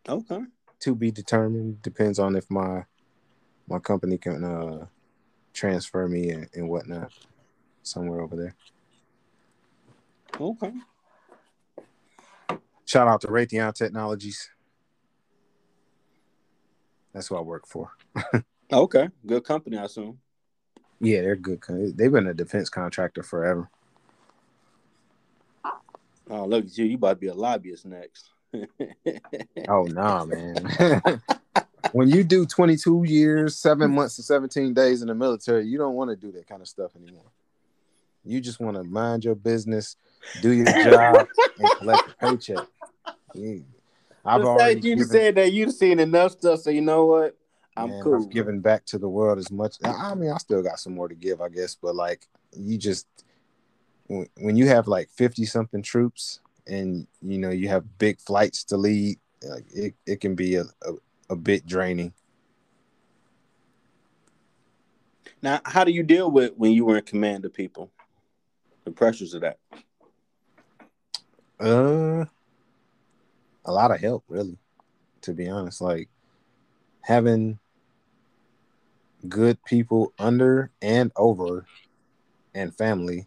Okay. 0.09 0.43
to 0.81 0.95
be 0.97 1.11
determined. 1.11 1.81
Depends 1.83 2.19
on 2.19 2.37
if 2.37 2.51
my 2.51 2.85
my 3.69 3.79
company 3.79 4.19
can 4.19 4.43
uh 4.45 4.87
transfer 5.53 6.09
me 6.09 6.31
and, 6.31 6.49
and 6.55 6.69
whatnot 6.69 7.13
somewhere 7.83 8.21
over 8.21 8.37
there. 8.37 8.55
Okay. 10.41 10.73
Shout 12.85 13.09
out 13.09 13.21
to 13.23 13.29
Raytheon 13.29 13.75
Technologies. 13.75 14.51
That's 17.13 17.29
who 17.29 17.37
I 17.37 17.41
work 17.41 17.67
for. 17.67 17.91
Okay. 18.73 19.11
Good 19.27 19.45
company, 19.45 19.77
I 19.77 19.85
assume. 19.85 20.19
Yeah, 20.99 21.21
they're 21.21 21.37
good. 21.37 21.61
They've 21.95 22.11
been 22.11 22.29
a 22.29 22.33
defense 22.33 22.71
contractor 22.71 23.23
forever. 23.23 23.69
Oh, 26.31 26.47
look 26.47 26.65
at 26.65 26.79
you. 26.79 26.87
You 26.87 26.97
about 26.97 27.11
to 27.11 27.17
be 27.17 27.27
a 27.27 27.35
lobbyist 27.35 27.85
next. 27.85 28.31
Oh 29.69 29.85
nah, 29.85 30.25
man. 30.25 30.71
when 31.93 32.09
you 32.09 32.25
do 32.25 32.47
22 32.47 33.05
years, 33.05 33.57
seven 33.57 33.91
mm. 33.91 33.95
months, 33.95 34.19
and 34.19 34.25
17 34.25 34.75
days 34.75 35.03
in 35.03 35.09
the 35.09 35.15
military, 35.15 35.67
you 35.67 35.79
don't 35.79 35.95
want 35.95 36.11
to 36.11 36.17
do 36.17 36.33
that 36.33 36.47
kind 36.47 36.61
of 36.61 36.69
stuff 36.69 36.97
anymore. 36.97 37.31
You 38.25 38.41
just 38.41 38.61
want 38.61 38.77
to 38.77 38.85
mind 38.85 39.25
your 39.25 39.35
business, 39.35 39.97
do 40.41 40.53
your 40.53 40.67
job, 40.85 41.29
and 41.59 41.71
collect 41.79 42.09
a 42.09 42.27
paycheck. 42.27 42.67
You- 43.35 43.65
I've 44.25 44.45
already 44.45 44.75
you 44.77 44.97
given, 44.97 45.07
said 45.09 45.35
that 45.35 45.53
you've 45.53 45.73
seen 45.73 45.99
enough 45.99 46.33
stuff, 46.33 46.61
so 46.61 46.71
you 46.71 46.81
know 46.81 47.07
what? 47.07 47.37
I'm 47.77 47.91
man, 47.91 48.03
cool. 48.03 48.23
I've 48.23 48.31
given 48.31 48.61
back 48.61 48.85
to 48.87 48.99
the 48.99 49.09
world 49.09 49.39
as 49.39 49.51
much. 49.51 49.77
I 49.83 50.15
mean, 50.15 50.31
I 50.31 50.39
still 50.39 50.63
got 50.63 50.79
some 50.79 50.95
more 50.95 51.09
to 51.09 51.15
give, 51.15 51.41
I 51.41 51.49
guess, 51.49 51.75
but 51.75 51.97
like 51.97 52.29
you 52.57 52.79
just 52.79 53.07
when 54.07 54.29
when 54.37 54.57
you 54.57 54.69
have 54.69 54.87
like 54.87 55.09
50 55.11 55.45
something 55.47 55.83
troops 55.83 56.41
and 56.67 57.07
you 57.23 57.39
know 57.39 57.51
you 57.51 57.69
have 57.69 57.99
big 57.99 58.21
flights 58.21 58.65
to 58.65 58.77
lead, 58.77 59.19
like 59.43 59.65
it, 59.75 59.95
it 60.07 60.21
can 60.21 60.35
be 60.35 60.57
a, 60.57 60.65
a, 60.83 60.93
a 61.33 61.37
bit 61.37 61.67
draining. 61.67 62.13
Now, 65.41 65.61
how 65.65 65.83
do 65.83 65.91
you 65.91 66.03
deal 66.03 66.31
with 66.31 66.53
when 66.57 66.73
you 66.73 66.85
were 66.85 66.99
in 66.99 67.05
command 67.05 67.45
of 67.45 67.53
people? 67.53 67.91
The 68.85 68.93
pressures 68.93 69.35
of 69.35 69.41
that. 69.41 69.59
Uh, 71.59 72.27
a 73.65 73.73
lot 73.73 73.91
of 73.91 74.01
help, 74.01 74.25
really. 74.29 74.59
To 75.23 75.33
be 75.33 75.49
honest, 75.49 75.81
like 75.81 76.09
having 77.01 77.59
good 79.29 79.63
people 79.65 80.13
under 80.19 80.71
and 80.81 81.13
over, 81.17 81.65
and 82.55 82.75
family. 82.75 83.27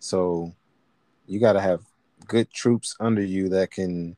So 0.00 0.52
you 1.26 1.40
got 1.40 1.54
to 1.54 1.60
have 1.60 1.82
good 2.26 2.50
troops 2.50 2.96
under 3.00 3.22
you 3.22 3.48
that 3.50 3.70
can 3.70 4.16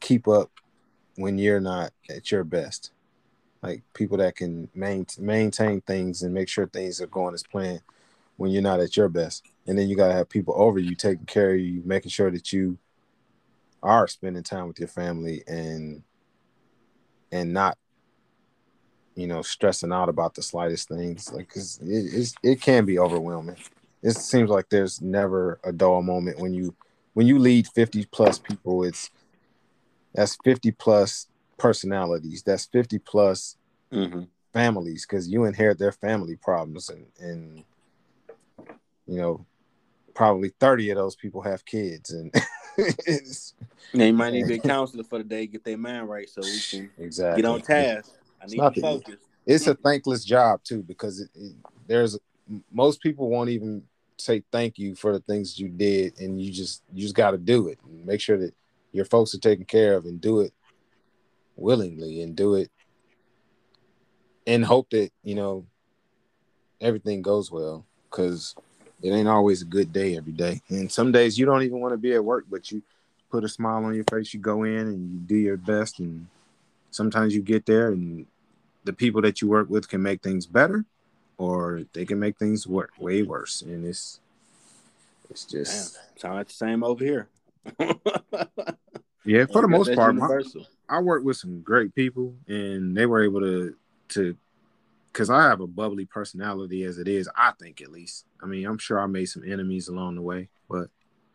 keep 0.00 0.28
up 0.28 0.50
when 1.22 1.38
you're 1.38 1.60
not 1.60 1.92
at 2.10 2.30
your 2.30 2.44
best. 2.44 2.90
Like 3.62 3.82
people 3.94 4.18
that 4.18 4.34
can 4.34 4.68
main, 4.74 5.06
maintain 5.18 5.80
things 5.82 6.22
and 6.22 6.34
make 6.34 6.48
sure 6.48 6.66
things 6.66 7.00
are 7.00 7.06
going 7.06 7.32
as 7.32 7.44
planned 7.44 7.82
when 8.36 8.50
you're 8.50 8.60
not 8.60 8.80
at 8.80 8.96
your 8.96 9.08
best. 9.08 9.46
and 9.66 9.78
then 9.78 9.88
you 9.88 9.94
got 9.94 10.08
to 10.08 10.14
have 10.14 10.28
people 10.28 10.54
over 10.56 10.80
you 10.80 10.96
taking 10.96 11.26
care 11.26 11.54
of 11.54 11.60
you, 11.60 11.80
making 11.84 12.10
sure 12.10 12.30
that 12.30 12.52
you 12.52 12.76
are 13.82 14.08
spending 14.08 14.42
time 14.42 14.66
with 14.66 14.78
your 14.78 14.88
family 14.88 15.42
and 15.46 16.02
and 17.30 17.52
not 17.52 17.78
you 19.14 19.26
know 19.26 19.42
stressing 19.42 19.92
out 19.92 20.08
about 20.08 20.34
the 20.34 20.42
slightest 20.42 20.88
things 20.88 21.32
like 21.32 21.48
cause 21.48 21.80
it, 21.82 22.32
it 22.42 22.60
can 22.60 22.84
be 22.84 22.98
overwhelming 22.98 23.56
it 24.02 24.12
seems 24.12 24.48
like 24.48 24.68
there's 24.68 25.00
never 25.02 25.58
a 25.64 25.72
dull 25.72 26.00
moment 26.02 26.38
when 26.38 26.54
you 26.54 26.74
when 27.14 27.26
you 27.26 27.38
lead 27.38 27.66
50 27.66 28.06
plus 28.06 28.38
people 28.38 28.84
it's 28.84 29.10
that's 30.14 30.36
50 30.44 30.70
plus 30.72 31.28
personalities 31.58 32.42
that's 32.42 32.66
50 32.66 32.98
plus 32.98 33.56
Mhm. 33.92 34.26
families 34.52 35.06
because 35.06 35.28
you 35.28 35.44
inherit 35.44 35.78
their 35.78 35.92
family 35.92 36.36
problems 36.36 36.88
and 36.88 37.06
and 37.20 37.64
you 39.06 39.18
know 39.18 39.46
probably 40.14 40.50
30 40.60 40.90
of 40.90 40.96
those 40.96 41.16
people 41.16 41.42
have 41.42 41.64
kids 41.64 42.10
and 42.10 42.32
they 43.94 44.12
might 44.12 44.32
need 44.32 44.42
to 44.42 44.46
be 44.48 44.54
a 44.54 44.58
counselor 44.74 45.04
for 45.04 45.18
the 45.18 45.24
day, 45.24 45.46
get 45.46 45.64
their 45.64 45.78
mind 45.78 46.08
right, 46.08 46.28
so 46.28 46.42
we 46.42 46.60
can 46.70 46.90
exactly 46.98 47.42
get 47.42 47.48
on 47.48 47.60
task. 47.60 48.10
I 48.42 48.46
need 48.46 48.58
not 48.58 48.74
to 48.74 48.80
focus. 48.80 49.16
it's 49.46 49.66
a 49.66 49.74
thankless 49.74 50.24
job 50.24 50.62
too 50.64 50.82
because 50.82 51.20
it, 51.20 51.30
it, 51.34 51.52
there's 51.86 52.18
most 52.70 53.00
people 53.02 53.28
won't 53.28 53.50
even 53.50 53.82
say 54.18 54.42
thank 54.52 54.78
you 54.78 54.94
for 54.94 55.12
the 55.12 55.20
things 55.20 55.58
you 55.58 55.68
did 55.68 56.18
and 56.20 56.40
you 56.40 56.52
just 56.52 56.82
you 56.92 57.02
just 57.02 57.14
got 57.14 57.32
to 57.32 57.38
do 57.38 57.68
it 57.68 57.78
and 57.84 58.04
make 58.04 58.20
sure 58.20 58.38
that 58.38 58.54
your 58.92 59.04
folks 59.04 59.34
are 59.34 59.38
taken 59.38 59.64
care 59.64 59.94
of 59.94 60.04
and 60.04 60.20
do 60.20 60.40
it 60.40 60.52
willingly 61.56 62.22
and 62.22 62.36
do 62.36 62.54
it 62.54 62.70
and 64.46 64.64
hope 64.64 64.90
that 64.90 65.10
you 65.22 65.34
know 65.34 65.64
everything 66.80 67.22
goes 67.22 67.50
well 67.50 67.84
because 68.10 68.54
it 69.02 69.10
ain't 69.10 69.28
always 69.28 69.62
a 69.62 69.66
good 69.66 69.92
day 69.92 70.16
every 70.16 70.32
day 70.32 70.60
and 70.68 70.90
some 70.90 71.12
days 71.12 71.38
you 71.38 71.46
don't 71.46 71.62
even 71.62 71.80
want 71.80 71.92
to 71.92 71.98
be 71.98 72.12
at 72.14 72.24
work 72.24 72.44
but 72.50 72.70
you 72.70 72.82
put 73.30 73.44
a 73.44 73.48
smile 73.48 73.84
on 73.84 73.94
your 73.94 74.04
face 74.04 74.32
you 74.34 74.40
go 74.40 74.64
in 74.64 74.78
and 74.78 75.12
you 75.12 75.18
do 75.20 75.36
your 75.36 75.56
best 75.56 75.98
and 75.98 76.26
sometimes 76.90 77.34
you 77.34 77.42
get 77.42 77.66
there 77.66 77.88
and 77.88 78.26
the 78.84 78.92
people 78.92 79.22
that 79.22 79.40
you 79.40 79.48
work 79.48 79.70
with 79.70 79.88
can 79.88 80.02
make 80.02 80.22
things 80.22 80.46
better 80.46 80.84
or 81.38 81.82
they 81.92 82.04
can 82.04 82.18
make 82.18 82.38
things 82.38 82.66
work 82.66 82.90
way 82.98 83.22
worse 83.22 83.62
and 83.62 83.86
it's 83.86 84.20
it's 85.30 85.44
Damn, 85.46 85.60
just 85.60 86.20
sound 86.20 86.34
like 86.34 86.48
the 86.48 86.52
same 86.52 86.84
over 86.84 87.02
here. 87.02 87.28
yeah 89.24 89.46
for 89.46 89.62
the 89.62 89.68
most 89.68 89.94
part 89.94 90.14
my. 90.16 90.28
I 90.88 91.00
worked 91.00 91.24
with 91.24 91.36
some 91.36 91.60
great 91.62 91.94
people 91.94 92.34
and 92.48 92.96
they 92.96 93.06
were 93.06 93.22
able 93.22 93.40
to 93.40 93.74
to 94.08 94.36
because 95.12 95.28
I 95.30 95.42
have 95.42 95.60
a 95.60 95.66
bubbly 95.66 96.06
personality 96.06 96.84
as 96.84 96.98
it 96.98 97.06
is, 97.06 97.28
I 97.36 97.52
think 97.60 97.82
at 97.82 97.92
least. 97.92 98.24
I 98.42 98.46
mean, 98.46 98.66
I'm 98.66 98.78
sure 98.78 98.98
I 98.98 99.06
made 99.06 99.26
some 99.26 99.44
enemies 99.46 99.88
along 99.88 100.14
the 100.14 100.22
way, 100.22 100.48
but 100.70 100.88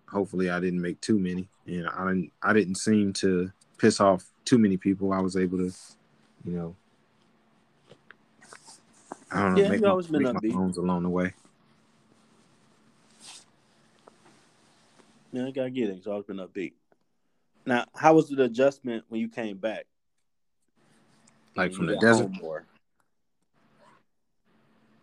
hopefully 0.09 0.49
I 0.49 0.59
didn't 0.59 0.81
make 0.81 0.99
too 0.99 1.19
many. 1.19 1.47
And 1.67 1.87
I 1.87 2.07
didn't 2.07 2.31
I 2.41 2.53
didn't 2.53 2.75
seem 2.75 3.13
to 3.13 3.51
piss 3.77 3.99
off 3.99 4.25
too 4.45 4.57
many 4.57 4.77
people. 4.77 5.13
I 5.13 5.19
was 5.19 5.37
able 5.37 5.59
to, 5.59 5.71
you 6.45 6.53
know, 6.53 6.75
I 9.31 9.41
don't 9.41 9.55
know, 9.55 9.61
Yeah, 9.61 9.69
make, 9.69 9.81
you 9.81 9.87
always 9.87 10.07
been 10.07 10.23
make 10.23 10.33
my 10.33 10.39
upbeat. 10.39 10.77
along 10.77 11.03
the 11.03 11.09
way. 11.09 11.33
Yeah, 15.31 15.47
I 15.47 15.51
gotta 15.51 15.69
get 15.69 15.89
it. 15.89 15.97
It's 15.97 16.07
always 16.07 16.25
been 16.25 16.37
upbeat. 16.37 16.73
Now, 17.65 17.85
how 17.95 18.13
was 18.13 18.29
the 18.29 18.43
adjustment 18.43 19.03
when 19.09 19.19
you 19.19 19.29
came 19.29 19.57
back? 19.57 19.85
Like 21.55 21.73
from 21.73 21.87
the 21.87 21.97
desert. 21.97 22.31
more? 22.41 22.65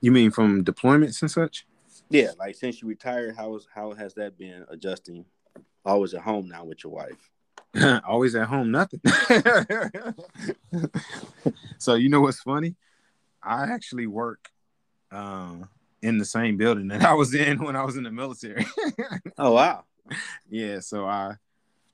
You 0.01 0.13
mean 0.13 0.31
from 0.31 0.65
deployments 0.65 1.21
and 1.21 1.31
such? 1.31 1.67
Yeah, 2.11 2.31
like 2.39 2.55
since 2.55 2.81
you 2.81 2.89
retired, 2.89 3.37
how 3.37 3.51
was 3.51 3.67
how 3.75 3.93
has 3.93 4.15
that 4.15 4.39
been 4.39 4.65
adjusting? 4.69 5.25
Always 5.85 6.15
at 6.15 6.23
home 6.23 6.49
now 6.49 6.65
with 6.65 6.85
your 6.85 6.93
wife. 6.93 7.31
Always 8.07 8.35
at 8.35 8.47
home, 8.47 8.71
nothing. 8.71 9.01
so 11.79 11.95
you 11.95 12.09
know 12.09 12.21
what's 12.21 12.41
funny? 12.41 12.77
I 13.43 13.65
actually 13.65 14.07
work 14.07 14.49
um, 15.11 15.69
in 16.03 16.19
the 16.19 16.25
same 16.25 16.57
building 16.57 16.89
that 16.89 17.03
I 17.03 17.15
was 17.15 17.35
in 17.35 17.63
when 17.63 17.77
I 17.77 17.85
was 17.85 17.97
in 17.97 18.05
the 18.05 18.11
military. 18.11 18.67
Oh 19.37 19.53
wow. 19.53 19.85
yeah, 20.49 20.81
so 20.81 21.07
I 21.07 21.35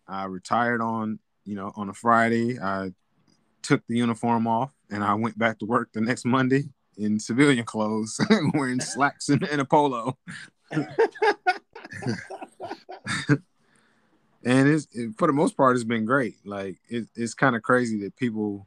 I 0.09 0.25
retired 0.25 0.81
on 0.81 1.19
you 1.45 1.57
know 1.57 1.73
on 1.77 1.89
a 1.89 1.95
Friday. 1.95 2.59
I 2.59 2.93
took 3.63 3.87
the 3.87 3.97
uniform 3.97 4.47
off 4.47 4.73
and 4.91 5.05
I 5.05 5.15
went 5.15 5.39
back 5.39 5.59
to 5.59 5.67
work 5.67 5.91
the 5.93 6.01
next 6.01 6.25
Monday 6.25 6.65
in 6.97 7.21
civilian 7.21 7.65
clothes, 7.65 8.19
wearing 8.55 8.81
slacks 8.81 9.29
and, 9.29 9.43
and 9.45 9.61
a 9.61 9.65
polo. 9.65 10.17
and 14.45 14.69
it's 14.69 14.87
it, 14.93 15.11
for 15.19 15.27
the 15.27 15.33
most 15.33 15.57
part 15.57 15.75
it's 15.75 15.85
been 15.85 16.05
great 16.05 16.37
like 16.45 16.79
it, 16.89 17.07
it's 17.15 17.35
kind 17.35 17.57
of 17.57 17.63
crazy 17.63 18.01
that 18.01 18.17
people 18.17 18.67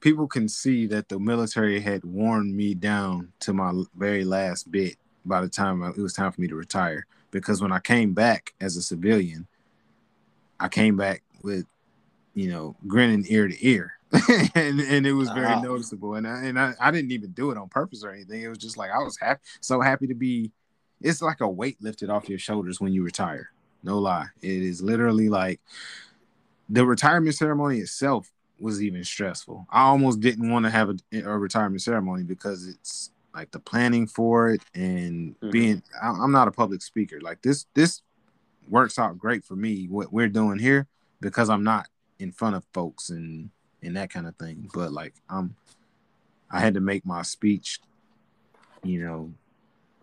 people 0.00 0.26
can 0.26 0.48
see 0.48 0.86
that 0.86 1.08
the 1.08 1.18
military 1.18 1.80
had 1.80 2.04
worn 2.04 2.54
me 2.56 2.74
down 2.74 3.32
to 3.38 3.52
my 3.52 3.72
very 3.96 4.24
last 4.24 4.70
bit 4.70 4.96
by 5.24 5.40
the 5.40 5.48
time 5.48 5.82
it 5.82 5.96
was 5.96 6.12
time 6.12 6.32
for 6.32 6.40
me 6.40 6.48
to 6.48 6.56
retire 6.56 7.06
because 7.30 7.60
when 7.62 7.72
i 7.72 7.78
came 7.78 8.12
back 8.12 8.54
as 8.60 8.76
a 8.76 8.82
civilian 8.82 9.46
i 10.58 10.68
came 10.68 10.96
back 10.96 11.22
with 11.42 11.66
you 12.34 12.50
know 12.50 12.76
grinning 12.86 13.24
ear 13.28 13.48
to 13.48 13.66
ear 13.66 13.94
and, 14.54 14.80
and 14.80 15.06
it 15.06 15.12
was 15.12 15.28
very 15.30 15.46
Wow. 15.46 15.60
noticeable 15.62 16.14
and 16.14 16.26
I, 16.26 16.44
and 16.44 16.58
I, 16.58 16.74
I 16.80 16.90
didn't 16.90 17.12
even 17.12 17.30
do 17.30 17.52
it 17.52 17.58
on 17.58 17.68
purpose 17.68 18.02
or 18.02 18.10
anything 18.10 18.42
it 18.42 18.48
was 18.48 18.58
just 18.58 18.76
like 18.76 18.90
i 18.90 18.98
was 18.98 19.16
happy 19.18 19.40
so 19.60 19.80
happy 19.80 20.06
to 20.08 20.14
be 20.14 20.50
it's 21.00 21.22
like 21.22 21.40
a 21.40 21.48
weight 21.48 21.76
lifted 21.80 22.10
off 22.10 22.28
your 22.28 22.38
shoulders 22.38 22.80
when 22.80 22.92
you 22.92 23.02
retire 23.02 23.50
no 23.82 23.98
lie. 23.98 24.26
It 24.42 24.62
is 24.62 24.82
literally 24.82 25.28
like 25.28 25.60
the 26.68 26.84
retirement 26.84 27.34
ceremony 27.34 27.78
itself 27.78 28.30
was 28.58 28.82
even 28.82 29.04
stressful. 29.04 29.66
I 29.70 29.82
almost 29.84 30.20
didn't 30.20 30.50
want 30.50 30.66
to 30.66 30.70
have 30.70 30.90
a, 30.90 31.18
a 31.22 31.38
retirement 31.38 31.82
ceremony 31.82 32.24
because 32.24 32.66
it's 32.66 33.10
like 33.34 33.50
the 33.52 33.60
planning 33.60 34.06
for 34.06 34.50
it 34.50 34.62
and 34.74 35.36
Mhm. 35.40 35.50
being 35.52 35.82
I, 36.00 36.08
I'm 36.08 36.32
not 36.32 36.48
a 36.48 36.52
public 36.52 36.82
speaker. 36.82 37.20
Like 37.20 37.42
this 37.42 37.66
this 37.74 38.02
works 38.68 38.98
out 38.98 39.18
great 39.18 39.44
for 39.44 39.56
me 39.56 39.86
what 39.88 40.12
we're 40.12 40.28
doing 40.28 40.58
here 40.58 40.86
because 41.20 41.48
I'm 41.48 41.64
not 41.64 41.88
in 42.18 42.32
front 42.32 42.56
of 42.56 42.64
folks 42.74 43.10
and 43.10 43.50
and 43.82 43.96
that 43.96 44.10
kind 44.10 44.26
of 44.26 44.36
thing. 44.36 44.68
But 44.74 44.92
like 44.92 45.14
I'm 45.28 45.56
I 46.50 46.60
had 46.60 46.74
to 46.74 46.80
make 46.80 47.06
my 47.06 47.22
speech, 47.22 47.80
you 48.82 49.02
know, 49.04 49.32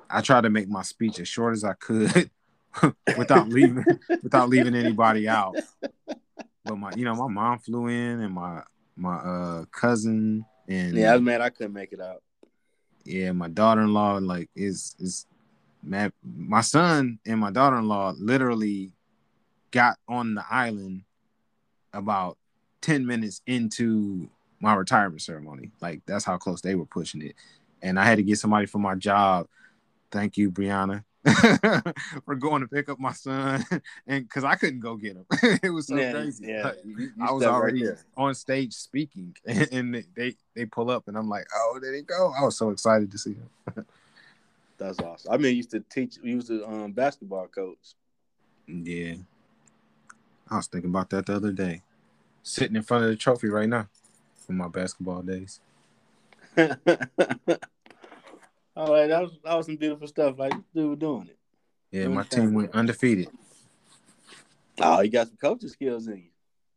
I 0.10 0.22
tried 0.22 0.42
to 0.42 0.50
make 0.50 0.70
my 0.70 0.82
speech 0.84 1.20
as 1.20 1.28
short 1.28 1.54
as 1.54 1.64
I 1.66 1.74
could 1.74 2.30
without 3.18 3.50
leaving 3.50 3.86
without 4.24 4.50
leaving 4.50 4.76
anybody 4.76 5.28
out. 5.28 5.58
But 6.66 6.78
my 6.78 6.94
you 6.94 7.04
know, 7.06 7.16
my 7.16 7.28
mom 7.28 7.60
flew 7.60 7.88
in 7.88 8.22
and 8.22 8.34
my 8.34 8.64
my 8.96 9.16
uh 9.16 9.66
cousin 9.72 10.46
and 10.68 10.98
Yeah, 10.98 11.12
I 11.12 11.14
was 11.14 11.22
mad 11.22 11.42
I 11.42 11.50
couldn't 11.50 11.74
make 11.74 11.92
it 11.94 12.00
out. 12.02 12.24
Yeah, 13.08 13.32
my 13.32 13.48
daughter-in-law 13.48 14.20
like 14.20 14.50
is 14.56 14.96
is. 15.00 15.26
My 15.84 16.62
son 16.62 17.20
and 17.26 17.40
my 17.40 17.50
daughter-in-law 17.50 18.16
literally 18.20 18.92
got 19.72 19.98
on 20.08 20.36
the 20.36 20.44
island 20.50 21.04
about 21.94 22.38
10 22.82 23.06
minutes 23.06 23.42
into 23.48 24.30
my 24.60 24.74
retirement 24.74 25.22
ceremony. 25.22 25.72
Like 25.80 26.02
that's 26.06 26.26
how 26.26 26.38
close 26.38 26.60
they 26.62 26.76
were 26.76 26.86
pushing 26.86 27.22
it. 27.22 27.36
And 27.82 27.98
I 27.98 28.04
had 28.04 28.18
to 28.18 28.24
get 28.24 28.40
somebody 28.40 28.66
from 28.66 28.82
my 28.82 28.96
job. 28.96 29.48
Thank 30.12 30.36
you, 30.36 30.52
Brianna, 30.52 31.04
for 32.26 32.36
going 32.36 32.62
to 32.62 32.68
pick 32.68 32.90
up 32.90 33.00
my 33.00 33.14
son. 33.14 33.64
And 34.08 34.24
because 34.24 34.44
I 34.44 34.56
couldn't 34.56 34.80
go 34.80 34.96
get 34.96 35.16
him. 35.18 35.26
it 35.64 35.70
was 35.72 35.88
so 35.88 35.98
yeah, 35.98 36.12
crazy. 36.12 36.48
yeah. 36.48 36.64
Like, 36.64 36.78
You- 36.86 36.98
you 37.00 37.12
I 37.22 37.32
was 37.32 37.44
stepped 37.44 37.52
right 37.54 37.62
already 37.62 37.88
on 38.16 38.36
stage 38.36 38.74
speaking, 38.74 39.36
and 39.46 40.04
they 40.16 40.36
they 40.56 40.66
pull 40.66 40.90
up, 40.90 41.08
and 41.08 41.18
I'm 41.18 41.28
like, 41.30 41.46
"Oh, 41.54 41.80
there 41.82 41.92
they 41.92 42.02
go!" 42.02 42.34
I 42.38 42.44
was 42.44 42.58
so 42.58 42.70
excited 42.70 43.12
to 43.12 43.18
see 43.18 43.34
him. 43.36 43.86
That's 44.78 45.00
awesome. 45.00 45.32
I 45.34 45.38
mean, 45.38 45.48
I 45.48 45.50
used 45.56 45.72
to 45.72 45.80
teach. 45.82 46.18
We 46.24 46.32
used 46.32 46.48
to 46.48 46.66
um 46.66 46.92
basketball 46.92 47.48
coach. 47.48 47.96
Yeah, 48.68 49.16
I 50.50 50.58
was 50.58 50.68
thinking 50.68 50.90
about 50.92 51.10
that 51.10 51.26
the 51.26 51.36
other 51.36 51.52
day, 51.52 51.82
sitting 52.44 52.76
in 52.76 52.84
front 52.84 53.04
of 53.06 53.10
the 53.10 53.16
trophy 53.16 53.50
right 53.50 53.68
now 53.70 53.88
from 54.46 54.58
my 54.58 54.68
basketball 54.68 55.22
days. 55.24 55.60
All 58.78 58.94
right, 58.94 59.08
that 59.08 59.22
was 59.24 59.32
that 59.44 59.58
was 59.58 59.66
some 59.66 59.78
beautiful 59.78 60.08
stuff. 60.08 60.38
Like 60.38 60.54
dude, 60.76 60.90
were 60.92 60.96
doing 60.96 61.28
it. 61.30 61.38
Yeah, 61.92 62.04
Doing 62.04 62.16
my 62.16 62.24
team 62.24 62.54
went 62.54 62.76
undefeated. 62.76 63.30
Oh, 64.80 65.02
you 65.02 65.10
got 65.10 65.28
some 65.30 65.38
coaching 65.38 65.70
skills 65.70 66.08
in 66.08 66.18
you. 66.18 66.24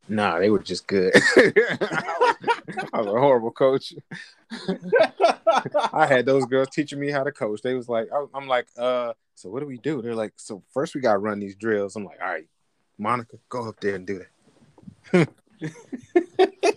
Nah, 0.08 0.38
they 0.38 0.48
were 0.48 0.60
just 0.60 0.86
good. 0.86 1.12
I 1.36 2.88
was 2.94 3.06
a 3.06 3.10
horrible 3.10 3.50
coach. 3.50 3.92
I 5.92 6.06
had 6.06 6.24
those 6.24 6.46
girls 6.46 6.70
teaching 6.70 6.98
me 6.98 7.10
how 7.10 7.22
to 7.22 7.30
coach. 7.30 7.60
They 7.60 7.74
was 7.74 7.88
like, 7.88 8.08
I- 8.10 8.24
I'm 8.34 8.48
like, 8.48 8.66
uh, 8.78 9.12
so 9.34 9.50
what 9.50 9.60
do 9.60 9.66
we 9.66 9.76
do? 9.76 10.00
They're 10.00 10.14
like, 10.14 10.32
so 10.36 10.62
first 10.72 10.94
we 10.94 11.02
got 11.02 11.12
to 11.12 11.18
run 11.18 11.38
these 11.38 11.54
drills. 11.54 11.96
I'm 11.96 12.04
like, 12.04 12.18
all 12.22 12.30
right, 12.30 12.46
Monica, 12.96 13.36
go 13.50 13.68
up 13.68 13.78
there 13.80 13.96
and 13.96 14.06
do 14.06 14.22
that. 15.12 15.28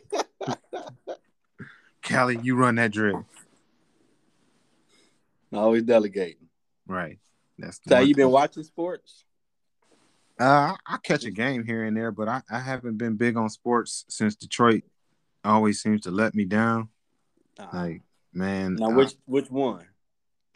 Callie, 2.08 2.40
you 2.44 2.58
run 2.58 2.76
that 2.76 2.92
drill. 2.92 3.26
Always 5.54 5.84
delegating. 5.84 6.48
Right. 6.88 7.20
That's 7.58 7.80
So 7.88 8.00
you 8.00 8.16
been 8.16 8.32
watching 8.32 8.64
sports? 8.64 9.24
Uh, 10.40 10.74
I 10.88 10.98
catch 11.04 11.26
a 11.26 11.32
game 11.32 11.64
here 11.64 11.84
and 11.84 11.96
there, 11.96 12.12
but 12.12 12.28
I, 12.28 12.42
I 12.50 12.60
haven't 12.60 12.98
been 12.98 13.16
big 13.16 13.38
on 13.38 13.50
sports 13.50 14.04
since 14.10 14.36
Detroit 14.36 14.84
always 15.46 15.80
seems 15.82 16.02
to 16.02 16.12
let 16.12 16.34
me 16.34 16.46
down. 16.46 16.90
Uh, 17.60 17.68
Like, 17.72 18.02
man, 18.34 18.76
now 18.76 18.90
I- 18.90 18.96
which 18.96 19.14
which 19.26 19.50
one? 19.52 19.86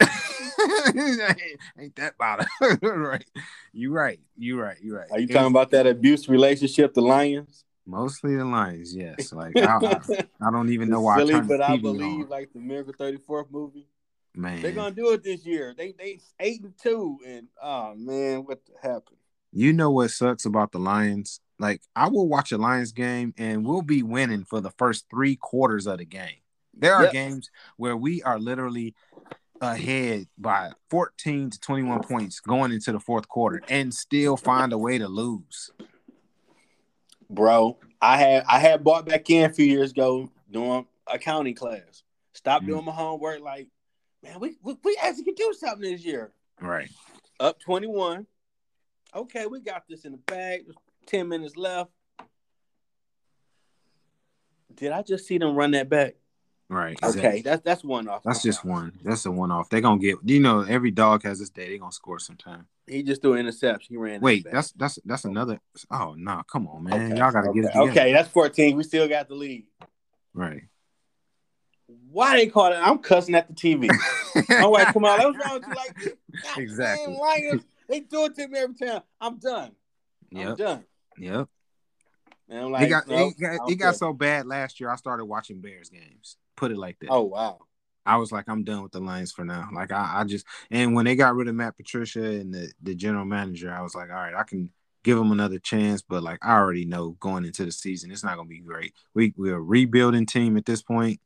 ain't, 0.00 1.94
that 1.96 2.14
about 2.16 2.40
it? 2.60 2.78
right? 2.82 3.24
You 3.72 3.92
right. 3.92 4.18
You 4.36 4.60
right. 4.60 4.76
You 4.82 4.96
right. 4.96 5.06
Are 5.10 5.18
you 5.20 5.26
It- 5.28 5.32
talking 5.32 5.50
about 5.52 5.70
that 5.70 5.86
abuse 5.86 6.28
relationship, 6.28 6.94
the 6.94 7.02
Lions? 7.02 7.64
mostly 7.86 8.36
the 8.36 8.44
Lions? 8.44 8.94
Yes. 8.94 9.32
Like 9.32 9.56
I, 9.56 9.62
I, 9.76 10.00
I 10.48 10.50
don't 10.50 10.70
even 10.70 10.90
know 10.90 11.00
why 11.02 11.18
Silly, 11.18 11.34
I 11.34 11.40
but 11.40 11.60
I 11.62 11.76
believe 11.76 12.24
on. 12.24 12.28
like 12.28 12.52
the 12.52 12.60
Miracle 12.60 12.94
Thirty 12.98 13.18
Fourth 13.18 13.46
movie. 13.50 13.86
Man, 14.34 14.62
They're 14.62 14.72
gonna 14.72 14.94
do 14.94 15.12
it 15.12 15.22
this 15.22 15.44
year. 15.44 15.74
They 15.76 15.92
they 15.92 16.20
eight 16.40 16.62
and 16.62 16.74
two, 16.80 17.18
and 17.26 17.48
oh 17.62 17.94
man, 17.96 18.40
what 18.44 18.60
happened? 18.82 19.16
you 19.50 19.72
know 19.72 19.90
what 19.90 20.10
sucks 20.10 20.44
about 20.44 20.72
the 20.72 20.78
Lions? 20.78 21.40
Like 21.58 21.80
I 21.96 22.08
will 22.08 22.28
watch 22.28 22.52
a 22.52 22.58
Lions 22.58 22.92
game 22.92 23.34
and 23.38 23.66
we'll 23.66 23.82
be 23.82 24.02
winning 24.02 24.44
for 24.44 24.60
the 24.60 24.70
first 24.72 25.06
three 25.10 25.36
quarters 25.36 25.86
of 25.86 25.98
the 25.98 26.04
game. 26.04 26.36
There 26.76 26.94
are 26.94 27.04
Yep. 27.04 27.12
games 27.12 27.50
where 27.76 27.96
we 27.96 28.22
are 28.22 28.38
literally 28.38 28.94
ahead 29.60 30.28
by 30.36 30.70
14 30.90 31.50
to 31.50 31.58
21 31.58 32.00
points 32.00 32.38
going 32.40 32.70
into 32.72 32.92
the 32.92 33.00
fourth 33.00 33.26
quarter 33.26 33.62
and 33.68 33.92
still 33.92 34.36
find 34.36 34.72
a 34.72 34.78
way 34.78 34.98
to 34.98 35.08
lose. 35.08 35.70
Bro, 37.30 37.78
I 38.00 38.16
had 38.18 38.44
I 38.48 38.58
had 38.58 38.84
bought 38.84 39.06
back 39.06 39.28
in 39.30 39.50
a 39.50 39.52
few 39.52 39.66
years 39.66 39.90
ago 39.90 40.30
doing 40.50 40.86
accounting 41.06 41.54
class. 41.54 42.02
Stopped 42.34 42.64
Mhm. 42.64 42.68
doing 42.68 42.84
my 42.84 42.92
homework. 42.92 43.40
Like, 43.40 43.68
man, 44.22 44.40
we, 44.40 44.56
we 44.62 44.76
we 44.82 44.98
actually 45.02 45.24
can 45.24 45.34
do 45.34 45.54
something 45.58 45.90
this 45.90 46.04
year. 46.04 46.32
Right. 46.60 46.90
Up 47.40 47.60
twenty 47.60 47.86
one. 47.86 48.26
Okay, 49.14 49.46
we 49.46 49.60
got 49.60 49.84
this 49.88 50.04
in 50.04 50.12
the 50.12 50.18
bag. 50.18 50.66
Ten 51.06 51.28
minutes 51.28 51.56
left. 51.56 51.90
Did 54.74 54.92
I 54.92 55.02
just 55.02 55.26
see 55.26 55.38
them 55.38 55.56
run 55.56 55.72
that 55.72 55.88
back? 55.88 56.14
Right. 56.68 56.98
Okay, 57.02 57.40
that's 57.40 57.62
that's 57.62 57.82
one 57.82 58.08
off. 58.08 58.22
That's 58.24 58.42
just 58.42 58.64
one. 58.64 58.92
That's 59.02 59.24
a 59.24 59.30
one 59.30 59.50
off. 59.50 59.70
They're 59.70 59.80
gonna 59.80 60.00
get 60.00 60.18
you 60.24 60.40
know, 60.40 60.60
every 60.60 60.90
dog 60.90 61.22
has 61.22 61.38
his 61.38 61.48
day. 61.48 61.68
They're 61.68 61.78
gonna 61.78 61.92
score 61.92 62.18
sometime. 62.18 62.66
He 62.86 63.02
just 63.02 63.22
threw 63.22 63.34
an 63.34 63.40
interception. 63.40 63.94
He 63.94 63.96
ran. 63.96 64.14
that 64.14 64.22
Wait, 64.22 64.44
back. 64.44 64.52
that's 64.52 64.72
that's 64.72 64.98
that's 65.04 65.24
another 65.24 65.60
oh 65.90 66.14
no, 66.18 66.42
come 66.50 66.68
on, 66.68 66.84
man. 66.84 67.12
Okay, 67.12 67.18
Y'all 67.18 67.32
gotta 67.32 67.48
okay. 67.48 67.60
get 67.60 67.64
it 67.70 67.72
together. 67.72 67.90
Okay, 67.90 68.12
that's 68.12 68.28
fourteen. 68.28 68.76
We 68.76 68.82
still 68.82 69.08
got 69.08 69.28
the 69.28 69.34
lead. 69.34 69.64
Right. 70.34 70.64
Why 72.10 72.36
they 72.36 72.46
call 72.46 72.72
it? 72.72 72.76
I'm 72.76 72.98
cussing 72.98 73.34
at 73.34 73.48
the 73.48 73.54
TV. 73.54 73.90
I'm 74.50 74.70
like, 74.70 74.92
come 74.92 75.04
on, 75.04 75.18
what's 75.18 75.38
wrong 75.38 75.54
with 75.54 75.66
you? 75.68 75.74
Like, 75.74 76.18
Exactly. 76.56 77.16
Lions, 77.18 77.64
they 77.88 78.00
do 78.00 78.26
it 78.26 78.34
to 78.36 78.48
me 78.48 78.58
every 78.58 78.74
time. 78.74 79.02
I'm 79.20 79.38
done. 79.38 79.72
I'm 80.34 80.40
Yep. 80.48 80.56
done. 80.56 80.84
Yep. 81.18 81.48
And 82.50 82.58
I'm 82.60 82.70
like, 82.72 82.86
It 82.86 82.88
got 82.90 83.08
no, 83.08 83.28
it 83.28 83.40
got, 83.40 83.70
it 83.70 83.74
got 83.76 83.96
so 83.96 84.12
bad 84.12 84.46
last 84.46 84.80
year. 84.80 84.90
I 84.90 84.96
started 84.96 85.24
watching 85.24 85.60
Bears 85.60 85.88
games. 85.88 86.36
Put 86.56 86.70
it 86.70 86.78
like 86.78 86.98
that. 87.00 87.08
Oh 87.10 87.24
wow. 87.24 87.58
I 88.06 88.16
was 88.16 88.32
like, 88.32 88.48
I'm 88.48 88.64
done 88.64 88.82
with 88.82 88.92
the 88.92 89.00
Lions 89.00 89.32
for 89.32 89.44
now. 89.44 89.68
Like 89.72 89.92
I, 89.92 90.20
I 90.20 90.24
just 90.24 90.46
and 90.70 90.94
when 90.94 91.04
they 91.04 91.14
got 91.14 91.34
rid 91.34 91.48
of 91.48 91.54
Matt 91.54 91.76
Patricia 91.76 92.24
and 92.24 92.52
the, 92.52 92.72
the 92.82 92.94
general 92.94 93.24
manager, 93.24 93.70
I 93.72 93.82
was 93.82 93.94
like, 93.94 94.08
all 94.08 94.16
right, 94.16 94.34
I 94.34 94.44
can 94.44 94.70
give 95.04 95.18
them 95.18 95.30
another 95.32 95.58
chance. 95.58 96.02
But 96.02 96.22
like 96.22 96.38
I 96.42 96.52
already 96.54 96.84
know 96.84 97.10
going 97.20 97.44
into 97.44 97.64
the 97.64 97.72
season, 97.72 98.10
it's 98.10 98.24
not 98.24 98.36
gonna 98.36 98.48
be 98.48 98.60
great. 98.60 98.94
We 99.14 99.34
we're 99.36 99.56
a 99.56 99.60
rebuilding 99.60 100.26
team 100.26 100.56
at 100.56 100.64
this 100.64 100.82
point. 100.82 101.20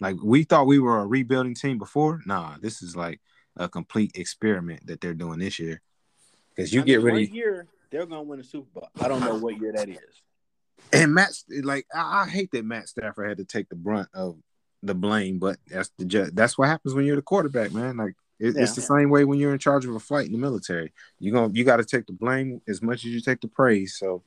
Like 0.00 0.16
we 0.22 0.44
thought 0.44 0.66
we 0.66 0.78
were 0.78 1.00
a 1.00 1.06
rebuilding 1.06 1.54
team 1.54 1.78
before. 1.78 2.22
Nah, 2.26 2.56
this 2.60 2.82
is 2.82 2.96
like 2.96 3.20
a 3.56 3.68
complete 3.68 4.12
experiment 4.14 4.86
that 4.86 5.00
they're 5.00 5.14
doing 5.14 5.38
this 5.38 5.58
year. 5.58 5.80
Because 6.54 6.72
you 6.72 6.82
I 6.82 6.84
get 6.84 7.02
mean, 7.02 7.12
one 7.12 7.34
year 7.34 7.66
they're 7.90 8.06
gonna 8.06 8.22
win 8.22 8.40
a 8.40 8.44
Super 8.44 8.68
Bowl. 8.74 8.88
I 9.00 9.08
don't 9.08 9.20
know 9.20 9.36
what 9.36 9.58
year 9.60 9.72
that 9.72 9.88
is. 9.88 10.22
And 10.92 11.14
Matt, 11.14 11.30
like 11.62 11.86
I, 11.94 12.24
I 12.24 12.28
hate 12.28 12.50
that 12.52 12.64
Matt 12.64 12.88
Stafford 12.88 13.28
had 13.28 13.38
to 13.38 13.44
take 13.44 13.68
the 13.68 13.76
brunt 13.76 14.08
of 14.14 14.38
the 14.82 14.94
blame, 14.94 15.38
but 15.38 15.58
that's 15.68 15.90
the 15.98 16.04
ju- 16.04 16.30
that's 16.32 16.56
what 16.56 16.68
happens 16.68 16.94
when 16.94 17.04
you're 17.04 17.16
the 17.16 17.22
quarterback, 17.22 17.72
man. 17.72 17.96
Like 17.96 18.14
it, 18.38 18.56
it's 18.56 18.74
the 18.74 18.82
same 18.82 19.10
way 19.10 19.24
when 19.24 19.38
you're 19.38 19.52
in 19.52 19.58
charge 19.58 19.86
of 19.86 19.94
a 19.94 20.00
flight 20.00 20.26
in 20.26 20.32
the 20.32 20.38
military. 20.38 20.92
You 21.18 21.32
gonna 21.32 21.52
you 21.52 21.64
got 21.64 21.76
to 21.76 21.84
take 21.84 22.06
the 22.06 22.12
blame 22.12 22.60
as 22.68 22.82
much 22.82 23.04
as 23.04 23.06
you 23.06 23.20
take 23.20 23.40
the 23.40 23.48
praise. 23.48 23.96
So 23.98 24.22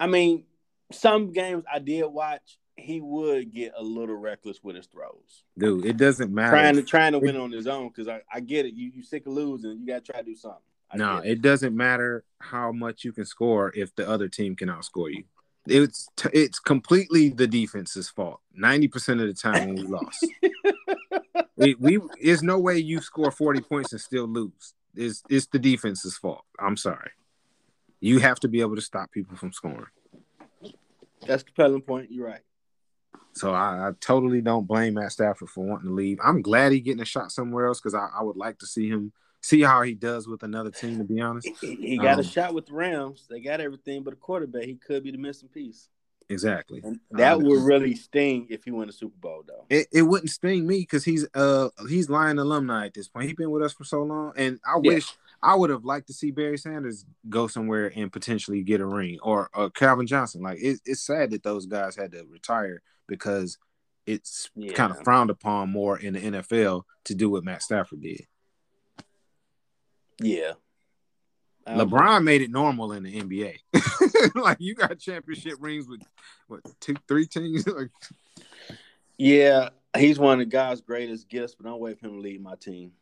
I 0.00 0.06
mean, 0.06 0.44
some 0.92 1.32
games 1.32 1.64
I 1.72 1.78
did 1.78 2.06
watch, 2.06 2.58
he 2.76 3.00
would 3.00 3.52
get 3.52 3.72
a 3.76 3.82
little 3.82 4.16
reckless 4.16 4.62
with 4.62 4.76
his 4.76 4.86
throws. 4.86 5.44
dude, 5.56 5.84
it 5.84 5.96
doesn't 5.96 6.32
matter. 6.32 6.50
Trying 6.50 6.76
to 6.76 6.82
trying 6.82 7.12
to 7.12 7.18
win 7.18 7.36
on 7.36 7.52
his 7.52 7.66
own 7.66 7.88
because 7.88 8.08
I, 8.08 8.20
I 8.32 8.40
get 8.40 8.66
it. 8.66 8.74
You 8.74 8.90
you 8.94 9.02
sick 9.02 9.26
of 9.26 9.32
losing, 9.32 9.78
you 9.78 9.86
gotta 9.86 10.00
try 10.00 10.20
to 10.20 10.24
do 10.24 10.36
something. 10.36 10.60
I 10.90 10.96
no, 10.96 11.20
get 11.20 11.30
it 11.30 11.42
doesn't 11.42 11.76
matter 11.76 12.24
how 12.40 12.72
much 12.72 13.04
you 13.04 13.12
can 13.12 13.24
score 13.24 13.72
if 13.74 13.94
the 13.94 14.08
other 14.08 14.28
team 14.28 14.56
can 14.56 14.68
outscore 14.68 15.12
you. 15.12 15.24
It's 15.66 16.08
t- 16.16 16.30
it's 16.32 16.58
completely 16.58 17.30
the 17.30 17.46
defense's 17.46 18.10
fault. 18.10 18.40
Ninety 18.54 18.88
percent 18.88 19.20
of 19.20 19.28
the 19.28 19.34
time 19.34 19.68
when 19.68 19.76
we 19.76 19.82
lost, 19.82 20.26
we, 21.56 21.74
we 21.76 22.00
there's 22.22 22.42
no 22.42 22.58
way 22.58 22.78
you 22.78 23.00
score 23.00 23.30
forty 23.30 23.60
points 23.60 23.92
and 23.92 24.00
still 24.00 24.26
lose. 24.26 24.74
It's 24.94 25.22
it's 25.30 25.46
the 25.46 25.58
defense's 25.58 26.16
fault. 26.16 26.44
I'm 26.58 26.76
sorry. 26.76 27.10
You 28.00 28.18
have 28.18 28.38
to 28.40 28.48
be 28.48 28.60
able 28.60 28.74
to 28.76 28.82
stop 28.82 29.10
people 29.12 29.36
from 29.36 29.52
scoring. 29.52 29.86
That's 31.26 31.42
a 31.42 31.46
compelling 31.46 31.80
point. 31.80 32.10
You're 32.10 32.26
right. 32.26 32.42
So 33.34 33.52
I, 33.52 33.88
I 33.88 33.90
totally 34.00 34.40
don't 34.40 34.66
blame 34.66 34.94
Matt 34.94 35.12
Stafford 35.12 35.50
for 35.50 35.64
wanting 35.64 35.88
to 35.88 35.94
leave. 35.94 36.18
I'm 36.22 36.40
glad 36.40 36.72
he 36.72 36.80
getting 36.80 37.02
a 37.02 37.06
shot 37.06 37.32
somewhere 37.32 37.66
else 37.66 37.80
because 37.80 37.94
I, 37.94 38.08
I 38.18 38.22
would 38.22 38.36
like 38.36 38.58
to 38.60 38.66
see 38.66 38.88
him 38.88 39.12
see 39.42 39.60
how 39.62 39.82
he 39.82 39.94
does 39.94 40.28
with 40.28 40.42
another 40.42 40.70
team. 40.70 40.98
To 40.98 41.04
be 41.04 41.20
honest, 41.20 41.48
He, 41.60 41.74
he 41.74 41.98
got 41.98 42.14
Um, 42.14 42.20
a 42.20 42.24
shot 42.24 42.54
with 42.54 42.66
the 42.66 42.74
Rams. 42.74 43.26
They 43.28 43.40
got 43.40 43.60
everything 43.60 44.02
but 44.02 44.12
a 44.14 44.16
quarterback. 44.16 44.64
He 44.64 44.76
could 44.76 45.02
be 45.02 45.10
the 45.10 45.18
missing 45.18 45.48
piece. 45.48 45.88
exactly. 46.28 46.80
And 46.84 47.00
that 47.12 47.38
Um, 47.38 47.44
would 47.44 47.62
really 47.62 47.94
sting 47.94 48.46
if 48.50 48.64
he 48.64 48.70
win 48.70 48.88
a 48.88 48.92
Super 48.92 49.16
Bowl, 49.20 49.42
though. 49.46 49.64
It, 49.68 49.88
it 49.92 50.02
wouldn't 50.02 50.30
sting 50.30 50.66
me 50.66 50.80
because 50.80 51.04
he's 51.04 51.26
uh 51.34 51.70
he's 51.88 52.08
Lion 52.10 52.38
alumni 52.38 52.86
at 52.86 52.94
this 52.94 53.08
point. 53.08 53.26
He's 53.26 53.36
been 53.36 53.50
with 53.50 53.62
us 53.62 53.72
for 53.72 53.84
so 53.84 54.02
long, 54.02 54.32
and 54.36 54.60
I 54.66 54.78
Yeah. 54.80 54.92
wish 54.92 55.16
I 55.44 55.54
would 55.54 55.70
have 55.70 55.84
liked 55.84 56.06
to 56.08 56.14
see 56.14 56.30
Barry 56.30 56.56
Sanders 56.58 57.04
go 57.28 57.46
somewhere 57.46 57.92
and 57.94 58.12
potentially 58.12 58.62
get 58.62 58.80
a 58.80 58.86
ring, 58.86 59.18
or 59.22 59.50
uh, 59.54 59.68
Calvin 59.68 60.06
Johnson. 60.06 60.42
Like 60.42 60.58
it, 60.60 60.80
it's 60.84 61.02
sad 61.04 61.30
that 61.32 61.42
those 61.42 61.66
guys 61.66 61.94
had 61.96 62.12
to 62.12 62.24
retire 62.30 62.82
because 63.06 63.58
it's 64.06 64.50
Yeah. 64.54 64.72
kind 64.72 64.90
of 64.92 65.02
frowned 65.04 65.30
upon 65.30 65.70
more 65.70 65.98
in 65.98 66.14
the 66.14 66.20
NFL 66.20 66.82
to 67.04 67.14
do 67.14 67.30
what 67.30 67.44
Matt 67.44 67.62
Stafford 67.62 68.00
did. 68.02 68.22
Yeah. 70.20 70.52
I 71.66 71.76
LeBron 71.76 72.24
made 72.24 72.42
it 72.42 72.50
normal 72.50 72.92
in 72.92 73.04
the 73.04 73.20
NBA. 73.20 74.34
like 74.34 74.58
you 74.60 74.74
got 74.74 74.98
championship 74.98 75.54
rings 75.60 75.88
with 75.88 76.02
what 76.46 76.60
two, 76.80 76.94
three 77.08 77.26
teams. 77.26 77.66
like 77.68 77.88
Yeah, 79.16 79.70
he's 79.96 80.18
one 80.18 80.40
of 80.42 80.50
God's 80.50 80.82
greatest 80.82 81.28
gifts, 81.28 81.54
but 81.54 81.68
I'm 81.68 81.78
waiting 81.78 81.98
for 81.98 82.06
him 82.08 82.14
to 82.14 82.20
lead 82.20 82.42
my 82.42 82.54
team. 82.56 82.92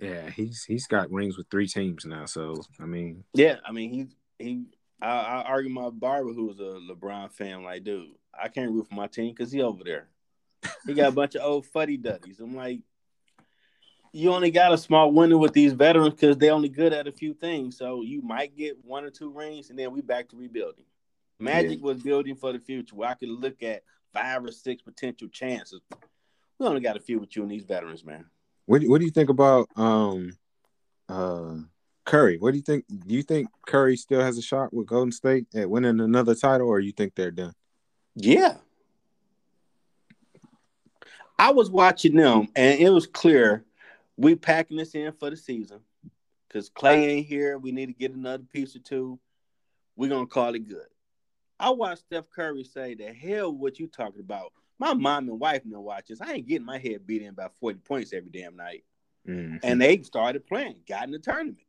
Yeah, 0.00 0.30
he's 0.30 0.64
he's 0.64 0.86
got 0.86 1.10
rings 1.10 1.36
with 1.36 1.48
three 1.50 1.66
teams 1.66 2.04
now. 2.04 2.26
So 2.26 2.62
I 2.80 2.84
mean, 2.84 3.24
Yeah, 3.34 3.56
I 3.64 3.72
mean 3.72 3.90
he 3.90 4.06
he. 4.44 4.64
I, 5.00 5.08
I 5.08 5.42
argue 5.42 5.70
my 5.70 5.90
barber 5.90 6.32
who 6.32 6.46
was 6.46 6.58
a 6.58 6.80
LeBron 6.92 7.30
fan, 7.30 7.62
like, 7.62 7.84
dude, 7.84 8.08
I 8.34 8.48
can't 8.48 8.72
root 8.72 8.88
for 8.88 8.96
my 8.96 9.06
team 9.06 9.32
because 9.32 9.52
he 9.52 9.62
over 9.62 9.84
there. 9.84 10.08
He 10.86 10.94
got 10.94 11.10
a 11.10 11.12
bunch 11.12 11.36
of 11.36 11.42
old 11.42 11.66
fuddy 11.66 11.96
duddies. 11.96 12.40
I'm 12.40 12.56
like, 12.56 12.80
you 14.12 14.32
only 14.32 14.50
got 14.50 14.72
a 14.72 14.78
small 14.78 15.12
window 15.12 15.36
with 15.36 15.52
these 15.52 15.72
veterans 15.72 16.14
because 16.14 16.36
they're 16.36 16.52
only 16.52 16.68
good 16.68 16.92
at 16.92 17.06
a 17.06 17.12
few 17.12 17.32
things. 17.32 17.78
So 17.78 18.02
you 18.02 18.22
might 18.22 18.56
get 18.56 18.84
one 18.84 19.04
or 19.04 19.10
two 19.10 19.30
rings, 19.30 19.70
and 19.70 19.78
then 19.78 19.92
we 19.92 20.00
back 20.00 20.28
to 20.30 20.36
rebuilding. 20.36 20.84
Magic 21.38 21.80
was 21.80 22.02
building 22.02 22.34
for 22.34 22.52
the 22.52 22.58
future 22.58 22.96
where 22.96 23.10
I 23.10 23.14
could 23.14 23.28
look 23.28 23.62
at 23.62 23.84
five 24.12 24.44
or 24.44 24.50
six 24.50 24.82
potential 24.82 25.28
chances. 25.28 25.80
We 26.58 26.66
only 26.66 26.80
got 26.80 26.96
a 26.96 27.00
few 27.00 27.20
with 27.20 27.36
you 27.36 27.42
and 27.42 27.50
these 27.52 27.64
veterans, 27.64 28.04
man. 28.04 28.24
What 28.68 28.82
what 28.82 28.98
do 28.98 29.06
you 29.06 29.10
think 29.10 29.30
about 29.30 29.66
um 29.76 30.36
uh 31.08 31.54
Curry? 32.04 32.36
What 32.36 32.50
do 32.50 32.58
you 32.58 32.62
think? 32.62 32.84
Do 32.88 33.14
you 33.14 33.22
think 33.22 33.48
Curry 33.66 33.96
still 33.96 34.20
has 34.20 34.36
a 34.36 34.42
shot 34.42 34.74
with 34.74 34.86
Golden 34.86 35.10
State 35.10 35.46
at 35.54 35.70
winning 35.70 36.00
another 36.00 36.34
title, 36.34 36.68
or 36.68 36.78
you 36.78 36.92
think 36.92 37.14
they're 37.14 37.30
done? 37.30 37.54
Yeah. 38.14 38.56
I 41.38 41.52
was 41.52 41.70
watching 41.70 42.16
them, 42.16 42.48
and 42.54 42.78
it 42.78 42.90
was 42.90 43.06
clear 43.06 43.64
we 44.18 44.34
packing 44.34 44.76
this 44.76 44.94
in 44.94 45.12
for 45.12 45.30
the 45.30 45.36
season 45.36 45.80
because 46.46 46.68
Klay 46.68 47.06
ain't 47.06 47.26
here. 47.26 47.56
We 47.56 47.72
need 47.72 47.86
to 47.86 47.92
get 47.94 48.12
another 48.12 48.44
piece 48.52 48.76
or 48.76 48.80
two. 48.80 49.18
We're 49.96 50.10
gonna 50.10 50.26
call 50.26 50.54
it 50.54 50.68
good. 50.68 50.88
I 51.58 51.70
watched 51.70 52.02
Steph 52.02 52.28
Curry 52.28 52.64
say, 52.64 52.94
"The 52.94 53.14
hell, 53.14 53.50
what 53.50 53.78
you 53.78 53.86
talking 53.86 54.20
about? 54.20 54.52
My 54.78 54.94
mom 54.94 55.28
and 55.28 55.40
wife 55.40 55.62
no 55.64 55.80
watches. 55.80 56.20
I 56.20 56.34
ain't 56.34 56.46
getting 56.46 56.66
my 56.66 56.78
head 56.78 57.06
beat 57.06 57.22
in 57.22 57.34
by 57.34 57.48
forty 57.60 57.78
points 57.78 58.12
every 58.12 58.30
damn 58.30 58.56
night." 58.56 58.84
Mhm. 59.26 59.60
And 59.62 59.80
they 59.80 60.00
started 60.02 60.46
playing, 60.46 60.82
got 60.86 61.04
in 61.04 61.10
the 61.10 61.18
tournament. 61.18 61.66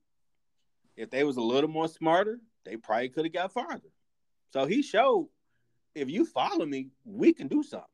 If 0.96 1.10
they 1.10 1.24
was 1.24 1.38
a 1.38 1.42
little 1.42 1.70
more 1.70 1.88
smarter, 1.88 2.40
they 2.66 2.78
probably 2.78 3.10
could 3.10 3.26
have 3.26 3.34
got 3.34 3.52
farther. 3.52 3.90
So 4.52 4.66
he 4.66 4.82
showed, 4.82 5.30
if 5.96 6.10
you 6.10 6.26
follow 6.26 6.66
me, 6.66 6.90
we 7.06 7.34
can 7.34 7.48
do 7.48 7.64
something. 7.64 7.88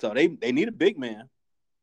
So 0.00 0.12
they 0.14 0.28
they 0.28 0.52
need 0.52 0.68
a 0.68 0.72
big 0.72 0.98
man. 0.98 1.28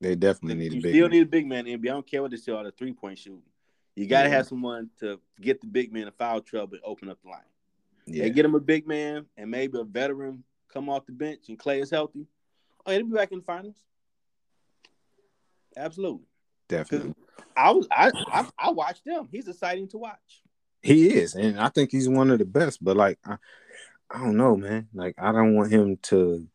They 0.02 0.16
definitely 0.16 0.56
need 0.56 0.74
you 0.74 0.80
a 0.80 0.82
big. 0.82 0.92
still 0.94 1.04
man. 1.04 1.12
need 1.12 1.22
a 1.22 1.26
big 1.30 1.48
man 1.48 1.68
in 1.68 1.80
NBA. 1.82 1.90
I 1.90 1.94
don't 1.94 2.08
care 2.08 2.22
what 2.22 2.32
they 2.32 2.38
say 2.38 2.52
all 2.52 2.64
the 2.64 2.72
three 2.72 2.94
point 2.94 3.18
shooting. 3.18 3.44
You 3.96 4.08
got 4.08 4.24
to 4.24 4.30
Yeah. 4.30 4.36
have 4.38 4.48
someone 4.48 4.90
to 5.00 5.20
get 5.42 5.60
the 5.62 5.68
big 5.68 5.92
man 5.92 6.08
in 6.08 6.14
foul 6.14 6.42
trouble 6.42 6.76
and 6.76 6.84
open 6.86 7.10
up 7.10 7.22
the 7.22 7.30
line. 7.30 7.42
yeah, 8.06 8.24
They 8.24 8.30
get 8.30 8.46
him 8.46 8.56
a 8.56 8.60
big 8.60 8.88
man 8.88 9.26
and 9.36 9.52
maybe 9.52 9.78
a 9.78 9.84
veteran 9.84 10.44
come 10.74 10.90
off 10.90 11.06
the 11.06 11.12
bench 11.12 11.50
and 11.50 11.60
Klay 11.60 11.82
is 11.82 11.90
healthy. 11.90 12.28
Oh, 12.86 12.92
he'll 12.92 13.06
be 13.06 13.16
back 13.16 13.32
in 13.32 13.40
the 13.40 13.46
finals. 13.46 13.78
Absolutely. 15.78 16.26
definitely. 16.68 17.14
I 17.56 17.72
was 17.72 17.88
I, 17.92 18.12
I 18.32 18.48
I 18.58 18.72
watched 18.72 19.06
him. 19.06 19.28
He's 19.32 19.48
exciting 19.48 19.88
to 19.90 19.98
watch. 19.98 20.44
He 20.82 21.10
is, 21.10 21.36
and 21.36 21.60
I 21.60 21.70
think 21.70 21.92
he's 21.92 22.08
one 22.08 22.32
of 22.32 22.40
the 22.40 22.46
best. 22.46 22.84
But 22.84 22.96
like, 22.96 23.20
I, 23.26 23.38
I 24.10 24.20
don't 24.20 24.38
know, 24.38 24.56
man. 24.56 24.88
Like, 24.94 25.16
I 25.18 25.32
don't 25.32 25.56
want 25.56 25.72
him 25.72 25.98
to 26.04 26.48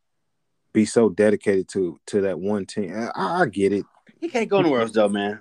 be 0.73 0.85
so 0.85 1.09
dedicated 1.09 1.67
to 1.69 1.99
to 2.07 2.21
that 2.21 2.39
one 2.39 2.65
team. 2.65 2.93
I, 2.93 3.41
I 3.41 3.45
get 3.45 3.71
it. 3.71 3.85
He 4.19 4.27
can't 4.29 4.49
go 4.49 4.61
nowhere 4.61 4.81
else 4.81 4.91
though, 4.91 5.09
man. 5.09 5.39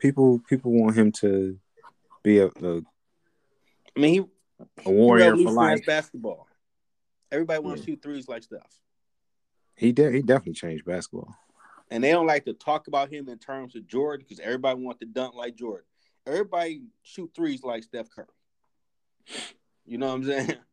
People 0.00 0.40
people 0.48 0.72
want 0.72 0.96
him 0.96 1.12
to 1.20 1.58
be 2.22 2.38
a, 2.38 2.46
a, 2.46 2.82
I 3.96 4.00
mean, 4.00 4.12
he 4.12 4.18
a 4.84 4.90
warrior 4.90 5.24
for 5.24 5.30
revolutionized 5.30 5.56
life. 5.56 5.86
basketball. 5.86 6.48
Everybody 7.34 7.60
wants 7.60 7.80
to 7.82 7.86
shoot 7.86 8.00
threes 8.02 8.28
like 8.28 8.44
Steph. 8.44 8.60
He 9.74 9.90
de- 9.90 10.12
he 10.12 10.22
definitely 10.22 10.52
changed 10.54 10.84
basketball. 10.84 11.34
And 11.90 12.02
they 12.02 12.12
don't 12.12 12.28
like 12.28 12.44
to 12.44 12.52
talk 12.54 12.86
about 12.86 13.12
him 13.12 13.28
in 13.28 13.38
terms 13.38 13.74
of 13.74 13.86
Jordan 13.88 14.24
because 14.26 14.38
everybody 14.38 14.80
wants 14.80 15.00
to 15.00 15.06
dunk 15.06 15.34
like 15.34 15.56
Jordan. 15.56 15.84
Everybody 16.26 16.82
shoot 17.02 17.30
threes 17.34 17.64
like 17.64 17.82
Steph 17.82 18.08
Curry. 18.08 18.26
You 19.84 19.98
know 19.98 20.06
what 20.08 20.14
I'm 20.14 20.24
saying? 20.24 20.56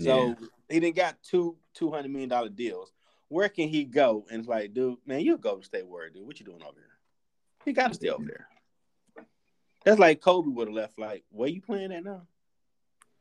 So 0.00 0.28
Yeah. 0.28 0.34
he 0.70 0.80
didn't 0.80 0.96
got 0.96 1.22
two 1.22 1.56
two 1.74 1.90
hundred 1.90 2.10
million 2.10 2.30
dollar 2.30 2.48
deals. 2.48 2.90
Where 3.28 3.48
can 3.50 3.68
he 3.68 3.84
go? 3.84 4.26
And 4.30 4.40
it's 4.40 4.48
like, 4.48 4.72
dude, 4.74 4.96
man, 5.06 5.20
you 5.20 5.36
go 5.36 5.58
to 5.58 5.64
stay 5.64 5.82
where, 5.82 6.08
dude. 6.08 6.26
What 6.26 6.40
you 6.40 6.46
doing 6.46 6.62
over 6.62 6.72
here? 6.74 6.98
He 7.64 7.72
got 7.74 7.88
to 7.88 7.94
stay 7.94 8.08
over 8.08 8.24
there. 8.24 8.48
That's 9.84 9.98
like 10.00 10.20
Kobe 10.22 10.48
would 10.48 10.68
have 10.68 10.74
left. 10.74 10.98
Like, 10.98 11.24
where 11.30 11.48
you 11.48 11.60
playing 11.60 11.92
at 11.92 12.04
now? 12.04 12.22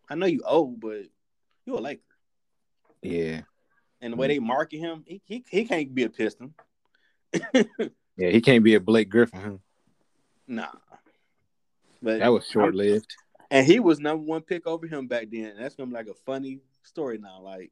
I 0.10 0.16
know 0.16 0.26
you 0.26 0.42
old, 0.46 0.80
but 0.80 1.04
you 1.66 1.78
a 1.78 1.80
Laker. 1.80 2.02
Yeah, 3.02 3.42
And 4.00 4.14
the 4.14 4.18
way 4.18 4.28
mm. 4.28 4.30
they 4.30 4.40
market 4.40 4.78
him, 4.78 5.04
he 5.06 5.22
he, 5.26 5.44
he 5.50 5.66
can't 5.66 5.94
be 5.94 6.04
a 6.04 6.10
Piston. 6.10 6.54
yeah. 7.54 8.30
He 8.30 8.42
can't 8.42 8.64
be 8.64 8.76
a 8.76 8.80
Blake 8.80 9.10
Griffin. 9.10 9.40
Huh? 9.42 9.58
nah. 10.48 10.68
But 12.02 12.20
That 12.20 12.30
was 12.32 12.48
short 12.48 12.76
lived. 12.76 13.14
And 13.50 13.66
he 13.66 13.80
was 13.80 14.00
number 14.00 14.24
one 14.24 14.42
pick 14.42 14.66
over 14.66 14.88
him 14.88 15.08
back 15.08 15.28
then. 15.32 15.46
And 15.46 15.60
that's 15.60 15.76
gonna 15.76 15.88
be 15.88 15.96
like 15.96 16.08
a 16.08 16.14
funny 16.26 16.60
story 16.84 17.18
now. 17.18 17.42
Like, 17.42 17.72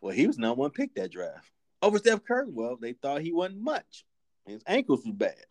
well, 0.00 0.14
he 0.14 0.26
was 0.26 0.38
number 0.38 0.60
one 0.60 0.70
pick 0.70 0.94
that 0.94 1.10
draft 1.10 1.50
over 1.82 1.98
Steph 1.98 2.24
Curry. 2.24 2.46
Well, 2.48 2.76
they 2.80 2.92
thought 2.92 3.20
he 3.20 3.32
wasn't 3.32 3.60
much. 3.60 4.04
His 4.46 4.62
ankles 4.66 5.04
was 5.04 5.14
bad. 5.14 5.44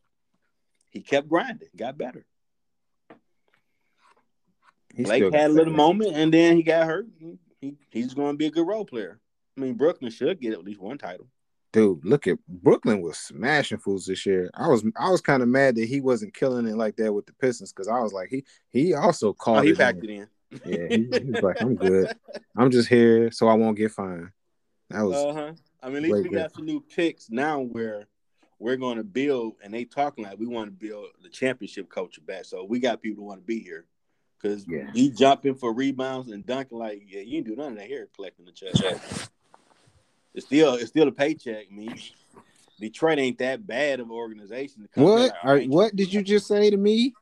He 0.90 1.02
kept 1.02 1.30
grinding, 1.30 1.70
got 1.76 1.98
better. 1.98 2.26
He 4.94 5.04
Blake 5.04 5.34
had 5.34 5.52
a 5.52 5.54
little 5.54 5.74
moment, 5.74 6.16
and 6.16 6.34
then 6.34 6.58
he 6.58 6.64
got 6.64 6.86
hurt. 6.86 7.08
He, 7.62 7.76
he's 7.90 8.14
going 8.14 8.34
to 8.34 8.38
be 8.38 8.48
a 8.48 8.52
good 8.52 8.68
role 8.68 8.86
player. 8.86 9.20
I 9.58 9.62
mean, 9.62 9.76
Brooklyn 9.76 10.12
should 10.12 10.42
get 10.42 10.54
at 10.54 10.64
least 10.64 10.82
one 10.82 10.98
title. 10.98 11.28
Dude, 11.74 12.04
look 12.04 12.28
at 12.28 12.38
Brooklyn 12.48 13.02
was 13.02 13.18
smashing 13.18 13.78
fools 13.78 14.06
this 14.06 14.26
year. 14.26 14.50
I 14.54 14.68
was 14.68 14.84
I 14.98 15.10
was 15.10 15.22
kind 15.22 15.42
of 15.42 15.48
mad 15.48 15.76
that 15.76 15.88
he 15.88 16.02
wasn't 16.02 16.34
killing 16.34 16.68
it 16.68 16.76
like 16.76 16.98
that 16.98 17.14
with 17.14 17.26
the 17.28 17.34
Pistons 17.34 17.72
because 17.72 17.88
I 17.88 18.00
was 18.02 18.12
like 18.12 18.28
he 18.30 18.44
he 18.72 18.94
also 18.94 19.32
called 19.32 19.60
Oh, 19.60 19.62
he 19.62 19.70
it 19.70 19.72
in. 19.74 19.78
packed 19.78 20.04
it 20.04 20.10
in. 20.10 20.28
Yeah, 20.66 20.88
he, 20.90 21.08
he 21.24 21.32
was 21.32 21.42
like 21.42 21.62
I'm 21.62 21.76
good. 21.78 22.14
I'm 22.58 22.72
just 22.72 22.90
here 22.90 23.32
so 23.32 23.48
I 23.48 23.54
won't 23.54 23.78
get 23.78 23.92
fined. 23.92 24.32
That 24.90 25.04
was 25.04 25.16
Uh 25.16 25.34
huh. 25.34 25.54
I 25.82 25.88
mean, 25.88 25.98
at 25.98 26.04
least 26.04 26.14
we 26.16 26.22
Griffin. 26.24 26.40
got 26.40 26.54
some 26.54 26.66
new 26.66 26.82
picks 26.82 27.30
now 27.30 27.62
where 27.62 28.08
we're 28.60 28.76
going 28.76 28.98
to 28.98 29.04
build, 29.06 29.54
and 29.64 29.74
they 29.74 29.86
talking 29.86 30.26
like 30.26 30.38
we 30.38 30.48
want 30.48 30.68
to 30.68 30.88
build 30.88 31.08
the 31.24 31.30
championship 31.30 31.90
culture 31.90 32.22
back. 32.22 32.44
So 32.46 32.66
we 32.66 32.80
got 32.80 33.02
people 33.02 33.24
who 33.24 33.28
want 33.30 33.40
to 33.40 33.46
be 33.46 33.60
here 33.60 33.86
because 34.42 34.66
Yeah. 34.68 34.90
you 34.94 35.12
jumping 35.12 35.56
for 35.56 35.74
rebounds 35.74 36.32
and 36.32 36.46
dunking 36.46 36.78
like 36.78 37.04
yeah, 37.08 37.22
you 37.22 37.42
didn't 37.42 37.48
do 37.48 37.56
none 37.56 37.74
of 37.74 37.78
that 37.78 37.88
here 37.88 38.10
collecting 38.16 38.46
the 38.46 38.52
check. 38.52 38.74
It's 40.34 40.46
still 40.46 40.76
it's 40.76 40.88
still 40.88 41.08
a 41.08 41.12
paycheck. 41.12 41.66
I 41.72 41.74
mean, 41.74 42.00
Detroit 42.80 43.20
ain't 43.20 43.38
that 43.40 43.66
bad 43.68 44.00
of 44.00 44.08
an 44.08 44.14
organization. 44.14 44.84
To 44.84 44.88
come 44.88 45.04
what 45.04 45.22
here. 45.22 45.34
are, 45.44 45.60
what 45.62 45.96
did 45.96 46.14
you 46.14 46.22
just 46.22 46.48
say 46.48 46.70
to 46.70 46.78
me? 46.78 47.14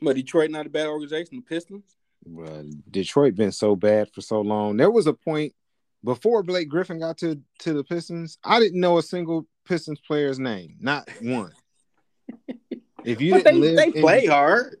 But 0.00 0.16
Detroit 0.16 0.50
not 0.50 0.66
a 0.66 0.70
bad 0.70 0.86
organization. 0.86 1.36
The 1.36 1.42
Pistons. 1.42 1.96
Bruh, 2.28 2.70
Detroit 2.90 3.34
been 3.34 3.52
so 3.52 3.76
bad 3.76 4.10
for 4.12 4.20
so 4.20 4.40
long. 4.40 4.76
There 4.76 4.90
was 4.90 5.06
a 5.06 5.12
point 5.12 5.54
before 6.04 6.42
Blake 6.42 6.68
Griffin 6.68 6.98
got 6.98 7.18
to 7.18 7.40
to 7.60 7.72
the 7.72 7.84
Pistons. 7.84 8.38
I 8.44 8.60
didn't 8.60 8.80
know 8.80 8.98
a 8.98 9.02
single 9.02 9.46
Pistons 9.64 10.00
player's 10.00 10.38
name, 10.38 10.76
not 10.80 11.08
one. 11.20 11.52
If 13.06 13.20
you 13.20 13.32
But 13.32 13.44
didn't 13.44 13.60
live, 13.60 13.76
they 13.76 13.86
in- 13.86 13.92
play 14.02 14.26
hard. 14.26 14.76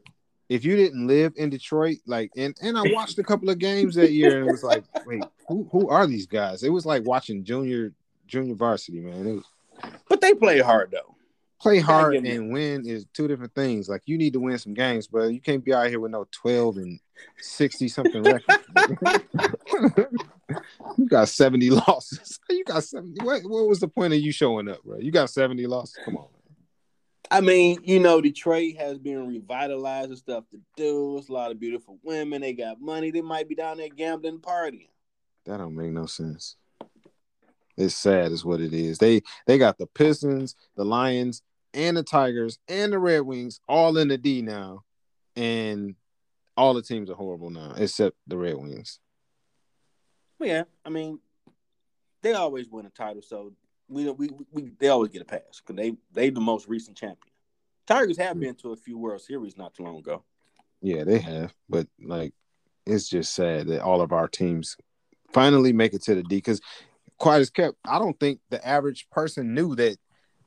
if 0.48 0.64
you 0.64 0.76
didn't 0.76 1.06
live 1.06 1.32
in 1.36 1.48
Detroit, 1.50 1.98
like, 2.06 2.30
and 2.36 2.54
and 2.60 2.76
I 2.76 2.82
watched 2.92 3.18
a 3.18 3.24
couple 3.24 3.48
of 3.50 3.58
games 3.58 3.94
that 3.94 4.12
year, 4.12 4.38
and 4.38 4.46
it 4.48 4.50
was 4.52 4.62
like, 4.62 4.84
wait, 5.06 5.22
who 5.48 5.68
who 5.72 5.88
are 5.88 6.06
these 6.06 6.26
guys? 6.26 6.62
It 6.62 6.70
was 6.70 6.84
like 6.84 7.04
watching 7.06 7.44
junior 7.44 7.92
junior 8.26 8.54
varsity, 8.54 9.00
man. 9.00 9.26
It 9.26 9.32
was 9.34 9.44
But 10.08 10.20
they 10.20 10.34
play 10.34 10.58
hard 10.60 10.90
though. 10.90 11.14
play 11.60 11.78
hard 11.78 12.14
and 12.16 12.52
win 12.52 12.86
is 12.86 13.06
two 13.14 13.26
different 13.28 13.54
things. 13.54 13.88
Like 13.88 14.02
you 14.06 14.18
need 14.18 14.32
to 14.34 14.40
win 14.40 14.58
some 14.58 14.74
games, 14.74 15.06
bro. 15.06 15.28
You 15.28 15.40
can't 15.40 15.64
be 15.64 15.72
out 15.72 15.88
here 15.88 16.00
with 16.00 16.10
no 16.10 16.26
twelve 16.32 16.76
and 16.78 16.98
sixty 17.40 17.88
something 17.88 18.22
record. 18.22 18.58
you 20.98 21.06
got 21.08 21.28
seventy 21.28 21.70
losses. 21.86 22.38
You 22.50 22.64
got 22.64 22.84
seventy. 22.84 23.22
What 23.24 23.42
what 23.44 23.68
was 23.68 23.80
the 23.80 23.88
point 23.88 24.12
of 24.14 24.20
you 24.20 24.32
showing 24.32 24.68
up, 24.68 24.82
bro? 24.84 24.98
You 24.98 25.12
got 25.12 25.30
seventy 25.30 25.66
losses. 25.66 25.98
Come 26.04 26.16
on. 26.16 26.26
I 27.30 27.40
mean, 27.40 27.78
you 27.82 27.98
know, 27.98 28.20
Detroit 28.20 28.76
has 28.76 28.98
been 28.98 29.26
revitalized 29.26 30.10
and 30.10 30.18
stuff 30.18 30.44
to 30.50 30.60
do. 30.76 31.18
It's 31.18 31.28
a 31.28 31.32
lot 31.32 31.50
of 31.50 31.58
beautiful 31.58 31.98
women. 32.02 32.42
They 32.42 32.52
got 32.52 32.80
money. 32.80 33.10
They 33.10 33.20
might 33.20 33.48
be 33.48 33.54
down 33.54 33.78
there 33.78 33.88
gambling, 33.88 34.38
partying. 34.38 34.88
That 35.44 35.58
don't 35.58 35.76
make 35.76 35.90
no 35.90 36.06
sense. 36.06 36.56
It's 37.76 37.94
sad, 37.94 38.32
is 38.32 38.44
what 38.44 38.60
it 38.60 38.72
is. 38.72 38.98
They 38.98 39.22
they 39.46 39.58
got 39.58 39.78
the 39.78 39.86
Pistons, 39.86 40.56
the 40.76 40.84
Lions, 40.84 41.42
and 41.74 41.96
the 41.96 42.02
Tigers, 42.02 42.58
and 42.68 42.92
the 42.92 42.98
Red 42.98 43.20
Wings 43.20 43.60
all 43.68 43.96
in 43.98 44.08
the 44.08 44.16
D 44.16 44.40
now, 44.42 44.84
and 45.34 45.94
all 46.56 46.74
the 46.74 46.82
teams 46.82 47.10
are 47.10 47.14
horrible 47.14 47.50
now 47.50 47.74
except 47.76 48.16
the 48.26 48.38
Red 48.38 48.56
Wings. 48.56 48.98
But 50.38 50.48
yeah, 50.48 50.62
I 50.84 50.90
mean, 50.90 51.18
they 52.22 52.32
always 52.32 52.68
win 52.68 52.86
a 52.86 52.90
title, 52.90 53.22
so 53.22 53.52
we 53.88 54.10
we, 54.10 54.30
we 54.52 54.70
they 54.78 54.88
always 54.88 55.10
get 55.10 55.22
a 55.22 55.26
pass 55.26 55.60
because 55.60 55.76
they 55.76 55.94
they 56.12 56.30
the 56.30 56.40
most 56.40 56.68
recent 56.68 56.96
champion. 56.96 57.32
Tigers 57.86 58.18
have 58.18 58.40
been 58.40 58.54
to 58.56 58.72
a 58.72 58.76
few 58.76 58.98
World 58.98 59.20
Series 59.20 59.56
not 59.56 59.74
too 59.74 59.84
long 59.84 59.98
ago. 59.98 60.24
Yeah, 60.82 61.04
they 61.04 61.18
have, 61.18 61.54
but 61.68 61.86
like, 62.04 62.34
it's 62.84 63.08
just 63.08 63.34
sad 63.34 63.68
that 63.68 63.82
all 63.82 64.00
of 64.00 64.12
our 64.12 64.28
teams 64.28 64.76
finally 65.32 65.72
make 65.72 65.94
it 65.94 66.02
to 66.02 66.16
the 66.16 66.22
D. 66.22 66.36
Because 66.36 66.60
quiet 67.18 67.40
as 67.40 67.50
kept, 67.50 67.76
I 67.84 67.98
don't 67.98 68.18
think 68.18 68.40
the 68.50 68.66
average 68.66 69.08
person 69.10 69.54
knew 69.54 69.76
that 69.76 69.98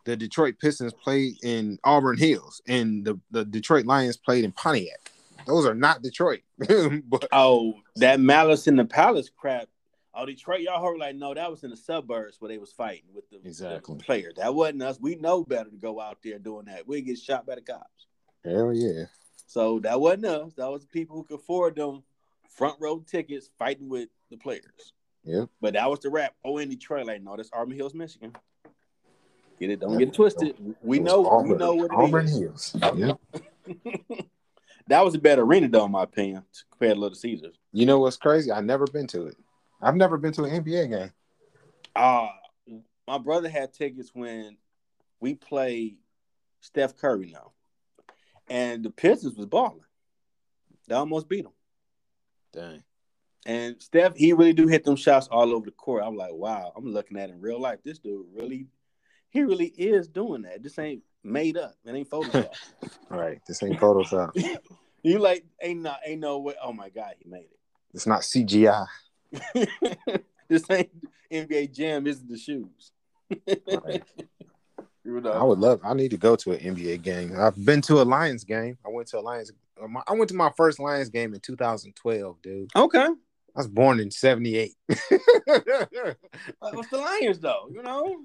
the 0.06 0.18
Detroit 0.18 0.56
Pistons 0.60 0.94
played 0.94 1.36
in 1.44 1.78
Auburn 1.84 2.18
Hills 2.18 2.62
and 2.68 3.06
the 3.06 3.20
the 3.32 3.46
Detroit 3.46 3.86
Lions 3.86 4.18
played 4.18 4.44
in 4.44 4.52
Pontiac. 4.52 5.12
Those 5.46 5.66
are 5.66 5.76
not 5.76 6.02
Detroit, 6.02 6.42
but 6.58 7.28
Oh, 7.32 7.76
that 7.96 8.20
Malice 8.20 8.68
in 8.68 8.76
the 8.76 8.86
Palace 8.86 9.30
crap. 9.36 9.70
Oh, 10.20 10.26
Detroit, 10.26 10.62
y'all 10.62 10.84
heard 10.86 10.98
like 11.00 11.16
no, 11.16 11.34
that 11.34 11.50
was 11.50 11.64
in 11.64 11.70
the 11.70 11.78
suburbs 11.78 12.38
where 12.40 12.50
they 12.50 12.58
was 12.58 12.72
fighting 12.74 13.06
with 13.14 13.30
the, 13.30 13.38
the 13.40 13.48
Exactly. 13.48 13.96
players. 13.98 14.34
That 14.38 14.54
wasn't 14.54 14.84
us. 14.84 15.00
We 15.00 15.16
know 15.16 15.44
better 15.44 15.70
to 15.70 15.78
go 15.78 16.00
out 16.02 16.18
there 16.24 16.40
doing 16.40 16.66
that. 16.66 16.88
We 16.88 17.02
get 17.02 17.18
shot 17.20 17.46
by 17.46 17.56
the 17.56 17.62
cops. 17.62 18.08
hell 18.44 18.74
yeah. 18.74 19.06
So 19.48 19.80
that 19.80 20.00
wasn't 20.00 20.26
us. 20.26 20.54
That 20.58 20.70
was 20.70 20.82
the 20.82 20.88
people 20.88 21.16
who 21.16 21.24
could 21.24 21.40
afford 21.40 21.76
them 21.76 22.04
front 22.50 22.76
row 22.80 23.00
tickets 23.00 23.50
fighting 23.58 23.88
with 23.90 24.10
the 24.30 24.38
players. 24.38 24.94
Yep. 25.24 25.50
But 25.62 25.74
that 25.74 25.90
was 25.90 26.00
the 26.02 26.10
rap. 26.10 26.36
Oh, 26.44 26.58
in 26.58 26.70
Detroit, 26.70 27.08
like 27.08 27.22
no, 27.24 27.36
that's 27.38 27.50
Auburn 27.54 27.76
Hills, 27.76 27.94
Michigan. 27.94 28.34
Get 29.60 29.70
it? 29.72 29.80
Don't 29.80 29.98
get 29.98 30.10
it 30.10 30.14
twisted. 30.14 30.56
We 30.82 30.98
It 30.98 31.04
was 31.04 31.12
know. 31.12 31.26
Auburn, 31.28 31.50
we 31.52 31.58
know 31.58 31.76
what 31.76 31.86
it 31.86 31.92
Auburn 31.98 32.26
is. 32.26 32.40
Hills. 32.40 32.76
Yep. 32.96 33.20
That 34.88 35.06
was 35.06 35.14
a 35.14 35.20
better 35.20 35.44
arena, 35.44 35.68
though, 35.68 35.86
in 35.86 35.92
my 35.92 36.02
opinion, 36.02 36.42
compared 36.72 36.96
to 36.96 37.00
Little 37.00 37.16
Caesars. 37.16 37.56
You 37.72 37.86
know 37.86 38.00
what's 38.00 38.18
crazy? 38.18 38.52
I 38.52 38.60
never 38.62 38.88
been 38.88 39.06
to 39.08 39.28
it. 39.28 39.38
I've 39.82 39.96
never 39.96 40.18
been 40.18 40.34
to 40.34 40.44
an 40.44 40.64
NBA 40.64 40.90
game. 40.90 41.12
Uh 41.96 42.28
my 43.08 43.18
brother 43.18 43.50
had 43.50 43.74
tickets 43.74 44.12
when 44.14 44.58
we 45.20 45.34
played 45.34 45.98
Steph 46.62 46.96
Curry 46.98 47.32
now. 47.34 47.52
And 48.50 48.84
the 48.84 48.92
Pistons 48.92 49.36
was 49.36 49.48
balling. 49.48 49.82
They 50.88 50.96
almost 50.96 51.30
beat 51.30 51.44
them. 51.44 51.54
Dang. 52.54 52.84
And 53.46 53.82
Steph, 53.82 54.16
he 54.16 54.34
really 54.34 54.54
do 54.54 54.68
hit 54.68 54.84
them 54.84 54.96
shots 54.96 55.28
all 55.28 55.54
over 55.54 55.66
the 55.66 55.72
court. 55.72 56.04
I'm 56.06 56.16
like, 56.16 56.34
wow, 56.34 56.74
I'm 56.76 56.86
looking 56.86 57.18
at 57.18 57.30
it 57.30 57.34
in 57.34 57.42
real 57.42 57.60
life. 57.60 57.80
This 57.84 58.00
dude 58.00 58.26
really, 58.34 58.68
he 59.30 59.42
really 59.42 59.68
is 59.68 60.08
doing 60.08 60.44
that. 60.44 60.62
This 60.62 60.78
ain't 60.78 61.04
made 61.24 61.58
up. 61.58 61.74
It 61.86 61.92
ain't 61.92 62.10
Photoshop. 62.10 62.54
All 63.10 63.18
right. 63.18 63.40
This 63.48 63.64
ain't 63.64 63.80
Photoshop. 63.80 64.32
you 65.04 65.20
like, 65.20 65.46
ain't 65.62 65.82
not, 65.82 66.00
ain't 66.06 66.22
no 66.22 66.40
way. 66.40 66.56
Oh 66.62 66.74
my 66.74 66.90
God, 66.90 67.14
he 67.20 67.30
made 67.30 67.46
it. 67.46 67.60
it's 67.94 68.08
not 68.08 68.22
CGI. 68.22 68.86
It. 69.32 70.26
this 70.48 70.64
ain't 70.70 70.90
NBA 71.32 71.74
Jam. 71.74 72.04
This 72.04 72.18
is 72.18 72.26
the 72.26 72.38
shoes. 72.38 72.92
Right. 73.30 74.04
you 75.06 75.22
know, 75.22 75.32
I 75.32 75.44
would 75.44 75.60
love. 75.60 75.82
I 75.84 75.94
need 75.94 76.12
to 76.12 76.18
go 76.18 76.36
to 76.36 76.52
an 76.52 76.76
NBA 76.76 77.02
game. 77.02 77.34
I've 77.38 77.64
been 77.64 77.82
to 77.82 78.02
a 78.02 78.04
Lions 78.04 78.44
game. 78.44 78.78
I 78.86 78.90
went 78.90 79.08
to 79.10 79.20
a 79.20 79.22
Lions. 79.22 79.52
uh, 79.82 79.88
I 80.08 80.14
went 80.14 80.30
to 80.30 80.36
my 80.36 80.52
first 80.58 80.80
Lions 80.80 81.10
game 81.10 81.34
in 81.34 81.40
2012, 81.40 82.42
dude. 82.42 82.70
okay. 82.76 83.08
I 83.56 83.60
was 83.60 83.68
born 83.68 84.00
in 84.00 84.12
'78. 84.12 84.74
Uh, 86.62 86.72
What's 86.72 86.90
the 86.90 86.98
Lions 86.98 87.40
though? 87.40 87.68
You 87.72 87.82
know, 87.82 88.18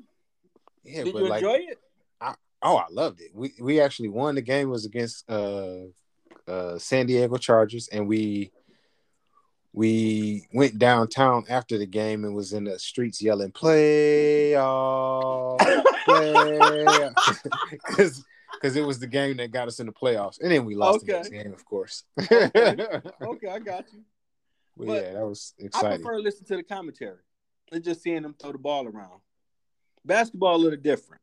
yeah, 0.85 1.05
did 1.05 1.15
but 1.15 1.23
you 1.23 1.29
like, 1.29 1.43
enjoy 1.43 1.59
it? 1.71 1.79
oh, 2.65 2.77
I 2.77 2.87
loved 2.91 3.21
it. 3.21 3.31
We 3.35 3.53
we 3.61 3.81
actually 3.81 4.09
won. 4.09 4.35
The 4.35 4.43
game 4.43 4.71
was 4.71 4.85
against 4.85 5.31
uh 5.31 5.85
uh 6.49 6.79
San 6.79 7.07
Diego 7.07 7.37
Chargers, 7.37 7.89
and 7.89 8.09
we 8.09 8.51
we 9.75 10.47
went 10.55 10.79
downtown 10.79 11.45
after 11.49 11.77
the 11.77 11.87
game 11.87 12.25
and 12.25 12.33
was 12.33 12.53
in 12.53 12.62
the 12.62 12.79
streets 12.79 13.20
yelling 13.20 13.51
playoff, 13.51 15.59
play 16.05 16.59
because 17.70 18.25
because 18.55 18.77
it 18.77 18.87
was 18.87 19.01
the 19.01 19.09
game 19.09 19.37
that 19.39 19.51
got 19.51 19.66
us 19.66 19.81
in 19.81 19.87
the 19.87 19.93
playoffs, 19.93 20.41
and 20.41 20.53
then 20.53 20.64
we 20.64 20.77
lost 20.77 21.05
the 21.05 21.12
next 21.12 21.31
game, 21.31 21.53
of 21.53 21.64
course. 21.64 22.05
Okay, 22.20 23.49
I 23.51 23.59
got 23.59 23.93
you. 23.93 24.05
But 24.77 24.87
But 24.87 24.93
yeah, 24.93 25.12
that 25.14 25.27
was 25.27 25.55
exciting. 25.59 25.91
I 25.91 25.97
prefer 25.97 26.18
to 26.18 26.22
listen 26.22 26.47
to 26.47 26.57
the 26.57 26.62
commentary 26.62 27.18
than 27.72 27.83
just 27.83 28.01
seeing 28.01 28.22
them 28.22 28.37
throw 28.41 28.53
the 28.53 28.59
ball 28.59 28.87
around. 28.87 29.20
Basketball 30.05 30.55
a 30.55 30.57
little 30.57 30.79
different. 30.79 31.20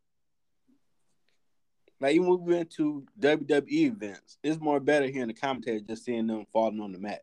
Like 2.02 2.16
even 2.16 2.28
when 2.28 2.43
we 2.43 2.56
went 2.56 2.72
to 2.72 3.06
WWE 3.18 3.88
events, 3.88 4.38
it's 4.43 4.60
more 4.60 4.82
better 4.82 5.08
hearing 5.08 5.30
the 5.30 5.34
commentary 5.34 5.82
just 5.82 6.04
seeing 6.04 6.28
them 6.28 6.45
falling 6.52 6.82
on 6.82 6.91
the 6.91 6.99
mat. 6.99 7.22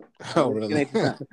oh, 0.36 0.50
really? 0.50 0.74
ain't 0.74 0.92
the 0.92 1.16
same. 1.16 1.28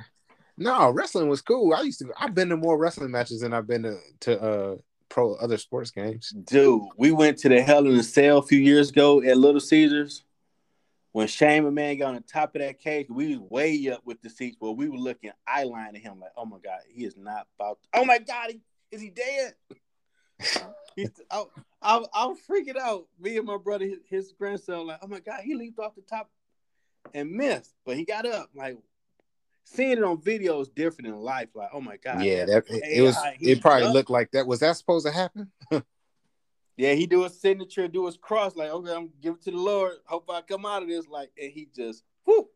no, 0.58 0.90
wrestling 0.92 1.30
was 1.30 1.42
cool. 1.42 1.74
I 1.74 1.82
used 1.82 2.00
to. 2.00 2.12
I've 2.20 2.36
been 2.36 2.50
to 2.50 2.58
more 2.58 2.78
wrestling 2.78 3.12
matches 3.12 3.42
than 3.42 3.54
I've 3.54 3.68
been 3.68 3.84
to 3.84 3.98
to 4.22 4.42
uh 4.42 4.76
pro 5.10 5.36
other 5.36 5.58
sports 5.58 5.92
games. 5.92 6.30
Dude, 6.30 6.82
we 6.98 7.12
went 7.12 7.38
to 7.40 7.50
the 7.50 7.62
Hell 7.62 7.88
in 7.88 7.96
a 7.96 8.04
Cell 8.04 8.40
a 8.40 8.44
few 8.44 8.60
years 8.60 8.90
ago 8.90 9.22
at 9.22 9.38
Little 9.38 9.62
Caesars. 9.62 10.24
When 11.12 11.28
Shane 11.28 11.64
McMahon 11.64 12.00
got 12.00 12.10
on 12.10 12.16
the 12.16 12.22
top 12.22 12.56
of 12.56 12.62
that 12.62 12.78
cage, 12.78 13.08
we 13.10 13.38
was 13.38 13.50
way 13.50 13.90
up 13.90 14.02
with 14.04 14.22
the 14.22 14.30
seats, 14.30 14.58
but 14.60 14.74
we 14.74 14.90
were 14.90 14.98
looking 14.98 15.32
eye 15.48 15.64
line 15.64 15.96
at 15.96 16.02
him 16.02 16.20
like, 16.20 16.32
oh 16.36 16.46
my 16.46 16.58
God, 16.62 16.80
he 16.90 17.06
is 17.06 17.16
not 17.16 17.48
about 17.58 17.80
oh 17.94 18.04
my 18.04 18.20
God, 18.20 18.50
he, 18.50 18.60
is 18.92 19.02
he 19.02 19.12
dead? 19.12 19.54
I, 21.32 21.44
I, 21.82 22.04
I 22.14 22.26
was 22.26 22.38
freaking 22.50 22.78
out. 22.78 23.08
Me 23.18 23.38
and 23.38 23.46
my 23.46 23.58
brother, 23.58 23.86
his, 23.86 24.00
his 24.10 24.34
grandson, 24.34 24.88
like, 24.88 25.00
oh 25.02 25.08
my 25.08 25.22
God, 25.22 25.42
he 25.44 25.56
leaped 25.56 25.80
off 25.80 25.96
the 25.96 26.02
top 26.02 26.30
and 27.14 27.32
missed, 27.32 27.74
but 27.86 27.98
he 27.98 28.06
got 28.06 28.26
up. 28.26 28.50
Like, 28.56 28.78
seeing 29.64 29.94
it 29.94 30.04
on 30.04 30.22
video 30.22 30.60
is 30.62 30.70
different 30.70 31.10
in 31.10 31.16
life. 31.16 31.50
Like, 31.54 31.70
oh 31.74 31.82
my 31.82 31.98
God. 31.98 32.24
yeah, 32.24 32.46
that 32.46 32.64
it, 32.68 32.98
it 32.98 33.02
was. 33.02 33.18
It 33.40 33.62
probably 33.62 33.88
up. 33.88 33.94
looked 33.94 34.10
like 34.10 34.32
that. 34.32 34.48
Was 34.48 34.60
that 34.60 34.78
supposed 34.78 35.06
to 35.06 35.12
happen? 35.12 35.52
Yeah, 36.78 36.94
he 36.94 37.08
do 37.08 37.24
his 37.24 37.40
signature, 37.40 37.88
do 37.88 38.06
his 38.06 38.18
cross, 38.18 38.56
like, 38.56 38.70
okay, 38.70 38.94
I'm 38.94 39.10
give 39.22 39.36
it 39.36 39.44
to 39.44 39.52
the 39.52 39.58
Lord. 39.58 39.94
Hope 40.06 40.30
I 40.30 40.42
come 40.42 40.66
out 40.66 40.84
of 40.84 40.90
this. 40.90 41.08
Like, 41.08 41.32
and 41.42 41.52
he 41.52 41.70
just 41.74 42.04
whoo. 42.26 42.50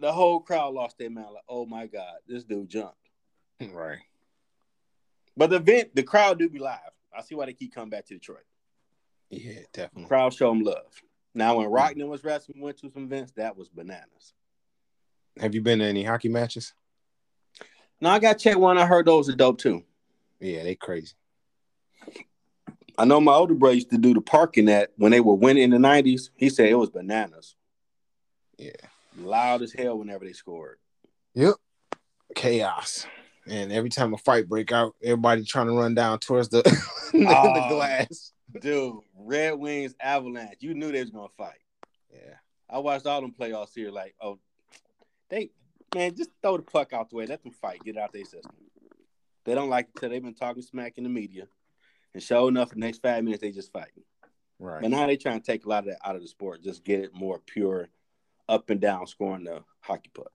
The 0.00 0.12
whole 0.12 0.40
crowd 0.40 0.74
lost 0.74 0.98
their 0.98 1.10
mind, 1.10 1.28
like, 1.32 1.44
oh 1.48 1.66
my 1.66 1.86
God, 1.86 2.16
this 2.26 2.44
dude 2.44 2.68
jumped. 2.68 2.96
right. 3.72 3.98
But 5.36 5.50
the 5.50 5.56
event, 5.56 5.94
the 5.94 6.02
crowd 6.02 6.38
do 6.38 6.48
be 6.48 6.58
live. 6.58 6.78
I 7.16 7.22
see 7.22 7.34
why 7.34 7.46
they 7.46 7.52
keep 7.54 7.74
coming 7.74 7.90
back 7.90 8.06
to 8.06 8.14
Detroit. 8.14 8.44
Yeah, 9.30 9.60
definitely. 9.72 10.08
Crowd 10.08 10.34
show 10.34 10.50
them 10.50 10.62
love. 10.62 11.02
Now 11.38 11.56
when 11.58 11.68
Rockman 11.68 12.08
was 12.08 12.24
wrestling, 12.24 12.60
went 12.60 12.78
to 12.78 12.90
some 12.90 13.04
events, 13.04 13.30
that 13.36 13.56
was 13.56 13.68
bananas. 13.68 14.34
Have 15.40 15.54
you 15.54 15.60
been 15.60 15.78
to 15.78 15.84
any 15.84 16.02
hockey 16.02 16.28
matches? 16.28 16.74
No, 18.00 18.10
I 18.10 18.18
got 18.18 18.40
check 18.40 18.58
one. 18.58 18.76
I 18.76 18.84
heard 18.86 19.06
those 19.06 19.28
are 19.28 19.36
dope 19.36 19.58
too. 19.58 19.84
Yeah, 20.40 20.64
they 20.64 20.74
crazy. 20.74 21.14
I 22.98 23.04
know 23.04 23.20
my 23.20 23.32
older 23.34 23.54
brother 23.54 23.76
used 23.76 23.90
to 23.90 23.98
do 23.98 24.14
the 24.14 24.20
parking 24.20 24.68
at 24.68 24.90
when 24.96 25.12
they 25.12 25.20
were 25.20 25.34
winning 25.34 25.62
in 25.62 25.70
the 25.70 25.78
nineties. 25.78 26.32
He 26.36 26.50
said 26.50 26.68
it 26.70 26.74
was 26.74 26.90
bananas. 26.90 27.54
Yeah. 28.58 28.72
Loud 29.16 29.62
as 29.62 29.72
hell 29.72 29.96
whenever 29.96 30.24
they 30.24 30.32
scored. 30.32 30.78
Yep. 31.34 31.54
Chaos. 32.34 33.06
And 33.46 33.72
every 33.72 33.90
time 33.90 34.12
a 34.12 34.18
fight 34.18 34.48
break 34.48 34.72
out, 34.72 34.96
everybody 35.04 35.44
trying 35.44 35.66
to 35.68 35.72
run 35.72 35.94
down 35.94 36.18
towards 36.18 36.48
the 36.48 36.62
the 37.12 37.26
Oh. 37.28 37.68
glass. 37.68 38.32
Dude, 38.60 38.96
Red 39.16 39.54
Wings 39.54 39.94
Avalanche. 40.00 40.58
You 40.60 40.74
knew 40.74 40.90
they 40.90 41.00
was 41.00 41.10
gonna 41.10 41.28
fight. 41.36 41.58
Yeah. 42.12 42.34
I 42.70 42.78
watched 42.78 43.06
all 43.06 43.20
them 43.20 43.34
playoffs 43.38 43.74
here. 43.74 43.90
Like, 43.90 44.14
oh, 44.20 44.38
they 45.28 45.50
man, 45.94 46.14
just 46.14 46.30
throw 46.42 46.56
the 46.56 46.62
puck 46.62 46.92
out 46.92 47.10
the 47.10 47.16
way. 47.16 47.26
Let 47.26 47.42
them 47.42 47.52
fight. 47.52 47.84
Get 47.84 47.96
it 47.96 48.00
out 48.00 48.12
their 48.12 48.24
system. 48.24 48.52
They 49.44 49.54
don't 49.54 49.70
like 49.70 49.88
it 49.88 50.00
till 50.00 50.10
they've 50.10 50.22
been 50.22 50.34
talking 50.34 50.62
smack 50.62 50.98
in 50.98 51.04
the 51.04 51.10
media. 51.10 51.46
And 52.14 52.22
sure 52.22 52.48
enough, 52.48 52.70
the 52.70 52.76
next 52.76 53.02
five 53.02 53.22
minutes 53.24 53.42
they 53.42 53.52
just 53.52 53.72
fighting. 53.72 54.04
Right. 54.58 54.82
But 54.82 54.90
now 54.90 55.06
they 55.06 55.16
trying 55.16 55.40
to 55.40 55.46
take 55.46 55.64
a 55.64 55.68
lot 55.68 55.84
of 55.84 55.90
that 55.90 56.06
out 56.06 56.16
of 56.16 56.22
the 56.22 56.28
sport. 56.28 56.62
Just 56.62 56.84
get 56.84 57.00
it 57.00 57.14
more 57.14 57.38
pure, 57.38 57.88
up 58.48 58.70
and 58.70 58.80
down 58.80 59.06
scoring 59.06 59.44
the 59.44 59.62
hockey 59.80 60.10
puck. 60.14 60.32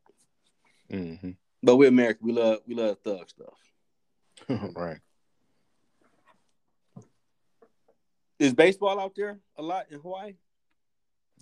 hmm 0.89 1.32
But 1.61 1.76
we're 1.76 1.89
American. 1.89 2.28
We 2.28 2.34
love 2.34 2.59
we 2.66 2.76
love 2.76 2.97
thug 3.03 3.30
stuff. 3.30 4.74
right. 4.76 4.99
Is 8.39 8.53
baseball 8.53 8.99
out 8.99 9.13
there 9.15 9.39
a 9.57 9.61
lot 9.61 9.86
in 9.89 9.99
Hawaii? 9.99 10.36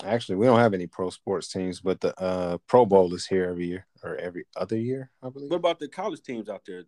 Actually, 0.03 0.35
we 0.35 0.45
don't 0.45 0.59
have 0.59 0.73
any 0.73 0.87
pro 0.87 1.09
sports 1.09 1.51
teams, 1.51 1.79
but 1.79 1.99
the 2.01 2.19
uh, 2.19 2.57
Pro 2.67 2.85
Bowl 2.85 3.13
is 3.13 3.25
here 3.25 3.49
every 3.49 3.67
year 3.67 3.85
or 4.03 4.15
every 4.17 4.45
other 4.55 4.77
year, 4.77 5.11
I 5.21 5.29
believe. 5.29 5.49
What 5.49 5.57
about 5.57 5.79
the 5.79 5.87
college 5.87 6.21
teams 6.21 6.49
out 6.49 6.63
there? 6.65 6.83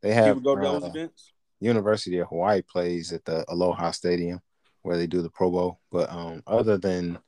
They 0.00 0.12
have 0.14 0.36
People 0.36 0.54
go 0.54 0.60
to 0.60 0.62
those 0.62 0.84
uh, 0.84 0.86
events? 0.86 1.32
University 1.60 2.18
of 2.18 2.28
Hawaii 2.28 2.62
plays 2.62 3.12
at 3.12 3.24
the 3.24 3.44
Aloha 3.48 3.90
Stadium 3.90 4.40
where 4.82 4.96
they 4.96 5.06
do 5.06 5.22
the 5.22 5.30
Pro 5.30 5.50
Bowl. 5.50 5.80
But 5.92 6.10
um, 6.10 6.42
other 6.46 6.78
than 6.78 7.18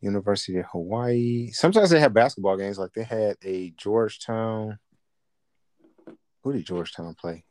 University 0.00 0.58
of 0.58 0.66
Hawaii, 0.66 1.50
sometimes 1.52 1.90
they 1.90 2.00
have 2.00 2.14
basketball 2.14 2.56
games. 2.56 2.78
Like 2.78 2.92
they 2.94 3.04
had 3.04 3.36
a 3.44 3.70
Georgetown. 3.76 4.78
Who 6.42 6.52
did 6.52 6.64
Georgetown 6.64 7.14
play? 7.14 7.44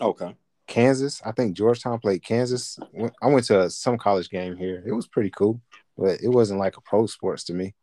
Okay. 0.00 0.36
Kansas. 0.66 1.22
I 1.24 1.32
think 1.32 1.56
Georgetown 1.56 1.98
played 2.00 2.22
Kansas. 2.24 2.78
I 3.22 3.26
went 3.28 3.46
to 3.46 3.70
some 3.70 3.98
college 3.98 4.28
game 4.30 4.56
here. 4.56 4.82
It 4.86 4.92
was 4.92 5.06
pretty 5.06 5.30
cool, 5.30 5.60
but 5.96 6.20
it 6.20 6.28
wasn't 6.28 6.58
like 6.60 6.76
a 6.76 6.80
pro 6.80 7.06
sports 7.06 7.44
to 7.44 7.54
me. 7.54 7.74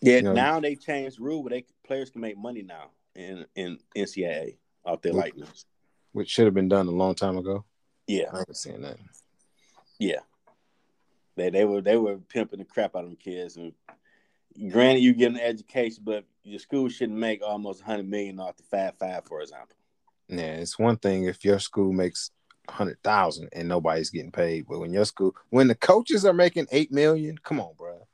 Yeah, 0.00 0.16
You 0.16 0.22
know- 0.22 0.32
now 0.32 0.60
they 0.60 0.74
changed 0.74 1.18
the 1.18 1.22
rule 1.24 1.42
where 1.42 1.50
they 1.50 1.64
players 1.84 2.10
can 2.10 2.20
make 2.20 2.36
money 2.36 2.62
now 2.62 2.90
in 3.14 3.46
in 3.54 3.78
NCAA 3.96 4.56
out 4.86 5.02
there 5.02 5.12
lightness. 5.12 5.64
which 6.12 6.28
should 6.30 6.46
have 6.46 6.54
been 6.54 6.68
done 6.68 6.88
a 6.88 6.92
long 6.92 7.14
time 7.14 7.36
ago. 7.38 7.64
Yeah, 8.06 8.30
I 8.32 8.38
haven't 8.38 8.56
seen 8.56 8.82
that. 8.82 8.96
yeah. 9.98 10.20
They 11.36 11.50
they 11.50 11.64
were 11.64 11.80
they 11.80 11.96
were 11.96 12.18
pimping 12.18 12.58
the 12.58 12.64
crap 12.64 12.96
out 12.96 13.04
of 13.04 13.10
them 13.10 13.16
kids 13.16 13.56
and 13.56 13.72
granted 14.70 15.00
you 15.00 15.14
get 15.14 15.30
an 15.30 15.38
education, 15.40 16.02
but 16.04 16.24
your 16.42 16.58
school 16.58 16.88
shouldn't 16.88 17.18
make 17.18 17.40
almost 17.42 17.80
hundred 17.82 18.08
million 18.08 18.38
off 18.40 18.56
the 18.56 18.64
Fab 18.64 18.98
Five, 18.98 19.24
for 19.26 19.40
example. 19.40 19.76
Yeah, 20.32 20.54
it's 20.54 20.78
one 20.78 20.96
thing 20.96 21.24
if 21.24 21.44
your 21.44 21.58
school 21.58 21.92
makes 21.92 22.30
hundred 22.68 22.96
thousand 23.02 23.48
and 23.52 23.68
nobody's 23.68 24.08
getting 24.08 24.32
paid, 24.32 24.66
but 24.66 24.78
when 24.78 24.92
your 24.92 25.04
school, 25.04 25.34
when 25.50 25.68
the 25.68 25.74
coaches 25.74 26.24
are 26.24 26.32
making 26.32 26.66
eight 26.72 26.90
million, 26.90 27.36
come 27.36 27.60
on, 27.60 27.74
bro. 27.76 28.06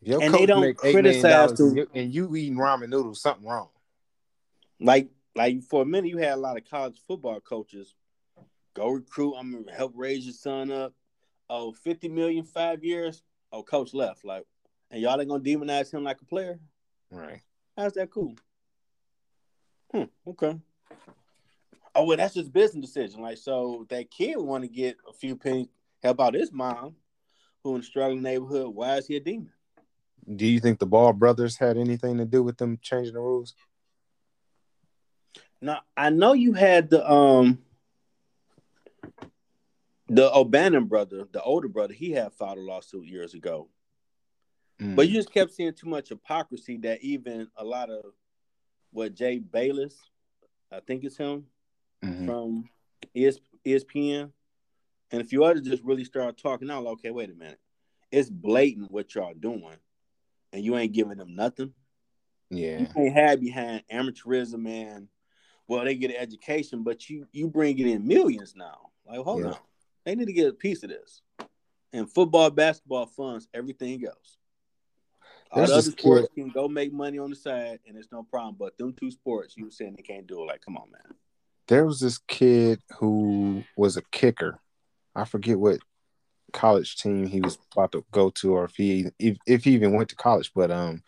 Your 0.00 0.22
And 0.22 0.32
they 0.32 0.46
don't 0.46 0.60
make 0.60 0.76
$8 0.76 1.02
million 1.02 1.22
criticize 1.22 1.60
and 1.60 1.76
you, 1.76 1.86
and 1.92 2.14
you 2.14 2.36
eating 2.36 2.56
ramen 2.56 2.88
noodles, 2.88 3.20
something 3.20 3.48
wrong. 3.48 3.70
Like 4.80 5.08
like 5.34 5.62
for 5.64 5.82
a 5.82 5.86
minute 5.86 6.08
you 6.08 6.18
had 6.18 6.34
a 6.34 6.36
lot 6.36 6.56
of 6.56 6.70
college 6.70 7.00
football 7.04 7.40
coaches 7.40 7.94
go 8.78 8.90
recruit, 8.90 9.34
I'm 9.36 9.52
gonna 9.52 9.76
help 9.76 9.92
raise 9.96 10.24
your 10.24 10.34
son 10.34 10.70
up. 10.70 10.94
Oh, 11.50 11.72
50 11.72 12.08
million 12.08 12.44
five 12.44 12.84
years. 12.84 13.22
Oh, 13.50 13.62
coach 13.62 13.92
left. 13.92 14.24
Like, 14.24 14.44
and 14.90 15.02
y'all 15.02 15.20
ain't 15.20 15.28
gonna 15.28 15.42
demonize 15.42 15.92
him 15.92 16.04
like 16.04 16.20
a 16.20 16.24
player. 16.24 16.60
Right. 17.10 17.40
How's 17.76 17.94
that 17.94 18.10
cool? 18.10 18.36
Hmm. 19.92 20.04
Okay. 20.26 20.58
Oh 21.94 22.04
well, 22.04 22.16
that's 22.16 22.34
just 22.34 22.52
business 22.52 22.86
decision. 22.86 23.22
Like, 23.22 23.38
so 23.38 23.86
that 23.90 24.10
kid 24.10 24.36
want 24.36 24.62
to 24.64 24.68
get 24.68 24.96
a 25.08 25.12
few 25.12 25.34
pennies, 25.36 25.68
help 26.02 26.20
out 26.20 26.34
his 26.34 26.52
mom, 26.52 26.94
who 27.64 27.74
in 27.74 27.80
a 27.80 27.84
struggling 27.84 28.22
neighborhood. 28.22 28.68
Why 28.74 28.96
is 28.96 29.06
he 29.06 29.16
a 29.16 29.20
demon? 29.20 29.52
Do 30.36 30.46
you 30.46 30.60
think 30.60 30.78
the 30.78 30.86
Ball 30.86 31.12
brothers 31.12 31.56
had 31.56 31.78
anything 31.78 32.18
to 32.18 32.24
do 32.24 32.42
with 32.42 32.58
them 32.58 32.78
changing 32.82 33.14
the 33.14 33.20
rules? 33.20 33.54
Now 35.60 35.80
I 35.96 36.10
know 36.10 36.34
you 36.34 36.52
had 36.52 36.90
the 36.90 37.10
um 37.10 37.58
the 40.08 40.32
O'Bannon 40.34 40.84
brother, 40.86 41.26
the 41.32 41.42
older 41.42 41.68
brother. 41.68 41.94
He 41.94 42.12
had 42.12 42.32
filed 42.32 42.58
a 42.58 42.62
lawsuit 42.62 43.06
years 43.06 43.34
ago, 43.34 43.68
Mm. 44.78 44.94
but 44.94 45.08
you 45.08 45.14
just 45.14 45.32
kept 45.32 45.52
seeing 45.52 45.74
too 45.74 45.88
much 45.88 46.10
hypocrisy 46.10 46.76
that 46.78 47.02
even 47.02 47.48
a 47.56 47.64
lot 47.64 47.90
of 47.90 48.04
what 48.90 49.14
Jay 49.14 49.38
Bilas, 49.40 49.94
I 50.70 50.80
think 50.80 51.04
it's 51.04 51.16
him, 51.16 51.46
Mhm. 52.02 52.24
from 52.24 52.70
ES, 53.14 53.40
ESPN, 53.64 54.32
and 55.10 55.20
a 55.20 55.24
few 55.24 55.44
others 55.44 55.62
just 55.62 55.82
really 55.82 56.04
started 56.04 56.36
talking 56.36 56.70
out. 56.70 56.86
Okay, 56.86 57.10
wait 57.10 57.30
a 57.30 57.34
minute, 57.34 57.60
it's 58.10 58.30
blatant 58.30 58.90
what 58.90 59.14
y'all 59.14 59.34
doing, 59.34 59.76
and 60.52 60.64
you 60.64 60.76
ain't 60.76 60.92
giving 60.92 61.18
them 61.18 61.34
nothing. 61.34 61.74
Yeah, 62.50 62.80
you 62.80 62.86
can't 62.88 63.14
have 63.14 63.40
behind 63.40 63.84
amateurism 63.90 64.66
and 64.66 65.08
well, 65.66 65.84
they 65.84 65.94
get 65.94 66.10
an 66.10 66.16
education, 66.16 66.82
but 66.82 67.10
you 67.10 67.28
you 67.30 67.46
bring 67.48 67.78
it 67.78 67.86
in 67.86 68.06
millions 68.06 68.56
now. 68.56 68.90
Like, 69.06 69.20
hold 69.20 69.44
Yeah. 69.44 69.50
on, 69.50 69.58
they 70.04 70.14
need 70.14 70.24
to 70.26 70.32
get 70.32 70.48
a 70.48 70.54
piece 70.54 70.82
of 70.82 70.88
this. 70.88 71.22
And 71.92 72.10
football, 72.10 72.50
basketball 72.50 73.06
funds 73.06 73.48
everything 73.52 74.04
else. 74.06 74.37
All 75.50 75.66
the 75.66 75.72
other 75.72 75.82
sports 75.82 76.28
can 76.34 76.50
go 76.50 76.68
make 76.68 76.92
money 76.92 77.18
on 77.18 77.30
the 77.30 77.36
side, 77.36 77.80
and 77.86 77.96
it's 77.96 78.12
no 78.12 78.22
problem. 78.22 78.56
But 78.58 78.76
them 78.76 78.92
two 78.92 79.10
sports, 79.10 79.56
you 79.56 79.64
were 79.64 79.70
saying 79.70 79.94
they 79.96 80.02
can't 80.02 80.26
do 80.26 80.42
it. 80.42 80.46
Like, 80.46 80.60
come 80.62 80.76
on, 80.76 80.90
man. 80.90 81.14
There 81.68 81.86
was 81.86 82.00
this 82.00 82.18
kid 82.18 82.80
who 82.98 83.64
was 83.76 83.96
a 83.96 84.02
kicker. 84.10 84.58
I 85.14 85.24
forget 85.24 85.58
what 85.58 85.80
college 86.52 86.96
team 86.96 87.26
he 87.26 87.40
was 87.40 87.58
about 87.72 87.92
to 87.92 88.04
go 88.10 88.30
to, 88.30 88.52
or 88.52 88.64
if 88.64 88.76
he 88.76 89.06
if, 89.18 89.36
if 89.46 89.64
he 89.64 89.72
even 89.72 89.92
went 89.92 90.08
to 90.10 90.16
college. 90.16 90.52
But 90.54 90.70
um, 90.70 91.02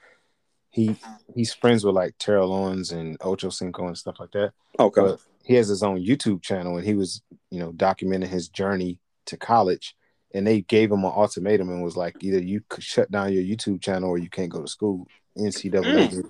he 0.71 0.97
he's 1.35 1.53
friends 1.53 1.85
with 1.85 1.95
like 1.95 2.15
Terrell 2.19 2.53
Owens 2.53 2.93
and 2.93 3.17
Ocho 3.21 3.51
Cinco 3.51 3.87
and 3.87 3.99
stuff 3.99 4.21
like 4.21 4.33
that. 4.33 4.53
Okay. 4.79 5.01
But 5.01 5.21
he 5.45 5.55
has 5.55 5.69
his 5.69 5.83
own 5.83 6.05
YouTube 6.05 6.43
channel, 6.43 6.77
and 6.77 6.87
he 6.87 6.95
was 6.95 7.23
you 7.51 7.61
know 7.61 7.73
documenting 7.73 8.29
his 8.29 8.49
journey 8.49 8.99
to 9.27 9.37
college. 9.37 9.97
And 10.33 10.47
they 10.47 10.61
gave 10.63 10.93
him 10.93 11.05
an 11.05 11.13
ultimatum 11.15 11.71
and 11.71 11.83
was 11.83 11.97
like, 11.97 12.17
either 12.21 12.41
you 12.41 12.63
shut 12.79 13.11
down 13.11 13.33
your 13.33 13.43
YouTube 13.43 13.81
channel 13.81 14.11
or 14.11 14.19
you 14.19 14.31
can't 14.31 14.51
go 14.51 14.63
to 14.63 14.69
school. 14.69 15.07
NCAA, 15.37 15.83
mm. 15.85 16.11
did. 16.11 16.27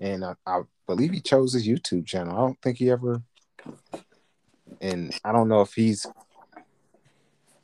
and 0.00 0.24
I, 0.24 0.34
I 0.46 0.62
believe 0.86 1.12
he 1.12 1.20
chose 1.20 1.52
his 1.52 1.66
YouTube 1.66 2.06
channel. 2.06 2.36
I 2.36 2.40
don't 2.40 2.60
think 2.62 2.78
he 2.78 2.90
ever, 2.90 3.22
and 4.80 5.18
I 5.24 5.32
don't 5.32 5.48
know 5.48 5.62
if 5.62 5.72
he's 5.72 6.06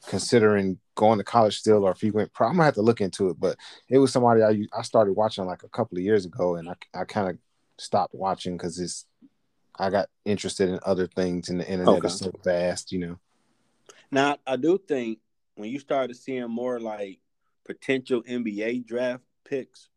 considering 0.06 0.78
going 0.94 1.18
to 1.18 1.24
college 1.24 1.58
still 1.58 1.84
or 1.84 1.92
if 1.92 2.00
he 2.00 2.10
went 2.10 2.32
pro. 2.32 2.48
I'm 2.48 2.54
gonna 2.54 2.64
have 2.64 2.74
to 2.74 2.82
look 2.82 3.00
into 3.00 3.28
it, 3.28 3.38
but 3.38 3.56
it 3.88 3.98
was 3.98 4.12
somebody 4.12 4.42
I 4.42 4.66
I 4.76 4.82
started 4.82 5.12
watching 5.12 5.44
like 5.44 5.62
a 5.62 5.68
couple 5.68 5.98
of 5.98 6.04
years 6.04 6.24
ago, 6.24 6.56
and 6.56 6.68
I 6.68 6.74
I 6.94 7.04
kind 7.04 7.28
of 7.28 7.38
stopped 7.78 8.14
watching 8.14 8.56
because 8.56 8.78
it's 8.78 9.06
I 9.78 9.90
got 9.90 10.08
interested 10.24 10.68
in 10.68 10.78
other 10.82 11.06
things, 11.06 11.48
and 11.48 11.60
the 11.60 11.68
internet 11.68 11.96
Okay. 11.96 12.08
is 12.08 12.18
so 12.18 12.32
fast, 12.44 12.92
you 12.92 12.98
know. 12.98 13.18
Now, 14.10 14.36
I 14.46 14.56
do 14.56 14.76
think 14.76 15.20
when 15.60 15.70
you 15.70 15.78
started 15.78 16.16
seeing 16.16 16.50
more 16.50 16.80
like 16.80 17.20
potential 17.66 18.22
NBA 18.22 18.86
draft 18.86 19.22
picks 19.44 19.90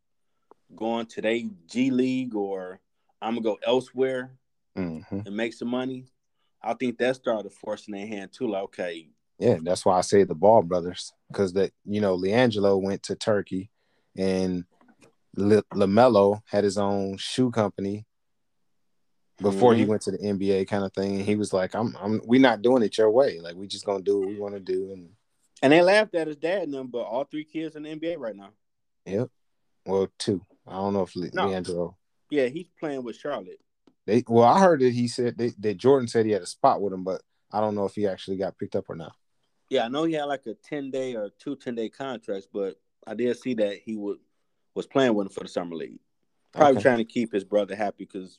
going 0.75 1.05
to 1.07 1.21
their 1.21 1.39
G 1.67 1.89
League 1.89 2.35
or 2.35 2.79
I'm 3.21 3.35
gonna 3.35 3.43
go 3.43 3.59
elsewhere 3.65 4.37
hmm 4.75 4.99
and 5.09 5.35
make 5.37 5.53
some 5.53 5.69
money, 5.69 6.07
I 6.61 6.73
think 6.73 6.97
that 6.97 7.15
started 7.15 7.53
forcing 7.53 7.93
their 7.93 8.07
hand 8.07 8.33
too. 8.33 8.49
Like, 8.49 8.63
okay, 8.63 9.09
Yeah, 9.39 9.57
that's 9.61 9.85
why 9.85 9.97
I 9.97 10.01
say 10.01 10.23
the 10.23 10.35
Ball 10.35 10.63
brothers 10.63 11.13
because 11.29 11.53
that 11.53 11.71
you 11.85 12.01
know 12.01 12.17
LiAngelo 12.17 12.81
went 12.81 13.03
to 13.03 13.15
Turkey, 13.15 13.69
and 14.17 14.65
LaMelo 15.37 16.41
had 16.45 16.63
his 16.63 16.77
own 16.77 17.17
shoe 17.17 17.51
company 17.51 18.05
before 19.41 19.73
he 19.73 19.83
Mhm. 19.83 19.87
went 19.87 20.01
to 20.03 20.11
the 20.11 20.19
NBA, 20.19 20.65
kind 20.67 20.83
of 20.83 20.93
thing. 20.93 21.15
And 21.15 21.25
he 21.25 21.35
was 21.35 21.53
like, 21.53 21.73
"I'm, 21.75 21.95
I'm, 21.99 22.21
we're 22.25 22.39
not 22.41 22.61
doing 22.61 22.83
it 22.83 22.97
your 22.97 23.09
way. 23.11 23.39
Like 23.39 23.55
we 23.55 23.67
just 23.67 23.85
gonna 23.85 24.03
do 24.03 24.19
what 24.19 24.27
we 24.27 24.39
want 24.39 24.53
to 24.55 24.59
do." 24.59 24.91
And 24.91 25.09
and 25.63 25.73
they 25.73 25.81
laughed 25.81 26.13
at 26.13 26.27
his 26.27 26.37
dad 26.37 26.63
and 26.63 26.73
them, 26.73 26.87
but 26.87 27.01
all 27.03 27.23
three 27.23 27.43
kids 27.45 27.75
in 27.75 27.83
the 27.83 27.95
NBA 27.95 28.17
right 28.19 28.35
now. 28.35 28.49
yep, 29.05 29.29
well, 29.85 30.07
two. 30.19 30.45
I 30.67 30.73
don't 30.73 30.93
know 30.93 31.01
if 31.03 31.15
Le- 31.15 31.29
No. 31.33 31.47
LiAngelo. 31.47 31.95
Yeah, 32.29 32.47
he's 32.47 32.67
playing 32.79 33.03
with 33.03 33.15
Charlotte. 33.15 33.59
They 34.05 34.23
well, 34.27 34.43
I 34.47 34.59
heard 34.59 34.81
that 34.81 34.93
he 34.93 35.07
said 35.07 35.37
they, 35.37 35.51
that 35.59 35.77
Jordan 35.77 36.07
said 36.07 36.25
he 36.25 36.31
had 36.33 36.41
a 36.41 36.45
spot 36.47 36.81
with 36.81 36.93
him, 36.93 37.03
but 37.03 37.21
I 37.51 37.59
don't 37.61 37.75
know 37.75 37.85
if 37.85 37.95
he 37.95 38.05
actually 38.07 38.37
got 38.37 38.57
picked 38.57 38.75
up 38.75 38.89
or 38.89 38.95
not. 38.95 39.15
Yeah, 39.69 39.85
I 39.85 39.87
know 39.87 40.03
he 40.03 40.13
had 40.13 40.25
like 40.25 40.45
a 40.45 40.53
ten 40.55 40.91
day 40.91 41.15
or 41.15 41.29
two 41.39 41.55
10 41.55 41.75
day 41.75 41.89
contracts, 41.89 42.47
but 42.51 42.75
I 43.07 43.13
did 43.15 43.37
see 43.37 43.53
that 43.55 43.77
he 43.83 43.95
would 43.95 44.17
was 44.75 44.85
playing 44.87 45.13
with 45.13 45.27
him 45.27 45.33
for 45.33 45.41
the 45.41 45.47
summer 45.49 45.75
league. 45.75 45.99
Probably 46.51 46.73
Okay. 46.73 46.81
trying 46.81 46.97
to 46.97 47.05
keep 47.05 47.31
his 47.31 47.43
brother 47.43 47.75
happy 47.75 48.05
because, 48.05 48.37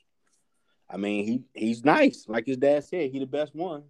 I 0.90 0.96
mean, 0.96 1.24
he 1.24 1.42
he's 1.54 1.84
nice. 1.84 2.24
Like 2.28 2.46
his 2.46 2.56
dad 2.58 2.84
said, 2.84 3.10
he 3.10 3.18
the 3.18 3.26
best 3.26 3.54
one. 3.54 3.84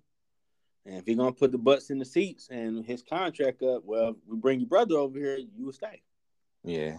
And 0.87 0.97
if 0.97 1.07
he 1.07 1.14
gonna 1.14 1.32
put 1.32 1.51
the 1.53 1.59
butts 1.59 1.91
in 1.91 1.99
the 1.99 2.05
seats 2.05 2.49
and 2.51 2.85
his 2.85 3.03
contract 3.03 3.62
up, 3.62 3.82
well, 3.85 4.16
we 4.26 4.37
bring 4.37 4.61
your 4.61 4.68
brother 4.68 4.97
over 4.97 5.18
here, 5.18 5.39
you 5.39 5.64
will 5.66 5.72
stay. 5.72 6.03
Yeah, 6.62 6.99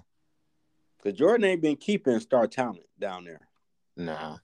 Because 0.97 1.17
Jordan 1.17 1.45
ain't 1.45 1.61
been 1.61 1.75
keeping 1.75 2.19
star 2.19 2.47
talent 2.47 2.85
down 2.99 3.25
there. 3.25 3.41
nah. 3.95 4.37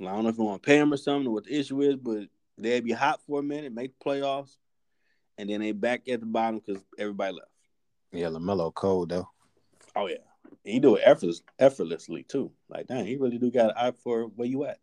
I 0.00 0.04
don't 0.04 0.22
know 0.22 0.28
if 0.28 0.38
you 0.38 0.44
want 0.44 0.62
to 0.62 0.66
pay 0.66 0.78
him 0.78 0.92
or 0.92 0.96
something, 0.96 1.26
or 1.26 1.34
what 1.34 1.44
the 1.44 1.58
issue 1.58 1.80
is, 1.80 1.96
but 1.96 2.28
they'd 2.56 2.84
be 2.84 2.92
hot 2.92 3.20
for 3.26 3.40
a 3.40 3.42
minute, 3.42 3.72
make 3.72 3.98
the 3.98 4.04
playoffs, 4.04 4.56
and 5.36 5.50
then 5.50 5.60
they 5.60 5.72
back 5.72 6.08
at 6.08 6.20
the 6.20 6.26
bottom 6.26 6.60
because 6.64 6.80
everybody 6.96 7.32
left. 7.34 7.50
Yeah, 8.12 8.28
LaMelo 8.28 8.72
cold 8.72 9.08
though. 9.08 9.28
Oh 9.96 10.06
yeah, 10.06 10.18
he 10.62 10.78
do 10.78 10.94
it 10.94 11.02
effortless, 11.04 11.42
effortlessly 11.58 12.22
too. 12.22 12.52
Like 12.68 12.86
dang, 12.86 13.06
he 13.06 13.16
really 13.16 13.38
do 13.38 13.50
got 13.50 13.70
an 13.70 13.76
eye 13.76 13.92
for 14.02 14.22
where 14.24 14.46
you 14.46 14.64
at. 14.64 14.78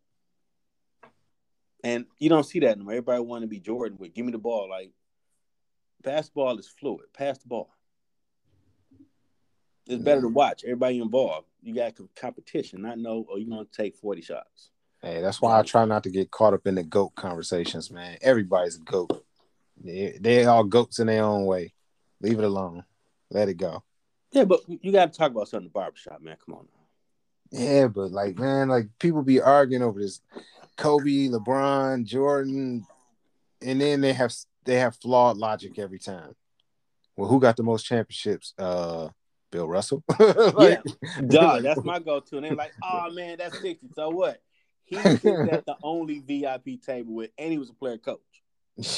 And 1.86 2.08
you 2.18 2.30
don't 2.30 2.44
see 2.44 2.60
that 2.62 2.72
anymore. 2.72 2.94
Everybody 2.94 3.22
want 3.22 3.44
to 3.44 3.48
be 3.48 3.60
Jordan 3.60 4.00
with 4.00 4.16
give 4.16 4.26
me 4.26 4.32
the 4.32 4.40
ball. 4.40 4.68
Like 4.68 4.92
basketball 6.02 6.58
is 6.58 6.68
fluid. 6.68 7.06
Pass 7.14 7.38
the 7.38 7.48
ball. 7.48 7.70
It's 9.86 10.04
better 10.04 10.22
to 10.22 10.28
watch. 10.30 10.64
Everybody 10.64 11.00
involved. 11.00 11.46
You 11.62 11.76
got 11.76 11.96
com- 11.96 12.10
competition, 12.16 12.82
not 12.82 12.98
know. 12.98 13.28
Oh, 13.30 13.38
you 13.38 13.48
gonna 13.48 13.66
take 13.72 13.96
forty 13.96 14.24
shots. 14.24 14.72
Hey, 15.04 15.22
that's 15.22 15.40
why 15.40 15.60
I 15.60 15.62
try 15.62 15.86
not 15.86 16.02
to 16.06 16.10
get 16.10 16.32
caught 16.32 16.56
up 16.56 16.66
in 16.66 16.74
the 16.74 16.84
goat 16.84 17.14
conversations, 17.16 17.92
man. 17.92 18.18
Everybody's 18.24 18.78
a 18.78 18.80
goat. 18.80 19.24
They 19.80 20.18
they 20.20 20.46
all 20.46 20.64
goats 20.64 20.98
in 20.98 21.06
their 21.06 21.24
own 21.24 21.46
way. 21.46 21.76
Leave 22.20 22.40
it 22.40 22.46
alone. 22.46 22.84
Let 23.30 23.48
it 23.48 23.58
go. 23.58 23.84
Yeah, 24.32 24.46
but 24.46 24.62
you 24.68 24.92
got 24.92 25.14
to 25.14 25.18
talk 25.18 25.30
about 25.30 25.50
something 25.50 25.66
in 25.66 25.70
the 25.70 25.80
barbershop, 25.80 26.20
man. 26.20 26.38
Come 26.44 26.56
on. 26.56 26.68
Yeah, 27.58 27.88
but 27.88 28.12
like, 28.12 28.38
man, 28.38 28.68
like 28.68 28.88
people 29.00 29.22
be 29.24 29.40
arguing 29.42 29.82
over 29.84 30.00
this 30.00 30.22
Kobe, 30.78 31.28
LeBron, 31.30 32.06
Jordan, 32.06 32.86
and 33.62 33.80
then 33.82 34.02
they 34.02 34.14
have 34.14 34.34
they 34.66 34.76
have 34.76 34.96
flawed 34.98 35.38
logic 35.38 35.80
every 35.80 36.00
time. 36.00 36.36
Well, 37.16 37.30
who 37.30 37.40
got 37.40 37.56
the 37.56 37.64
most 37.64 37.86
championships? 37.86 38.54
Uh, 38.60 39.10
Bill 39.52 39.68
Russell. 39.68 40.04
Like- 40.20 40.84
Dog, 41.28 41.64
that's 41.64 41.84
my 41.84 42.00
go-to. 42.00 42.38
And 42.38 42.46
they're 42.46 42.56
like, 42.56 42.74
"Oh 42.84 43.10
man, 43.12 43.38
that's 43.38 43.60
sixty. 43.62 43.88
So 43.96 44.10
what? 44.10 44.42
He 44.84 44.98
at 44.98 45.22
the 45.66 45.76
only 45.82 46.20
VIP 46.20 46.82
table 46.82 47.14
with, 47.16 47.32
and 47.38 47.52
he 47.52 47.58
was 47.58 47.70
a 47.70 47.74
player 47.74 47.98
coach. 47.98 48.20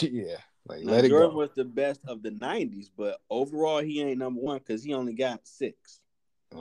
yeah, 0.02 0.38
like 0.68 0.82
Now, 0.84 0.94
let 0.94 1.06
it 1.06 1.10
Jordan 1.10 1.32
go. 1.32 1.38
was 1.38 1.50
the 1.56 1.64
best 1.64 2.02
of 2.08 2.24
the 2.24 2.32
'90s, 2.32 2.90
but 2.98 3.20
overall, 3.30 3.82
he 3.84 4.02
ain't 4.02 4.18
number 4.18 4.42
one 4.42 4.58
because 4.58 4.84
he 4.84 4.94
only 4.96 5.14
got 5.14 5.48
six. 5.48 6.00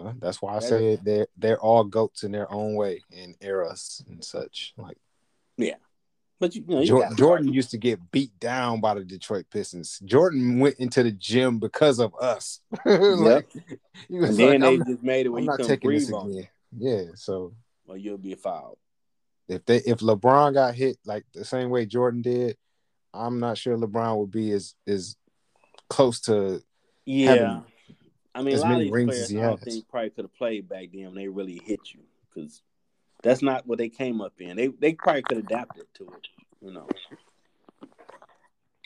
Well, 0.05 0.15
that's 0.19 0.41
why 0.43 0.53
I 0.53 0.61
That- 0.61 0.63
say 0.63 0.97
they're 1.03 1.27
they're 1.37 1.61
all 1.61 1.85
goats 1.85 2.23
in 2.23 2.33
their 2.33 2.51
own 2.53 2.75
way 2.75 3.03
in 3.11 3.35
eras 3.41 4.03
and 4.09 4.23
such. 4.25 4.75
Like 4.77 4.99
yeah, 5.57 5.77
But 6.39 6.55
you, 6.55 6.65
you 6.69 6.75
know, 6.75 6.81
you 6.83 6.87
Jor- 6.87 7.01
gotta 7.03 7.15
Jordan 7.17 7.53
used 7.53 7.71
to 7.71 7.79
get 7.79 8.11
beat 8.11 8.39
down 8.39 8.81
by 8.81 8.95
the 8.95 9.05
Detroit 9.05 9.47
Pistons. 9.51 9.99
Jordan 10.05 10.59
went 10.59 10.77
into 10.77 11.03
the 11.03 11.13
gym 11.13 11.59
because 11.59 11.99
of 11.99 12.15
us. 12.21 12.61
like, 12.85 13.49
was 14.11 14.31
and 14.31 14.37
then 14.39 14.61
like, 14.61 14.79
they 14.85 14.93
just 14.93 15.03
made 15.03 15.25
it 15.27 15.31
where 15.31 15.39
I'm 15.41 15.45
you 15.45 15.51
not 15.51 15.61
taking 15.61 15.91
this 15.91 16.09
again. 16.11 16.49
Yeah, 16.77 17.03
so 17.15 17.55
or 17.89 17.97
you'll 17.97 18.19
be 18.19 18.35
fouled. 18.35 18.77
if 19.49 19.65
they 19.65 19.79
if 19.79 20.01
LeBron 20.01 20.53
got 20.55 20.75
hit 20.75 20.99
like 21.07 21.25
the 21.33 21.45
same 21.45 21.71
way 21.71 21.87
Jordan 21.87 22.21
did, 22.21 22.57
I'm 23.15 23.41
not 23.41 23.57
sure 23.57 23.77
LeBron 23.79 24.19
would 24.19 24.31
be 24.31 24.51
as 24.53 24.75
as 24.87 25.17
close 25.89 26.21
to 26.23 26.63
Yeah, 27.07 27.29
Having 27.31 27.65
I 28.37 28.43
mean, 28.43 28.53
a 28.53 28.57
as 28.57 28.63
lot 28.63 28.73
of 28.75 28.81
these 28.81 28.93
rings 28.93 29.07
players 29.07 29.35
I 29.35 29.41
don't 29.41 29.61
think 29.61 29.89
probably 29.89 30.11
could 30.11 30.25
have 30.25 30.35
played 30.35 30.69
back 30.69 30.89
then 30.93 31.07
when 31.07 31.15
they 31.15 31.29
really 31.29 31.59
hit 31.65 31.81
you 31.95 32.01
because 32.29 32.61
that's 33.23 33.41
not 33.41 33.67
what 33.67 33.79
they 33.79 33.89
came 33.89 34.21
up 34.21 34.35
in. 34.39 34.57
They 34.57 34.67
they 34.67 34.93
probably 34.93 35.23
could 35.23 35.39
adapt 35.39 35.79
it 35.79 35.89
to 35.95 36.05
it, 36.05 36.29
you 36.61 36.71
know. 36.71 36.87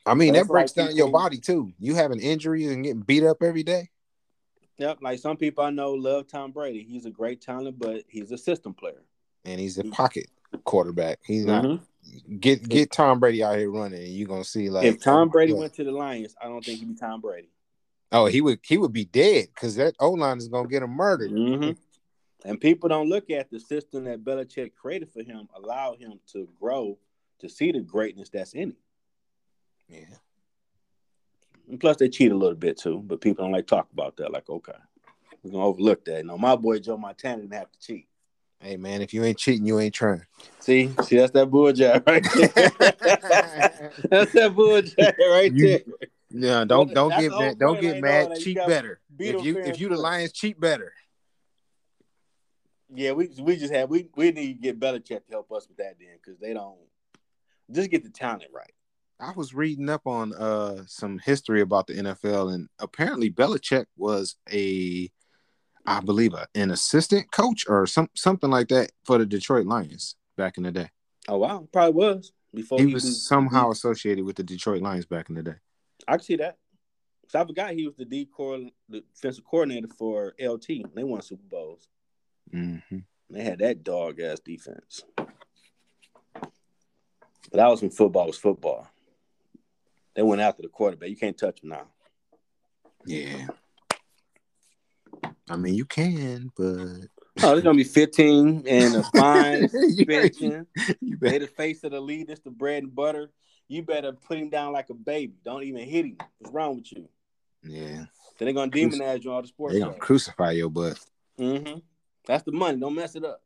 I 0.06 0.14
mean, 0.14 0.32
That's 0.32 0.46
that 0.46 0.52
breaks 0.52 0.76
like 0.76 0.86
down 0.86 0.96
your 0.96 1.10
body 1.10 1.38
too. 1.38 1.72
You 1.80 1.96
having 1.96 2.20
injuries 2.20 2.70
and 2.70 2.84
getting 2.84 3.02
beat 3.02 3.24
up 3.24 3.42
every 3.42 3.64
day. 3.64 3.90
Yep, 4.78 4.98
like 5.02 5.18
some 5.18 5.36
people 5.36 5.64
I 5.64 5.70
know 5.70 5.92
love 5.94 6.28
Tom 6.28 6.52
Brady. 6.52 6.84
He's 6.88 7.04
a 7.04 7.10
great 7.10 7.40
talent, 7.40 7.78
but 7.78 8.04
he's 8.08 8.30
a 8.30 8.38
system 8.38 8.72
player. 8.72 9.02
And 9.44 9.60
he's 9.60 9.78
a 9.78 9.84
pocket 9.84 10.28
quarterback. 10.64 11.18
He's 11.24 11.44
not 11.44 11.64
Mhm. 11.64 11.80
get 12.38 12.68
get 12.68 12.92
Tom 12.92 13.18
Brady 13.18 13.42
out 13.42 13.58
here 13.58 13.70
running, 13.70 14.00
and 14.00 14.12
you're 14.12 14.28
gonna 14.28 14.44
see 14.44 14.70
like 14.70 14.86
if 14.86 15.00
Tom 15.00 15.28
Brady 15.28 15.52
went 15.54 15.74
to 15.74 15.84
the 15.84 15.92
Lions, 15.92 16.36
I 16.40 16.46
don't 16.46 16.64
think 16.64 16.78
he'd 16.78 16.88
be 16.88 16.94
Tom 16.94 17.20
Brady. 17.20 17.50
Oh, 18.12 18.26
he 18.26 18.40
would 18.40 18.58
he 18.62 18.76
would 18.78 18.92
be 18.92 19.04
dead 19.04 19.48
because 19.54 19.76
that 19.76 19.94
O 20.00 20.10
line 20.10 20.38
is 20.38 20.48
gonna 20.48 20.68
get 20.68 20.82
him 20.82 20.90
murdered. 20.90 21.30
Mhm. 21.30 21.76
And 22.44 22.60
people 22.60 22.88
don't 22.88 23.08
look 23.08 23.30
at 23.30 23.50
the 23.50 23.60
system 23.60 24.04
that 24.04 24.24
Belichick 24.24 24.74
created 24.74 25.12
for 25.12 25.22
him, 25.22 25.46
allow 25.54 25.94
him 25.94 26.18
to 26.32 26.48
grow 26.58 26.98
to 27.40 27.48
see 27.48 27.70
the 27.70 27.80
greatness 27.80 28.30
that's 28.30 28.54
in 28.54 28.70
him. 28.70 28.76
Yeah. 29.88 30.16
And 31.68 31.78
plus, 31.78 31.98
they 31.98 32.08
cheat 32.08 32.32
a 32.32 32.36
little 32.36 32.56
bit 32.56 32.78
too, 32.78 33.00
but 33.04 33.20
people 33.20 33.44
don't 33.44 33.52
like 33.52 33.66
talk 33.66 33.88
about 33.92 34.16
that. 34.16 34.32
Like, 34.32 34.48
okay, 34.48 34.72
we're 35.42 35.52
gonna 35.52 35.64
overlook 35.66 36.04
that. 36.06 36.24
No, 36.26 36.36
my 36.36 36.56
boy 36.56 36.78
Joe 36.80 36.96
Montana 36.96 37.42
didn't 37.42 37.54
have 37.54 37.70
to 37.70 37.78
cheat. 37.78 38.06
Hey 38.58 38.76
man, 38.76 39.00
if 39.02 39.14
you 39.14 39.22
ain't 39.24 39.38
cheating, 39.38 39.64
you 39.66 39.78
ain't 39.78 39.94
trying. 39.94 40.22
See, 40.58 40.90
see, 41.04 41.16
that's 41.16 41.32
that 41.32 41.46
bull 41.50 41.72
jive 41.72 42.06
right 42.06 42.26
there. 42.34 43.92
that's 44.10 44.32
that 44.32 44.52
bull 44.54 44.82
jive 44.82 45.18
right 45.18 45.52
You- 45.52 45.66
there. 45.68 45.80
Yeah, 46.30 46.64
don't 46.64 46.94
don't 46.94 47.10
That's 47.10 47.22
get 47.22 47.30
mad. 47.32 47.58
Don't 47.58 47.74
point, 47.74 47.80
get 47.80 48.02
mad. 48.02 48.36
cheat 48.38 48.56
better. 48.56 49.00
If 49.18 49.44
you 49.44 49.58
if 49.58 49.80
you 49.80 49.88
the. 49.88 49.96
Lions, 49.96 50.32
cheat 50.32 50.60
better. 50.60 50.92
Yeah, 52.94 53.12
we 53.12 53.30
we 53.40 53.56
just 53.56 53.72
have 53.72 53.90
we 53.90 54.08
we 54.16 54.30
need 54.30 54.54
to 54.54 54.60
get 54.60 54.80
Belichick 54.80 55.26
to 55.26 55.32
help 55.32 55.50
us 55.52 55.66
with 55.68 55.78
that 55.78 55.96
then 55.98 56.16
because 56.22 56.38
they 56.40 56.54
don't 56.54 56.78
just 57.70 57.90
get 57.90 58.04
the 58.04 58.10
talent 58.10 58.50
right. 58.52 58.72
I 59.20 59.32
was 59.32 59.54
reading 59.54 59.88
up 59.88 60.06
on 60.06 60.32
uh 60.34 60.82
some 60.86 61.18
history 61.18 61.60
about 61.60 61.86
the 61.88 61.94
NFL, 61.94 62.54
and 62.54 62.68
apparently 62.78 63.30
Belichick 63.30 63.86
was 63.96 64.36
a, 64.52 65.10
I 65.84 66.00
believe, 66.00 66.34
a, 66.34 66.46
an 66.54 66.70
assistant 66.70 67.30
coach 67.32 67.64
or 67.68 67.86
some 67.86 68.08
something 68.14 68.50
like 68.50 68.68
that 68.68 68.92
for 69.04 69.18
the 69.18 69.26
Detroit 69.26 69.66
Lions 69.66 70.16
back 70.36 70.58
in 70.58 70.62
the 70.62 70.72
day. 70.72 70.90
Oh 71.28 71.38
wow, 71.38 71.68
probably 71.72 71.92
was 71.92 72.32
before 72.54 72.78
He 72.78 72.86
he 72.86 72.94
was 72.94 73.04
was 73.04 73.26
somehow 73.26 73.70
associated 73.70 74.24
with 74.24 74.36
the 74.36 74.44
Detroit 74.44 74.82
Lions 74.82 75.06
back 75.06 75.28
in 75.28 75.34
the 75.34 75.42
day. 75.42 75.56
I 76.10 76.16
can 76.16 76.24
see 76.24 76.36
that. 76.36 76.58
So 77.28 77.40
I 77.40 77.46
forgot 77.46 77.70
he 77.72 77.86
was 77.86 77.94
the 77.94 78.04
D 78.04 78.28
the 78.88 79.02
defensive 79.14 79.44
coordinator 79.44 79.86
for 79.86 80.34
LT. 80.40 80.66
They 80.94 81.04
won 81.04 81.22
Super 81.22 81.44
Bowls. 81.48 81.88
hmm 82.50 82.78
They 83.30 83.44
had 83.44 83.60
that 83.60 83.84
dog 83.84 84.18
ass 84.18 84.40
defense. 84.40 85.04
But 87.52 87.58
that 87.58 87.68
was 87.68 87.80
when 87.82 87.90
football 87.92 88.26
was 88.26 88.36
football. 88.38 88.88
They 90.16 90.22
went 90.22 90.40
after 90.40 90.62
the 90.62 90.68
quarterback. 90.68 91.08
You 91.10 91.16
can't 91.16 91.38
touch 91.38 91.62
him 91.62 91.68
now. 91.68 91.86
Yeah. 93.06 93.46
I 95.48 95.56
mean, 95.56 95.74
you 95.74 95.84
can, 95.84 96.50
but 96.56 97.06
Oh, 97.42 97.52
there's 97.52 97.62
gonna 97.62 97.76
be 97.76 97.84
15 97.84 98.66
and 98.66 98.96
a 98.96 99.02
fine 99.14 99.60
you, 99.62 99.68
suspension. 99.68 100.66
you 101.00 101.16
They 101.16 101.38
bet. 101.38 101.40
the 101.42 101.46
face 101.46 101.84
of 101.84 101.92
the 101.92 102.00
league. 102.00 102.26
This 102.26 102.40
the 102.40 102.50
bread 102.50 102.82
and 102.82 102.94
butter. 102.94 103.30
You 103.70 103.84
better 103.84 104.12
put 104.12 104.36
him 104.36 104.50
down 104.50 104.72
like 104.72 104.90
a 104.90 104.94
baby. 104.94 105.32
Don't 105.44 105.62
even 105.62 105.86
hit 105.88 106.04
him. 106.04 106.16
What's 106.40 106.52
wrong 106.52 106.74
with 106.74 106.90
you? 106.90 107.08
Yeah, 107.62 108.06
Then 108.36 108.46
they're 108.46 108.52
gonna 108.52 108.68
demonize 108.68 109.22
you 109.22 109.30
all 109.30 109.42
the 109.42 109.46
sports. 109.46 109.74
They're 109.74 109.84
gonna 109.86 109.96
crucify 109.96 110.50
your 110.52 110.70
butt. 110.70 110.98
Mm-hmm. 111.38 111.78
That's 112.26 112.42
the 112.42 112.50
money. 112.50 112.80
Don't 112.80 112.96
mess 112.96 113.14
it 113.14 113.24
up. 113.24 113.40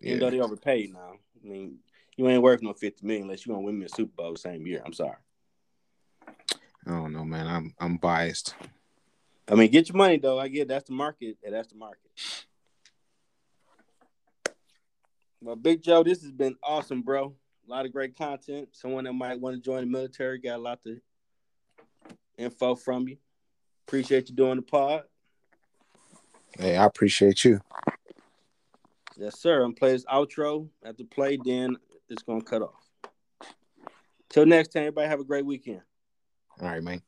Even 0.00 0.14
Yeah. 0.14 0.20
though 0.24 0.30
they 0.30 0.40
overpaid 0.40 0.92
now. 0.92 1.12
I 1.42 1.46
mean, 1.46 1.78
you 2.16 2.28
ain't 2.28 2.42
worth 2.42 2.62
no 2.62 2.72
50 2.72 3.06
million 3.06 3.24
unless 3.26 3.46
you're 3.46 3.54
gonna 3.54 3.64
win 3.64 3.78
me 3.78 3.84
a 3.86 3.88
Super 3.88 4.12
Bowl 4.16 4.32
the 4.32 4.38
same 4.38 4.66
year. 4.66 4.82
I'm 4.84 4.92
sorry. 4.92 5.18
I 6.26 6.90
don't 6.90 7.12
know, 7.12 7.24
man. 7.24 7.46
I'm 7.46 7.74
I'm 7.78 7.96
biased. 7.96 8.56
I 9.46 9.54
mean, 9.54 9.70
get 9.70 9.88
your 9.88 9.96
money 9.96 10.16
though. 10.18 10.40
I 10.40 10.48
get 10.48 10.66
that's 10.66 10.88
the 10.88 10.94
market. 10.94 11.36
and 11.44 11.54
that's 11.54 11.68
the 11.68 11.76
market. 11.76 12.10
Well, 15.40 15.54
Big 15.56 15.80
Joe, 15.80 16.02
this 16.02 16.22
has 16.22 16.32
been 16.32 16.56
awesome, 16.60 17.02
bro. 17.02 17.34
A 17.66 17.70
lot 17.70 17.86
of 17.86 17.92
great 17.92 18.16
content. 18.16 18.68
Someone 18.72 19.04
that 19.04 19.12
might 19.12 19.40
want 19.40 19.56
to 19.56 19.62
join 19.62 19.80
the 19.80 19.86
military 19.86 20.38
got 20.38 20.58
a 20.58 20.62
lot 20.62 20.80
of 20.86 20.96
info 22.36 22.74
from 22.74 23.08
you. 23.08 23.16
Appreciate 23.86 24.28
you 24.28 24.34
doing 24.34 24.56
the 24.56 24.62
pod. 24.62 25.04
Hey, 26.58 26.76
I 26.76 26.84
appreciate 26.84 27.44
you. 27.44 27.60
Yes, 29.16 29.38
sir. 29.38 29.62
I'm 29.62 29.74
play 29.74 29.92
this 29.92 30.04
outro. 30.06 30.68
After 30.84 31.02
the 31.02 31.04
play, 31.04 31.38
then 31.42 31.76
it's 32.08 32.22
gonna 32.22 32.42
cut 32.42 32.62
off. 32.62 32.88
Till 34.28 34.46
next 34.46 34.68
time, 34.68 34.82
everybody 34.82 35.08
have 35.08 35.20
a 35.20 35.24
great 35.24 35.46
weekend. 35.46 35.82
All 36.60 36.68
right, 36.68 36.82
man. 36.82 37.00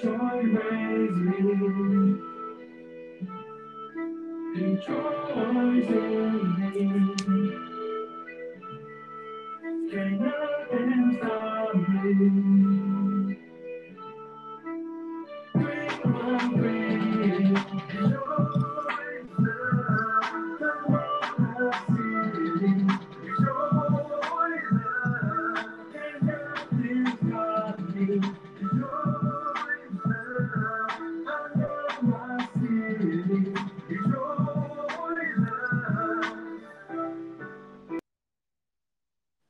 Detroit 0.00 0.44
raised 0.44 1.16
me. 1.16 1.42
Detroit 4.54 5.36
raised 5.36 7.28
me. 7.28 7.42
Can't 9.90 10.20
nothing 10.20 11.16
stop 11.18 11.74
me. 11.74 12.67